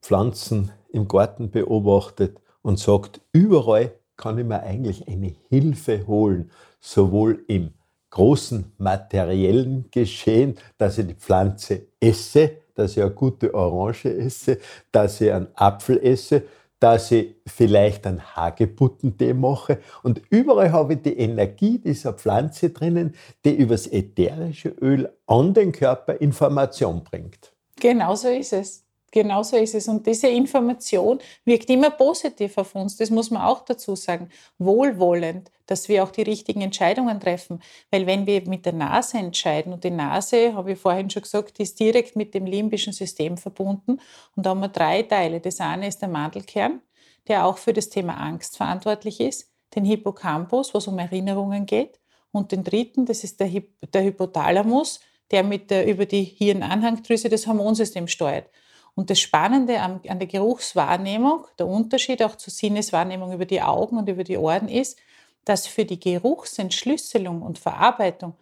Pflanzen 0.00 0.70
im 0.90 1.08
Garten 1.08 1.50
beobachtet 1.50 2.40
und 2.62 2.78
sagt, 2.78 3.20
überall 3.32 3.92
kann 4.16 4.38
ich 4.38 4.44
mir 4.44 4.62
eigentlich 4.62 5.06
eine 5.08 5.34
Hilfe 5.48 6.06
holen, 6.06 6.50
sowohl 6.80 7.44
im 7.48 7.72
großen 8.10 8.72
materiellen 8.78 9.86
Geschehen, 9.90 10.56
dass 10.76 10.98
ich 10.98 11.06
die 11.06 11.14
Pflanze 11.14 11.88
esse, 12.00 12.52
dass 12.74 12.96
ich 12.96 13.02
eine 13.02 13.12
gute 13.12 13.54
Orange 13.54 14.06
esse, 14.06 14.58
dass 14.92 15.20
ich 15.20 15.32
einen 15.32 15.48
Apfel 15.54 15.98
esse, 16.02 16.44
dass 16.80 17.10
ich 17.10 17.34
vielleicht 17.46 18.06
einen 18.06 18.36
Hagebuttentee 18.36 19.34
mache. 19.34 19.78
Und 20.02 20.22
überall 20.30 20.72
habe 20.72 20.94
ich 20.94 21.02
die 21.02 21.18
Energie 21.18 21.78
dieser 21.78 22.12
Pflanze 22.12 22.70
drinnen, 22.70 23.14
die 23.44 23.54
übers 23.54 23.86
ätherische 23.86 24.70
Öl 24.80 25.12
an 25.26 25.54
den 25.54 25.72
Körper 25.72 26.20
Information 26.20 27.02
bringt. 27.02 27.52
Genau 27.80 28.14
so 28.14 28.28
ist 28.28 28.52
es. 28.52 28.87
Genau 29.10 29.42
so 29.42 29.56
ist 29.56 29.74
es. 29.74 29.88
Und 29.88 30.06
diese 30.06 30.28
Information 30.28 31.18
wirkt 31.44 31.70
immer 31.70 31.90
positiv 31.90 32.58
auf 32.58 32.74
uns. 32.74 32.96
Das 32.96 33.10
muss 33.10 33.30
man 33.30 33.42
auch 33.42 33.64
dazu 33.64 33.96
sagen. 33.96 34.28
Wohlwollend, 34.58 35.50
dass 35.66 35.88
wir 35.88 36.04
auch 36.04 36.10
die 36.10 36.22
richtigen 36.22 36.60
Entscheidungen 36.60 37.18
treffen. 37.18 37.62
Weil 37.90 38.06
wenn 38.06 38.26
wir 38.26 38.46
mit 38.46 38.66
der 38.66 38.74
Nase 38.74 39.18
entscheiden, 39.18 39.72
und 39.72 39.84
die 39.84 39.90
Nase, 39.90 40.54
habe 40.54 40.72
ich 40.72 40.78
vorhin 40.78 41.08
schon 41.08 41.22
gesagt, 41.22 41.58
ist 41.58 41.80
direkt 41.80 42.16
mit 42.16 42.34
dem 42.34 42.44
limbischen 42.44 42.92
System 42.92 43.38
verbunden. 43.38 44.00
Und 44.36 44.44
da 44.44 44.50
haben 44.50 44.60
wir 44.60 44.68
drei 44.68 45.02
Teile. 45.02 45.40
Das 45.40 45.60
eine 45.60 45.88
ist 45.88 46.02
der 46.02 46.08
Mandelkern, 46.08 46.82
der 47.28 47.46
auch 47.46 47.56
für 47.56 47.72
das 47.72 47.88
Thema 47.88 48.14
Angst 48.14 48.58
verantwortlich 48.58 49.20
ist. 49.20 49.50
Den 49.74 49.84
Hippocampus, 49.84 50.74
was 50.74 50.86
um 50.86 50.98
Erinnerungen 50.98 51.64
geht. 51.64 51.98
Und 52.30 52.52
den 52.52 52.62
dritten, 52.62 53.06
das 53.06 53.24
ist 53.24 53.40
der, 53.40 53.48
Hy 53.48 53.62
der 53.92 54.04
Hypothalamus, 54.04 55.00
der 55.30 55.42
mit 55.42 55.70
der, 55.70 55.86
über 55.86 56.04
die 56.04 56.24
Hirnanhangdrüse 56.24 57.28
das 57.30 57.46
Hormonsystem 57.46 58.06
steuert. 58.06 58.50
Und 58.98 59.10
das 59.10 59.20
Spannende 59.20 59.80
an, 59.80 60.00
an 60.08 60.18
der 60.18 60.26
Geruchswahrnehmung, 60.26 61.46
der 61.56 61.68
Unterschied 61.68 62.20
auch 62.20 62.34
zur 62.34 62.52
Sinneswahrnehmung 62.52 63.32
über 63.32 63.46
die 63.46 63.62
Augen 63.62 63.96
und 63.96 64.08
über 64.08 64.24
die 64.24 64.36
Ohren 64.36 64.68
ist, 64.68 64.98
dass 65.44 65.68
für 65.68 65.84
die 65.84 66.00
Geruchsentschlüsselung 66.00 67.42
und 67.42 67.60
Verarbeitung 67.60 68.34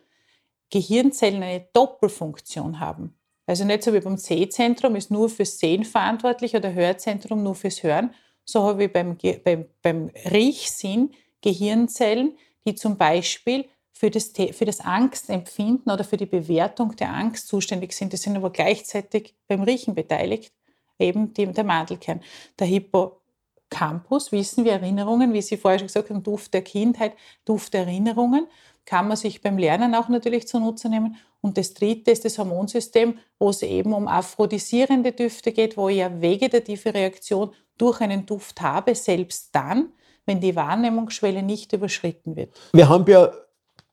Gehirnzellen 0.70 1.42
eine 1.42 1.66
Doppelfunktion 1.74 2.80
haben. 2.80 3.14
Also 3.44 3.66
nicht 3.66 3.82
so 3.82 3.92
wie 3.92 4.00
beim 4.00 4.16
Sehzentrum 4.16 4.96
ist 4.96 5.10
nur 5.10 5.28
fürs 5.28 5.58
Sehen 5.58 5.84
verantwortlich 5.84 6.56
oder 6.56 6.72
Hörzentrum 6.72 7.42
nur 7.42 7.54
fürs 7.54 7.82
Hören. 7.82 8.14
So 8.46 8.62
habe 8.62 8.84
ich 8.84 8.92
beim, 8.94 9.18
beim, 9.44 9.66
beim 9.82 10.10
Riechsinn 10.32 11.10
Gehirnzellen, 11.42 12.34
die 12.66 12.74
zum 12.74 12.96
Beispiel 12.96 13.66
für 13.98 14.10
das, 14.10 14.32
für 14.52 14.66
das 14.66 14.80
Angstempfinden 14.80 15.90
oder 15.90 16.04
für 16.04 16.18
die 16.18 16.26
Bewertung 16.26 16.94
der 16.96 17.14
Angst 17.14 17.48
zuständig 17.48 17.94
sind. 17.94 18.12
Die 18.12 18.18
sind 18.18 18.36
aber 18.36 18.50
gleichzeitig 18.50 19.34
beim 19.48 19.62
Riechen 19.62 19.94
beteiligt, 19.94 20.52
eben 20.98 21.32
die, 21.32 21.46
der 21.46 21.64
Mandelkern. 21.64 22.20
Der 22.58 22.66
Hippocampus, 22.66 24.32
wissen 24.32 24.66
wir 24.66 24.72
Erinnerungen, 24.72 25.32
wie 25.32 25.40
Sie 25.40 25.56
vorher 25.56 25.78
schon 25.78 25.86
gesagt 25.86 26.10
haben, 26.10 26.22
Duft 26.22 26.52
der 26.52 26.60
Kindheit, 26.60 27.14
Duft 27.46 27.72
der 27.72 27.86
Erinnerungen, 27.86 28.46
kann 28.84 29.08
man 29.08 29.16
sich 29.16 29.40
beim 29.40 29.56
Lernen 29.56 29.94
auch 29.94 30.10
natürlich 30.10 30.46
zunutze 30.46 30.90
nehmen. 30.90 31.16
Und 31.40 31.56
das 31.56 31.72
dritte 31.72 32.10
ist 32.10 32.26
das 32.26 32.36
Hormonsystem, 32.36 33.18
wo 33.38 33.48
es 33.48 33.62
eben 33.62 33.94
um 33.94 34.08
aphrodisierende 34.08 35.12
Düfte 35.12 35.52
geht, 35.52 35.78
wo 35.78 35.88
ich 35.88 36.02
eine 36.02 36.20
vegetative 36.20 36.92
Reaktion 36.92 37.50
durch 37.78 38.02
einen 38.02 38.26
Duft 38.26 38.60
habe, 38.60 38.94
selbst 38.94 39.54
dann, 39.54 39.94
wenn 40.26 40.40
die 40.40 40.54
Wahrnehmungsschwelle 40.54 41.42
nicht 41.42 41.72
überschritten 41.72 42.36
wird. 42.36 42.54
Wir 42.74 42.90
haben 42.90 43.06
ja 43.10 43.32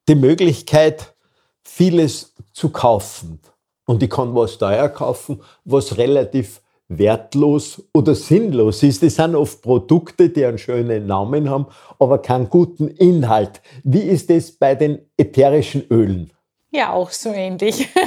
die 0.08 0.14
Möglichkeit, 0.14 1.14
vieles 1.62 2.34
zu 2.52 2.70
kaufen. 2.70 3.40
Und 3.86 4.02
ich 4.02 4.10
kann 4.10 4.34
was 4.34 4.58
teuer 4.58 4.88
kaufen, 4.88 5.42
was 5.64 5.96
relativ 5.98 6.60
wertlos 6.88 7.82
oder 7.94 8.14
sinnlos 8.14 8.82
ist. 8.82 9.02
Das 9.02 9.16
sind 9.16 9.34
oft 9.34 9.62
Produkte, 9.62 10.28
die 10.28 10.44
einen 10.44 10.58
schönen 10.58 11.06
Namen 11.06 11.48
haben, 11.48 11.66
aber 11.98 12.18
keinen 12.18 12.48
guten 12.48 12.88
Inhalt. 12.88 13.62
Wie 13.82 14.02
ist 14.02 14.30
es 14.30 14.52
bei 14.52 14.74
den 14.74 15.00
ätherischen 15.16 15.86
Ölen? 15.90 16.30
Ja, 16.70 16.92
auch 16.92 17.10
so 17.10 17.32
ähnlich. 17.32 17.88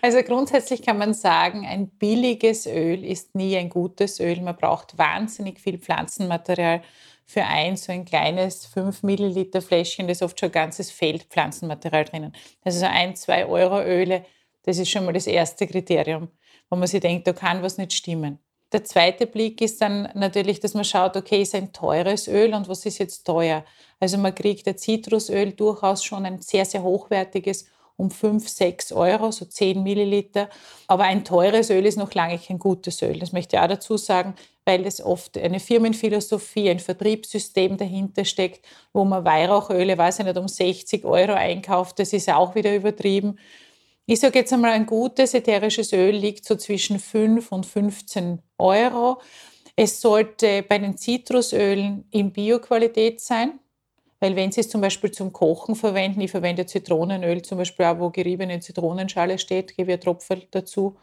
Also 0.00 0.22
grundsätzlich 0.22 0.82
kann 0.82 0.98
man 0.98 1.12
sagen, 1.12 1.66
ein 1.66 1.88
billiges 1.88 2.66
Öl 2.66 3.04
ist 3.04 3.34
nie 3.34 3.56
ein 3.56 3.68
gutes 3.68 4.20
Öl. 4.20 4.40
Man 4.40 4.54
braucht 4.54 4.96
wahnsinnig 4.96 5.58
viel 5.58 5.78
Pflanzenmaterial 5.78 6.82
für 7.28 7.44
ein 7.44 7.76
so 7.76 7.92
ein 7.92 8.06
kleines 8.06 8.64
5 8.64 9.02
Milliliter 9.02 9.60
Fläschchen, 9.60 10.06
da 10.06 10.12
ist 10.12 10.22
oft 10.22 10.40
schon 10.40 10.48
ein 10.48 10.52
ganzes 10.52 10.90
Feld 10.90 11.24
Pflanzenmaterial 11.24 12.06
drinnen. 12.06 12.32
Also 12.64 12.80
so 12.80 12.86
ein, 12.86 13.14
zwei 13.16 13.44
Euro 13.44 13.82
Öle, 13.82 14.24
das 14.62 14.78
ist 14.78 14.88
schon 14.88 15.04
mal 15.04 15.12
das 15.12 15.26
erste 15.26 15.66
Kriterium, 15.66 16.28
wo 16.70 16.76
man 16.76 16.88
sich 16.88 17.00
denkt, 17.00 17.26
da 17.26 17.34
kann 17.34 17.62
was 17.62 17.76
nicht 17.76 17.92
stimmen. 17.92 18.38
Der 18.72 18.82
zweite 18.82 19.26
Blick 19.26 19.60
ist 19.60 19.80
dann 19.82 20.08
natürlich, 20.14 20.60
dass 20.60 20.72
man 20.72 20.84
schaut, 20.84 21.16
okay, 21.16 21.42
ist 21.42 21.54
ein 21.54 21.72
teures 21.72 22.28
Öl 22.28 22.54
und 22.54 22.66
was 22.66 22.86
ist 22.86 22.98
jetzt 22.98 23.24
teuer? 23.24 23.62
Also 24.00 24.16
man 24.16 24.34
kriegt 24.34 24.66
ein 24.66 24.78
Zitrusöl 24.78 25.52
durchaus 25.52 26.02
schon 26.04 26.24
ein 26.24 26.40
sehr, 26.40 26.64
sehr 26.64 26.82
hochwertiges 26.82 27.66
um 27.96 28.10
5, 28.10 28.48
6 28.48 28.92
Euro, 28.92 29.32
so 29.32 29.44
10 29.44 29.82
Milliliter. 29.82 30.48
Aber 30.86 31.04
ein 31.04 31.24
teures 31.24 31.68
Öl 31.68 31.84
ist 31.84 31.98
noch 31.98 32.14
lange 32.14 32.38
kein 32.38 32.58
gutes 32.58 33.02
Öl. 33.02 33.18
Das 33.18 33.32
möchte 33.32 33.56
ich 33.56 33.62
auch 33.62 33.66
dazu 33.68 33.96
sagen, 33.96 34.34
weil 34.68 34.84
es 34.84 35.02
oft 35.02 35.38
eine 35.38 35.60
Firmenphilosophie, 35.60 36.68
ein 36.68 36.78
Vertriebssystem 36.78 37.78
dahinter 37.78 38.26
steckt, 38.26 38.66
wo 38.92 39.02
man 39.02 39.24
Weihrauchöle, 39.24 39.96
weiß 39.96 40.18
ich 40.18 40.26
nicht, 40.26 40.36
um 40.36 40.46
60 40.46 41.06
Euro 41.06 41.32
einkauft. 41.32 41.98
Das 41.98 42.12
ist 42.12 42.28
auch 42.28 42.54
wieder 42.54 42.76
übertrieben. 42.76 43.38
Ich 44.04 44.20
sage 44.20 44.40
jetzt 44.40 44.52
einmal, 44.52 44.72
ein 44.72 44.84
gutes 44.84 45.32
ätherisches 45.32 45.94
Öl 45.94 46.14
liegt 46.14 46.44
so 46.44 46.54
zwischen 46.54 46.98
5 46.98 47.50
und 47.50 47.64
15 47.64 48.42
Euro. 48.58 49.22
Es 49.74 50.02
sollte 50.02 50.62
bei 50.62 50.76
den 50.76 50.98
Zitrusölen 50.98 52.06
in 52.10 52.30
Bioqualität 52.30 53.22
sein. 53.22 53.60
Weil 54.20 54.36
wenn 54.36 54.52
Sie 54.52 54.60
es 54.60 54.68
zum 54.68 54.82
Beispiel 54.82 55.12
zum 55.12 55.32
Kochen 55.32 55.76
verwenden, 55.76 56.20
ich 56.20 56.30
verwende 56.30 56.66
Zitronenöl 56.66 57.40
zum 57.40 57.56
Beispiel 57.56 57.86
auch, 57.86 58.00
wo 58.00 58.10
geriebene 58.10 58.60
Zitronenschale 58.60 59.38
steht, 59.38 59.74
gebe 59.78 59.92
ich 59.92 59.94
einen 59.94 60.02
Tropfen 60.02 60.42
dazu. 60.50 60.98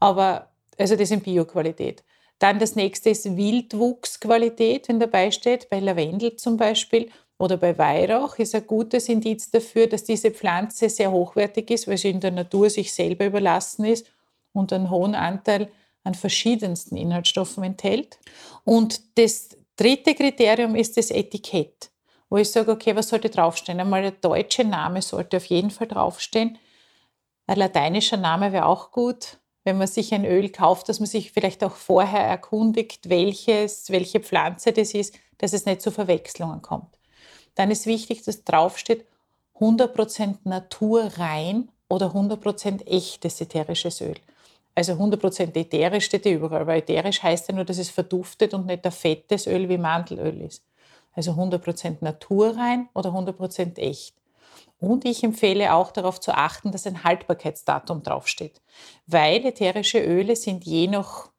Aber 0.00 0.52
also 0.78 0.96
das 0.96 1.10
in 1.10 1.20
Bioqualität. 1.20 2.02
Dann 2.38 2.58
das 2.58 2.74
nächste 2.74 3.10
ist 3.10 3.36
Wildwuchsqualität, 3.36 4.88
wenn 4.88 5.00
dabei 5.00 5.30
steht, 5.30 5.70
bei 5.70 5.80
Lavendel 5.80 6.36
zum 6.36 6.56
Beispiel 6.56 7.10
oder 7.38 7.56
bei 7.56 7.76
Weihrauch 7.78 8.38
ist 8.38 8.54
ein 8.54 8.66
gutes 8.66 9.08
Indiz 9.08 9.50
dafür, 9.50 9.86
dass 9.86 10.04
diese 10.04 10.30
Pflanze 10.30 10.88
sehr 10.88 11.10
hochwertig 11.10 11.70
ist, 11.70 11.88
weil 11.88 11.98
sie 11.98 12.10
in 12.10 12.20
der 12.20 12.30
Natur 12.30 12.70
sich 12.70 12.92
selber 12.92 13.26
überlassen 13.26 13.84
ist 13.84 14.06
und 14.52 14.72
einen 14.72 14.90
hohen 14.90 15.14
Anteil 15.14 15.70
an 16.04 16.14
verschiedensten 16.14 16.96
Inhaltsstoffen 16.96 17.64
enthält. 17.64 18.18
Und 18.64 19.18
das 19.18 19.50
dritte 19.76 20.14
Kriterium 20.14 20.74
ist 20.74 20.96
das 20.96 21.10
Etikett, 21.10 21.90
wo 22.28 22.36
ich 22.36 22.50
sage, 22.50 22.70
okay, 22.70 22.94
was 22.94 23.08
sollte 23.08 23.30
draufstehen? 23.30 23.80
Einmal 23.80 24.02
der 24.02 24.12
deutsche 24.12 24.64
Name 24.64 25.02
sollte 25.02 25.38
auf 25.38 25.46
jeden 25.46 25.70
Fall 25.70 25.88
draufstehen. 25.88 26.58
Ein 27.46 27.58
lateinischer 27.58 28.16
Name 28.16 28.52
wäre 28.52 28.66
auch 28.66 28.90
gut, 28.92 29.38
wenn 29.64 29.78
man 29.78 29.86
sich 29.86 30.14
ein 30.14 30.24
Öl 30.24 30.50
kauft, 30.50 30.88
dass 30.88 31.00
man 31.00 31.08
sich 31.08 31.32
vielleicht 31.32 31.64
auch 31.64 31.74
vorher 31.74 32.20
erkundigt, 32.20 33.08
welches, 33.08 33.90
welche 33.90 34.20
Pflanze 34.20 34.72
das 34.72 34.94
ist, 34.94 35.14
dass 35.38 35.52
es 35.52 35.66
nicht 35.66 35.80
zu 35.80 35.90
Verwechslungen 35.90 36.62
kommt. 36.62 36.98
Dann 37.54 37.70
ist 37.70 37.86
wichtig, 37.86 38.22
dass 38.22 38.44
draufsteht 38.44 39.04
100% 39.58 40.38
naturrein 40.44 41.70
oder 41.88 42.08
100% 42.08 42.86
echtes 42.86 43.40
ätherisches 43.40 44.00
Öl. 44.00 44.16
Also 44.74 44.94
100% 44.94 45.56
ätherisch 45.56 46.06
steht 46.06 46.26
überall, 46.26 46.66
weil 46.66 46.80
ätherisch 46.80 47.22
heißt 47.22 47.48
ja 47.48 47.54
nur, 47.54 47.64
dass 47.64 47.78
es 47.78 47.90
verduftet 47.90 48.54
und 48.54 48.66
nicht 48.66 48.84
ein 48.84 48.92
fettes 48.92 49.46
Öl 49.46 49.68
wie 49.68 49.78
Mandelöl 49.78 50.40
ist. 50.40 50.64
Also 51.12 51.32
100% 51.32 51.98
naturrein 52.00 52.88
oder 52.92 53.10
100% 53.10 53.78
echt. 53.78 54.14
Und 54.84 55.06
ich 55.06 55.24
empfehle 55.24 55.72
auch 55.72 55.92
darauf 55.92 56.20
zu 56.20 56.32
achten, 56.32 56.70
dass 56.70 56.86
ein 56.86 57.04
Haltbarkeitsdatum 57.04 58.02
draufsteht, 58.02 58.60
weil 59.06 59.42
ätherische 59.46 59.98
Öle 59.98 60.36
sind 60.36 60.64
je 60.64 60.88
nach 60.88 61.30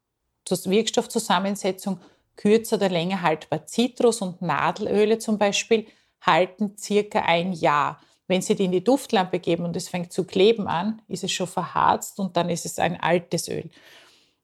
Wirkstoffzusammensetzung 0.49 1.99
kürzer 2.35 2.77
oder 2.77 2.89
länger 2.89 3.21
haltbar. 3.21 3.67
Zitrus- 3.67 4.23
und 4.23 4.41
Nadelöle 4.41 5.19
zum 5.19 5.37
Beispiel 5.37 5.85
halten 6.21 6.75
circa 6.75 7.19
ein 7.19 7.53
Jahr. 7.53 8.01
Wenn 8.27 8.41
Sie 8.41 8.55
die 8.55 8.65
in 8.65 8.71
die 8.71 8.83
Duftlampe 8.83 9.37
geben 9.37 9.63
und 9.63 9.75
es 9.75 9.89
fängt 9.89 10.11
zu 10.11 10.23
kleben 10.23 10.67
an, 10.67 11.03
ist 11.07 11.23
es 11.23 11.31
schon 11.31 11.45
verharzt 11.45 12.19
und 12.19 12.35
dann 12.37 12.49
ist 12.49 12.65
es 12.65 12.79
ein 12.79 12.99
altes 12.99 13.47
Öl. 13.47 13.69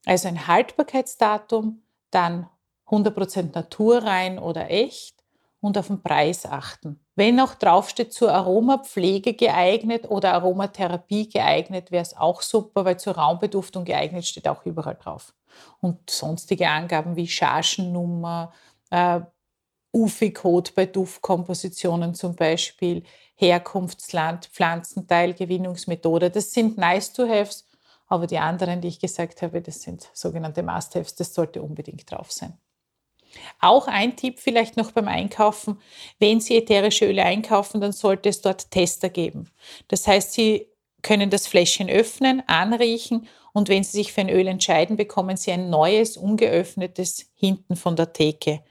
Also 0.05 0.27
ein 0.27 0.45
Haltbarkeitsdatum, 0.45 1.81
dann 2.11 2.47
100% 2.85 3.55
naturrein 3.55 4.37
oder 4.37 4.69
echt 4.69 5.15
und 5.59 5.75
auf 5.79 5.87
den 5.87 6.03
Preis 6.03 6.45
achten. 6.45 6.99
Wenn 7.21 7.35
noch 7.35 7.53
draufsteht, 7.53 8.13
zur 8.13 8.33
Aromapflege 8.33 9.35
geeignet 9.35 10.09
oder 10.09 10.33
Aromatherapie 10.33 11.29
geeignet, 11.29 11.91
wäre 11.91 12.01
es 12.01 12.17
auch 12.17 12.41
super, 12.41 12.83
weil 12.83 12.99
zur 12.99 13.13
Raumbeduftung 13.13 13.85
geeignet 13.85 14.25
steht 14.25 14.47
auch 14.47 14.65
überall 14.65 14.95
drauf. 14.95 15.31
Und 15.81 16.09
sonstige 16.09 16.67
Angaben 16.67 17.15
wie 17.15 17.27
Chargennummer, 17.27 18.51
äh, 18.89 19.19
UFI-Code 19.91 20.71
bei 20.75 20.87
Duftkompositionen 20.87 22.15
zum 22.15 22.35
Beispiel, 22.35 23.03
Herkunftsland, 23.35 24.47
Pflanzenteil, 24.47 25.35
Gewinnungsmethode. 25.35 26.31
Das 26.31 26.51
sind 26.51 26.79
nice-to-haves, 26.79 27.67
aber 28.07 28.25
die 28.25 28.39
anderen, 28.39 28.81
die 28.81 28.87
ich 28.87 28.99
gesagt 28.99 29.43
habe, 29.43 29.61
das 29.61 29.83
sind 29.83 30.09
sogenannte 30.13 30.63
Must-haves. 30.63 31.13
Das 31.13 31.35
sollte 31.35 31.61
unbedingt 31.61 32.09
drauf 32.09 32.31
sein. 32.31 32.57
Auch 33.59 33.87
ein 33.87 34.15
Tipp 34.15 34.39
vielleicht 34.39 34.77
noch 34.77 34.91
beim 34.91 35.07
Einkaufen. 35.07 35.79
Wenn 36.19 36.39
Sie 36.39 36.57
ätherische 36.57 37.05
Öle 37.05 37.23
einkaufen, 37.23 37.81
dann 37.81 37.91
sollte 37.91 38.29
es 38.29 38.41
dort 38.41 38.71
Tester 38.71 39.09
geben. 39.09 39.49
Das 39.87 40.07
heißt, 40.07 40.33
Sie 40.33 40.67
können 41.01 41.29
das 41.29 41.47
Fläschchen 41.47 41.89
öffnen, 41.89 42.43
anriechen 42.47 43.27
und 43.53 43.69
wenn 43.69 43.83
Sie 43.83 43.97
sich 43.97 44.13
für 44.13 44.21
ein 44.21 44.29
Öl 44.29 44.47
entscheiden, 44.47 44.97
bekommen 44.97 45.37
Sie 45.37 45.51
ein 45.51 45.69
neues, 45.69 46.17
ungeöffnetes 46.17 47.31
hinten 47.35 47.75
von 47.75 47.95
der 47.95 48.13
Theke 48.13 48.61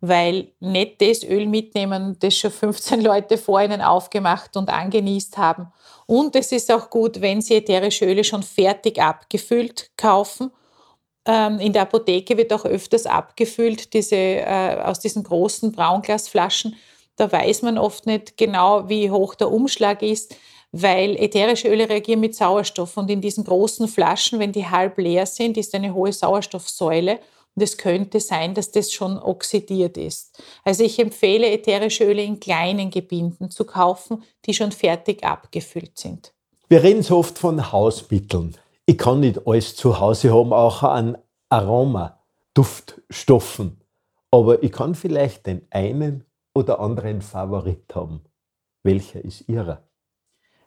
weil 0.00 0.52
nicht 0.60 1.00
das 1.00 1.22
Öl 1.22 1.46
mitnehmen, 1.46 2.16
das 2.20 2.36
schon 2.36 2.50
15 2.50 3.02
Leute 3.02 3.36
vor 3.38 3.60
ihnen 3.60 3.82
aufgemacht 3.82 4.56
und 4.56 4.70
angenießt 4.70 5.36
haben. 5.36 5.72
Und 6.06 6.34
es 6.36 6.52
ist 6.52 6.72
auch 6.72 6.90
gut, 6.90 7.20
wenn 7.20 7.42
sie 7.42 7.56
ätherische 7.56 8.06
Öle 8.06 8.24
schon 8.24 8.42
fertig 8.42 9.00
abgefüllt 9.00 9.90
kaufen. 9.96 10.50
Ähm, 11.26 11.58
in 11.58 11.72
der 11.72 11.82
Apotheke 11.82 12.36
wird 12.36 12.52
auch 12.52 12.64
öfters 12.64 13.06
abgefüllt, 13.06 13.92
diese, 13.92 14.16
äh, 14.16 14.80
aus 14.82 15.00
diesen 15.00 15.22
großen 15.22 15.72
Braunglasflaschen. 15.72 16.76
Da 17.16 17.30
weiß 17.30 17.62
man 17.62 17.76
oft 17.76 18.06
nicht 18.06 18.36
genau, 18.36 18.88
wie 18.88 19.10
hoch 19.10 19.34
der 19.34 19.50
Umschlag 19.50 20.02
ist, 20.02 20.34
weil 20.72 21.16
ätherische 21.16 21.68
Öle 21.68 21.88
reagieren 21.88 22.20
mit 22.20 22.34
Sauerstoff. 22.34 22.96
Und 22.96 23.10
in 23.10 23.20
diesen 23.20 23.44
großen 23.44 23.88
Flaschen, 23.88 24.38
wenn 24.38 24.52
die 24.52 24.66
halb 24.66 24.96
leer 24.98 25.26
sind, 25.26 25.56
ist 25.56 25.74
eine 25.74 25.92
hohe 25.92 26.12
Sauerstoffsäule. 26.12 27.18
Und 27.54 27.62
es 27.62 27.76
könnte 27.76 28.20
sein, 28.20 28.54
dass 28.54 28.70
das 28.70 28.92
schon 28.92 29.18
oxidiert 29.18 29.98
ist. 29.98 30.40
Also 30.64 30.84
ich 30.84 30.98
empfehle 30.98 31.50
ätherische 31.50 32.04
Öle 32.04 32.22
in 32.22 32.40
kleinen 32.40 32.90
Gebinden 32.90 33.50
zu 33.50 33.64
kaufen, 33.64 34.22
die 34.46 34.54
schon 34.54 34.72
fertig 34.72 35.24
abgefüllt 35.24 35.98
sind. 35.98 36.32
Wir 36.68 36.82
reden 36.82 37.02
so 37.02 37.18
oft 37.18 37.36
von 37.38 37.72
Hausmitteln. 37.72 38.56
Ich 38.90 38.98
kann 38.98 39.20
nicht 39.20 39.46
alles 39.46 39.76
zu 39.76 40.00
Hause 40.00 40.34
haben, 40.34 40.52
auch 40.52 40.82
an 40.82 41.16
Aroma, 41.48 42.18
Duftstoffen. 42.54 43.80
Aber 44.32 44.64
ich 44.64 44.72
kann 44.72 44.96
vielleicht 44.96 45.46
den 45.46 45.64
einen 45.70 46.24
oder 46.56 46.80
anderen 46.80 47.22
Favorit 47.22 47.94
haben. 47.94 48.24
Welcher 48.82 49.24
ist 49.24 49.48
Ihrer? 49.48 49.84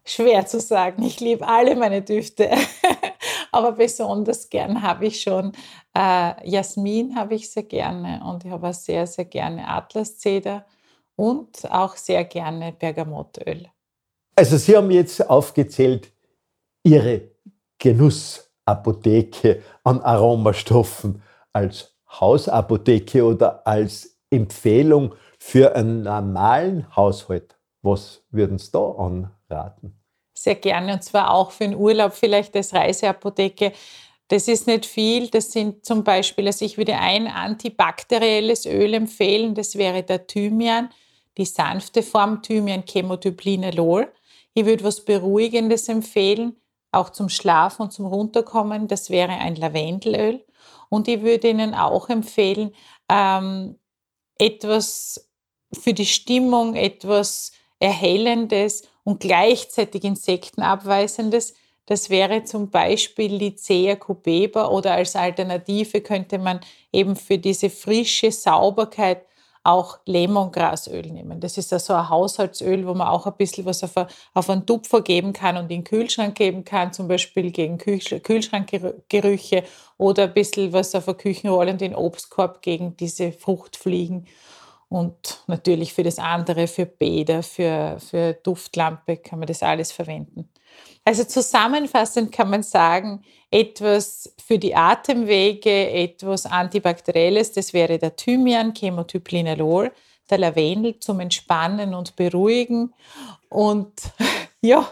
Schwer 0.05 0.45
zu 0.45 0.61
sagen. 0.61 1.03
Ich 1.03 1.19
liebe 1.19 1.45
alle 1.45 1.75
meine 1.75 2.01
Düfte. 2.01 2.49
Aber 3.51 3.73
besonders 3.73 4.49
gern 4.49 4.81
habe 4.81 5.07
ich 5.07 5.19
schon 5.19 5.51
äh, 5.93 6.49
Jasmin, 6.49 7.17
habe 7.17 7.35
ich 7.35 7.51
sehr 7.51 7.63
gerne 7.63 8.23
und 8.25 8.45
ich 8.45 8.51
habe 8.51 8.69
auch 8.69 8.73
sehr, 8.73 9.05
sehr 9.05 9.25
gerne 9.25 9.67
Atlaszeder 9.67 10.65
und 11.17 11.69
auch 11.69 11.97
sehr 11.97 12.23
gerne 12.23 12.71
Bergamottöl. 12.71 13.67
Also 14.33 14.55
Sie 14.55 14.77
haben 14.77 14.91
jetzt 14.91 15.29
aufgezählt 15.29 16.13
Ihre 16.85 17.32
Genussapotheke 17.83 19.61
an 19.83 19.99
Aromastoffen 20.01 21.21
als 21.51 21.93
Hausapotheke 22.09 23.25
oder 23.25 23.67
als 23.67 24.17
Empfehlung 24.29 25.13
für 25.37 25.75
einen 25.75 26.03
normalen 26.03 26.95
Haushalt. 26.95 27.57
Was 27.81 28.23
würden 28.31 28.57
Sie 28.57 28.71
da 28.71 28.79
anraten? 28.79 29.99
sehr 30.43 30.55
gerne 30.55 30.93
und 30.93 31.03
zwar 31.03 31.33
auch 31.33 31.51
für 31.51 31.63
den 31.63 31.75
Urlaub 31.75 32.13
vielleicht 32.13 32.55
als 32.55 32.73
Reiseapotheke. 32.73 33.71
Das 34.27 34.47
ist 34.47 34.67
nicht 34.67 34.85
viel. 34.85 35.29
Das 35.29 35.51
sind 35.51 35.85
zum 35.85 36.03
Beispiel, 36.03 36.47
also 36.47 36.65
ich 36.65 36.77
würde 36.77 36.97
ein 36.97 37.27
antibakterielles 37.27 38.65
Öl 38.65 38.93
empfehlen. 38.93 39.55
Das 39.55 39.77
wäre 39.77 40.03
der 40.03 40.27
Thymian, 40.27 40.89
die 41.37 41.45
sanfte 41.45 42.03
Form 42.03 42.41
Thymian 42.41 42.83
Chemotyplinalol. 42.85 44.11
Ich 44.53 44.65
würde 44.65 44.83
was 44.83 45.03
Beruhigendes 45.03 45.87
empfehlen, 45.89 46.55
auch 46.93 47.09
zum 47.09 47.29
Schlafen 47.29 47.83
und 47.83 47.91
zum 47.93 48.05
Runterkommen. 48.05 48.87
Das 48.87 49.09
wäre 49.09 49.31
ein 49.31 49.55
Lavendelöl. 49.55 50.45
Und 50.89 51.07
ich 51.07 51.21
würde 51.21 51.49
Ihnen 51.49 51.73
auch 51.73 52.09
empfehlen, 52.09 52.73
ähm, 53.09 53.79
etwas 54.37 55.29
für 55.73 55.93
die 55.93 56.05
Stimmung, 56.05 56.75
etwas 56.75 57.51
Erhellendes 57.79 58.87
und 59.03 59.19
gleichzeitig 59.19 60.03
insektenabweisendes. 60.03 61.55
Das 61.85 62.09
wäre 62.09 62.43
zum 62.43 62.69
Beispiel 62.69 63.35
Lycea 63.35 63.95
cubeba 63.95 64.67
oder 64.69 64.93
als 64.93 65.15
Alternative 65.15 66.01
könnte 66.01 66.37
man 66.37 66.61
eben 66.93 67.15
für 67.15 67.37
diese 67.37 67.69
frische 67.69 68.31
Sauberkeit 68.31 69.25
auch 69.63 69.99
Lemongrasöl 70.05 71.03
nehmen. 71.03 71.39
Das 71.39 71.57
ist 71.57 71.71
ja 71.71 71.79
so 71.79 71.93
ein 71.93 72.09
Haushaltsöl, 72.09 72.85
wo 72.85 72.93
man 72.93 73.07
auch 73.07 73.25
ein 73.25 73.37
bisschen 73.37 73.65
was 73.65 73.83
auf, 73.83 74.07
auf 74.33 74.49
einen 74.49 74.65
Tupfer 74.65 75.01
geben 75.01 75.31
kann 75.33 75.55
und 75.55 75.63
in 75.63 75.69
den 75.69 75.83
Kühlschrank 75.83 76.35
geben 76.35 76.65
kann, 76.65 76.91
zum 76.91 77.07
Beispiel 77.07 77.51
gegen 77.51 77.77
Kühlschrankgerüche 77.77 79.63
oder 79.97 80.23
ein 80.23 80.33
bisschen 80.33 80.73
was 80.73 80.93
auf 80.95 81.05
der 81.05 81.13
Küchenrolle 81.13 81.71
und 81.71 81.81
den 81.81 81.95
Obstkorb 81.95 82.61
gegen 82.61 82.97
diese 82.97 83.31
Fruchtfliegen 83.31 84.27
und 84.93 85.41
natürlich 85.47 85.91
für 85.91 86.03
das 86.03 86.19
andere, 86.19 86.67
für 86.67 86.85
Bäder, 86.85 87.41
für, 87.41 87.97
für 87.99 88.33
Duftlampe 88.33 89.17
kann 89.17 89.39
man 89.39 89.47
das 89.47 89.63
alles 89.63 89.91
verwenden. 89.91 90.49
Also 91.05 91.25
zusammenfassend 91.25 92.31
kann 92.31 92.49
man 92.49 92.63
sagen, 92.63 93.23
etwas 93.51 94.33
für 94.43 94.57
die 94.57 94.75
Atemwege, 94.75 95.91
etwas 95.91 96.45
Antibakterielles, 96.45 97.51
das 97.51 97.73
wäre 97.73 97.99
der 97.99 98.15
Thymian, 98.15 98.73
Chemotyplinalol, 98.73 99.91
der 100.29 100.37
Lavendel 100.37 100.99
zum 100.99 101.19
Entspannen 101.19 101.93
und 101.93 102.15
Beruhigen 102.15 102.93
und 103.49 103.91
ja, 104.61 104.89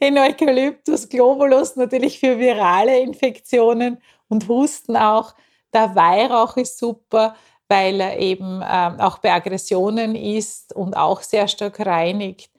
den 0.00 0.18
Eukalyptus 0.18 1.08
globulus 1.08 1.76
natürlich 1.76 2.18
für 2.18 2.38
virale 2.38 2.98
Infektionen 2.98 3.98
und 4.28 4.48
Husten 4.48 4.96
auch. 4.96 5.34
Der 5.74 5.94
Weihrauch 5.94 6.56
ist 6.56 6.78
super, 6.78 7.36
weil 7.68 8.00
er 8.00 8.18
eben 8.18 8.62
ähm, 8.68 8.98
auch 8.98 9.18
bei 9.18 9.32
Aggressionen 9.32 10.16
ist 10.16 10.74
und 10.74 10.96
auch 10.96 11.20
sehr 11.20 11.46
stark 11.46 11.78
reinigt. 11.80 12.50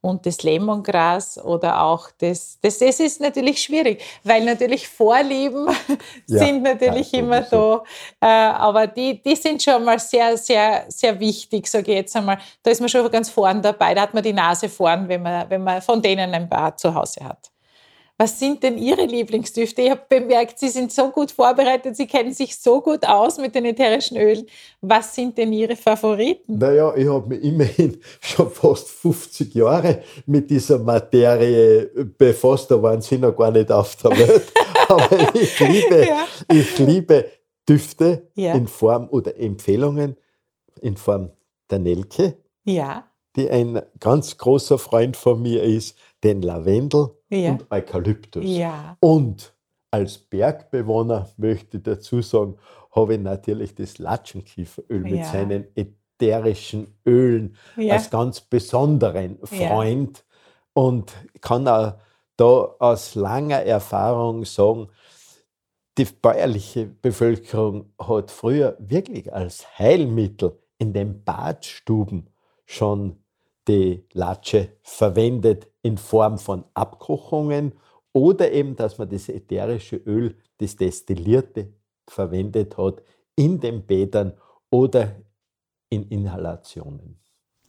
Und 0.00 0.24
das 0.24 0.42
Lemongras 0.42 1.42
oder 1.42 1.82
auch 1.82 2.10
das, 2.18 2.58
das, 2.62 2.78
das 2.78 3.00
ist 3.00 3.20
natürlich 3.20 3.62
schwierig, 3.62 4.02
weil 4.24 4.44
natürlich 4.44 4.88
Vorlieben 4.88 5.66
ja, 6.26 6.38
sind 6.38 6.62
natürlich 6.62 7.12
ja, 7.12 7.18
immer 7.18 7.42
da, 7.42 7.82
äh, 8.20 8.26
aber 8.26 8.86
die, 8.86 9.22
die 9.22 9.36
sind 9.36 9.62
schon 9.62 9.84
mal 9.84 9.98
sehr, 9.98 10.36
sehr, 10.36 10.84
sehr 10.88 11.18
wichtig, 11.20 11.66
sage 11.66 11.90
ich 11.90 11.98
jetzt 11.98 12.16
einmal. 12.16 12.38
Da 12.62 12.70
ist 12.70 12.80
man 12.80 12.88
schon 12.88 13.10
ganz 13.10 13.28
vorn 13.28 13.60
dabei, 13.60 13.94
da 13.94 14.02
hat 14.02 14.14
man 14.14 14.22
die 14.22 14.32
Nase 14.32 14.68
vorn, 14.68 15.08
wenn 15.08 15.22
man, 15.22 15.48
wenn 15.50 15.62
man 15.62 15.82
von 15.82 16.00
denen 16.00 16.32
ein 16.32 16.48
paar 16.48 16.76
zu 16.76 16.94
Hause 16.94 17.24
hat. 17.24 17.50
Was 18.20 18.38
sind 18.38 18.62
denn 18.62 18.76
Ihre 18.76 19.06
Lieblingsdüfte? 19.06 19.80
Ich 19.80 19.90
habe 19.90 20.02
bemerkt, 20.06 20.58
Sie 20.58 20.68
sind 20.68 20.92
so 20.92 21.08
gut 21.08 21.30
vorbereitet, 21.30 21.96
Sie 21.96 22.06
kennen 22.06 22.34
sich 22.34 22.54
so 22.54 22.82
gut 22.82 23.02
aus 23.06 23.38
mit 23.38 23.54
den 23.54 23.64
ätherischen 23.64 24.18
Ölen. 24.18 24.44
Was 24.82 25.14
sind 25.14 25.38
denn 25.38 25.50
Ihre 25.54 25.74
Favoriten? 25.74 26.58
Naja, 26.58 26.94
ich 26.94 27.08
habe 27.08 27.28
mich 27.28 27.42
immerhin 27.42 27.98
schon 28.20 28.50
fast 28.50 28.90
50 28.90 29.54
Jahre 29.54 30.02
mit 30.26 30.50
dieser 30.50 30.78
Materie 30.80 31.86
befasst. 32.18 32.70
Da 32.70 32.82
waren 32.82 33.00
Sie 33.00 33.16
noch 33.16 33.34
gar 33.34 33.52
nicht 33.52 33.72
auf 33.72 33.96
der 33.96 34.10
Welt. 34.10 34.52
Aber 34.90 35.34
ich 35.34 35.58
liebe, 35.58 36.06
ja. 36.06 36.26
ich 36.52 36.78
liebe 36.78 37.24
Düfte 37.66 38.28
ja. 38.34 38.52
in 38.52 38.66
Form 38.66 39.08
oder 39.08 39.34
Empfehlungen 39.40 40.18
in 40.82 40.98
Form 40.98 41.30
der 41.70 41.78
Nelke. 41.78 42.36
Ja. 42.64 43.06
Die 43.36 43.48
ein 43.48 43.80
ganz 43.98 44.36
großer 44.36 44.76
Freund 44.76 45.16
von 45.16 45.40
mir 45.40 45.62
ist, 45.62 45.96
den 46.22 46.42
Lavendel 46.42 47.10
ja. 47.28 47.52
und 47.52 47.70
Eukalyptus. 47.70 48.44
Ja. 48.44 48.96
Und 49.00 49.54
als 49.90 50.18
Bergbewohner 50.18 51.28
möchte 51.36 51.78
ich 51.78 51.82
dazu 51.82 52.22
sagen, 52.22 52.56
habe 52.92 53.14
ich 53.14 53.20
natürlich 53.20 53.74
das 53.74 53.98
Latschenkieferöl 53.98 55.00
mit 55.00 55.24
seinen 55.24 55.66
ätherischen 55.74 56.94
Ölen 57.06 57.56
als 57.76 58.10
ganz 58.10 58.40
besonderen 58.40 59.38
Freund 59.44 60.24
und 60.72 61.12
kann 61.40 61.66
auch 61.68 61.94
da 62.36 62.74
aus 62.78 63.14
langer 63.14 63.62
Erfahrung 63.62 64.44
sagen, 64.44 64.88
die 65.98 66.04
bäuerliche 66.04 66.86
Bevölkerung 66.86 67.92
hat 67.98 68.30
früher 68.30 68.76
wirklich 68.78 69.32
als 69.32 69.78
Heilmittel 69.78 70.58
in 70.78 70.92
den 70.92 71.22
Badstuben 71.24 72.30
schon 72.64 73.16
die 73.68 74.04
Latsche 74.12 74.78
verwendet 74.82 75.69
in 75.82 75.96
Form 75.96 76.38
von 76.38 76.64
Abkochungen 76.74 77.72
oder 78.12 78.50
eben, 78.52 78.76
dass 78.76 78.98
man 78.98 79.08
das 79.08 79.28
ätherische 79.28 79.96
Öl, 79.96 80.36
das 80.58 80.76
Destillierte, 80.76 81.72
verwendet 82.08 82.76
hat 82.76 83.02
in 83.36 83.60
den 83.60 83.86
Bädern 83.86 84.34
oder 84.70 85.16
in 85.88 86.08
Inhalationen. 86.08 87.20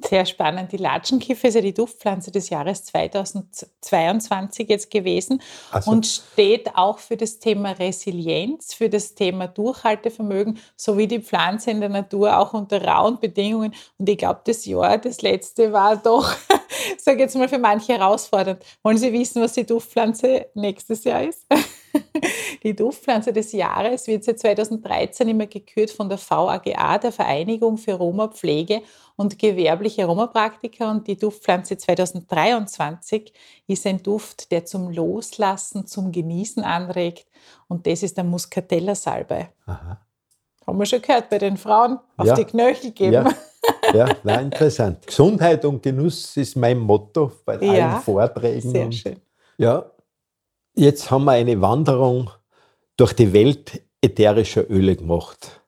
Sehr 0.08 0.26
spannend. 0.26 0.72
Die 0.72 0.78
Latschenkiffer 0.78 1.48
ist 1.48 1.56
ja 1.56 1.62
die 1.62 1.74
Duftpflanze 1.74 2.32
des 2.32 2.50
Jahres 2.50 2.86
2022 2.86 4.70
jetzt 4.70 4.92
gewesen 4.92 5.42
also. 5.72 5.92
und 5.92 6.06
steht 6.06 6.76
auch 6.76 7.00
für 7.00 7.18
das 7.18 7.40
Thema 7.40 7.72
Resilienz, 7.72 8.74
für 8.74 8.90
das 8.90 9.16
Thema 9.16 9.48
Durchhaltevermögen, 9.48 10.60
sowie 10.76 11.08
die 11.08 11.20
Pflanze 11.20 11.72
in 11.72 11.80
der 11.80 11.90
Natur 11.90 12.38
auch 12.38 12.54
unter 12.54 12.84
rauen 12.84 13.20
Bedingungen. 13.20 13.74
Und 13.98 14.10
ich 14.10 14.18
glaube, 14.18 14.42
das 14.46 14.66
Jahr, 14.66 14.98
das 14.98 15.22
letzte 15.22 15.72
war 15.72 15.98
doch, 15.98 16.36
sage 16.98 17.20
jetzt 17.20 17.36
mal, 17.36 17.50
für 17.50 17.60
manche 17.60 17.94
herausfordernd. 17.94 18.64
Wollen 18.84 18.98
Sie 18.98 19.14
wissen, 19.14 19.42
was 19.42 19.54
die 19.54 19.66
Duftpflanze 19.66 20.48
nächstes 20.54 21.04
Jahr 21.04 21.24
ist? 21.24 21.46
Die 22.64 22.76
Duftpflanze 22.76 23.34
des 23.34 23.52
Jahres 23.52 24.08
wird 24.08 24.24
seit 24.24 24.40
2013 24.40 25.28
immer 25.28 25.48
gekürt 25.48 25.92
von 25.92 26.10
der 26.10 26.20
VAGA, 26.20 26.98
der 26.98 27.12
Vereinigung 27.12 27.78
für 27.78 27.94
Roma-Pflege 27.94 28.82
und 29.16 29.40
gewerbliche 29.40 30.06
Roma-Praktiker. 30.06 30.92
Und 30.92 31.08
die 31.08 31.18
Duftpflanze 31.18 31.78
2023 31.78 33.34
ist 33.68 33.88
ein 33.88 34.04
Duft, 34.04 34.52
der 34.52 34.66
zum 34.66 34.92
Loslassen, 34.92 35.88
zum 35.88 36.12
Genießen 36.12 36.64
anregt. 36.64 37.26
Und 37.68 37.88
das 37.88 38.04
ist 38.04 38.18
der 38.18 38.24
Muscatella-Salbei. 38.24 39.50
Haben 39.66 40.80
wir 40.80 40.86
schon 40.86 41.02
gehört, 41.02 41.30
bei 41.30 41.40
den 41.40 41.58
Frauen 41.58 42.00
auf 42.18 42.28
ja. 42.28 42.36
die 42.36 42.46
Knöchel 42.46 42.92
geben. 42.92 43.14
Ja. 43.14 43.34
Ja, 43.94 44.16
na, 44.24 44.42
interessant. 44.42 45.06
Gesundheit 45.06 45.64
und 45.66 45.84
Genuss 45.84 46.36
ist 46.38 46.56
mein 46.56 46.80
Motto 46.80 47.32
bei 47.46 47.58
ja, 47.60 47.92
allen 47.92 48.02
Vorträgen. 48.02 48.72
Sehr 48.72 48.92
schön. 48.92 49.22
Ja, 49.58 49.91
Jetzt 50.74 51.12
haben 51.12 51.26
wir 51.26 51.34
eine 51.34 51.60
Wanderung 51.60 52.30
durch 52.96 53.12
die 53.12 53.34
Welt 53.34 53.82
ätherischer 54.02 54.70
Öle 54.70 54.96
gemacht. 54.96 55.62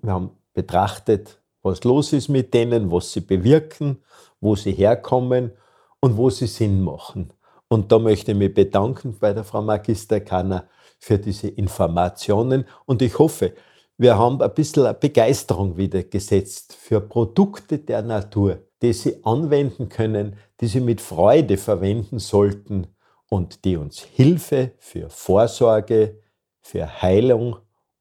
Wir 0.00 0.12
haben 0.12 0.30
betrachtet, 0.54 1.42
was 1.60 1.84
los 1.84 2.14
ist 2.14 2.28
mit 2.28 2.54
denen, 2.54 2.90
was 2.90 3.12
sie 3.12 3.20
bewirken, 3.20 4.02
wo 4.40 4.56
sie 4.56 4.72
herkommen 4.72 5.52
und 6.00 6.16
wo 6.16 6.30
sie 6.30 6.46
Sinn 6.46 6.80
machen. 6.80 7.34
Und 7.68 7.92
da 7.92 7.98
möchte 7.98 8.32
ich 8.32 8.38
mich 8.38 8.54
bedanken 8.54 9.18
bei 9.20 9.34
der 9.34 9.44
Frau 9.44 9.60
Magister 9.60 10.20
Kanner 10.20 10.66
für 10.98 11.18
diese 11.18 11.48
Informationen 11.48 12.64
und 12.86 13.02
ich 13.02 13.18
hoffe, 13.18 13.52
wir 13.98 14.16
haben 14.16 14.40
ein 14.40 14.54
bisschen 14.54 14.96
Begeisterung 14.98 15.76
wieder 15.76 16.04
gesetzt 16.04 16.72
für 16.72 17.02
Produkte 17.02 17.80
der 17.80 18.00
Natur, 18.00 18.62
die 18.80 18.94
Sie 18.94 19.22
anwenden 19.24 19.90
können, 19.90 20.38
die 20.58 20.68
Sie 20.68 20.80
mit 20.80 21.02
Freude 21.02 21.58
verwenden 21.58 22.18
sollten 22.18 22.86
und 23.30 23.64
die 23.64 23.76
uns 23.76 24.00
Hilfe 24.00 24.72
für 24.78 25.10
Vorsorge, 25.10 26.20
für 26.60 27.02
Heilung 27.02 27.56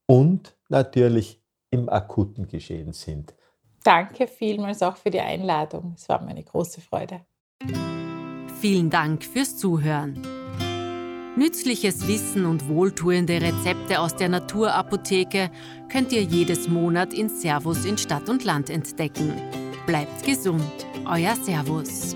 und 0.06 0.56
natürlich 0.70 1.42
im 1.70 1.90
akuten 1.90 2.48
Geschehen 2.48 2.94
sind. 2.94 3.34
Danke 3.84 4.28
vielmals 4.28 4.82
auch 4.82 4.98
für 4.98 5.10
die 5.10 5.20
Einladung. 5.20 5.94
Es 5.96 6.10
war 6.10 6.22
mir 6.22 6.32
eine 6.32 6.44
große 6.44 6.82
Freude. 6.82 7.22
Vielen 8.60 8.90
Dank 8.90 9.24
fürs 9.24 9.58
Zuhören. 9.58 10.22
Nützliches 11.38 12.08
Wissen 12.08 12.48
und 12.48 12.68
wohltuende 12.68 13.40
Rezepte 13.40 14.00
aus 14.00 14.16
der 14.16 14.30
Naturapotheke 14.30 15.52
könnt 15.88 16.12
ihr 16.12 16.24
jedes 16.24 16.68
Monat 16.68 17.14
in 17.14 17.30
Servus 17.30 17.86
in 17.86 17.98
Stadt 17.98 18.28
und 18.28 18.44
Land 18.44 18.72
entdecken. 18.72 19.34
Bleibt 19.86 20.24
gesund, 20.24 20.88
euer 21.06 21.36
Servus. 21.36 22.16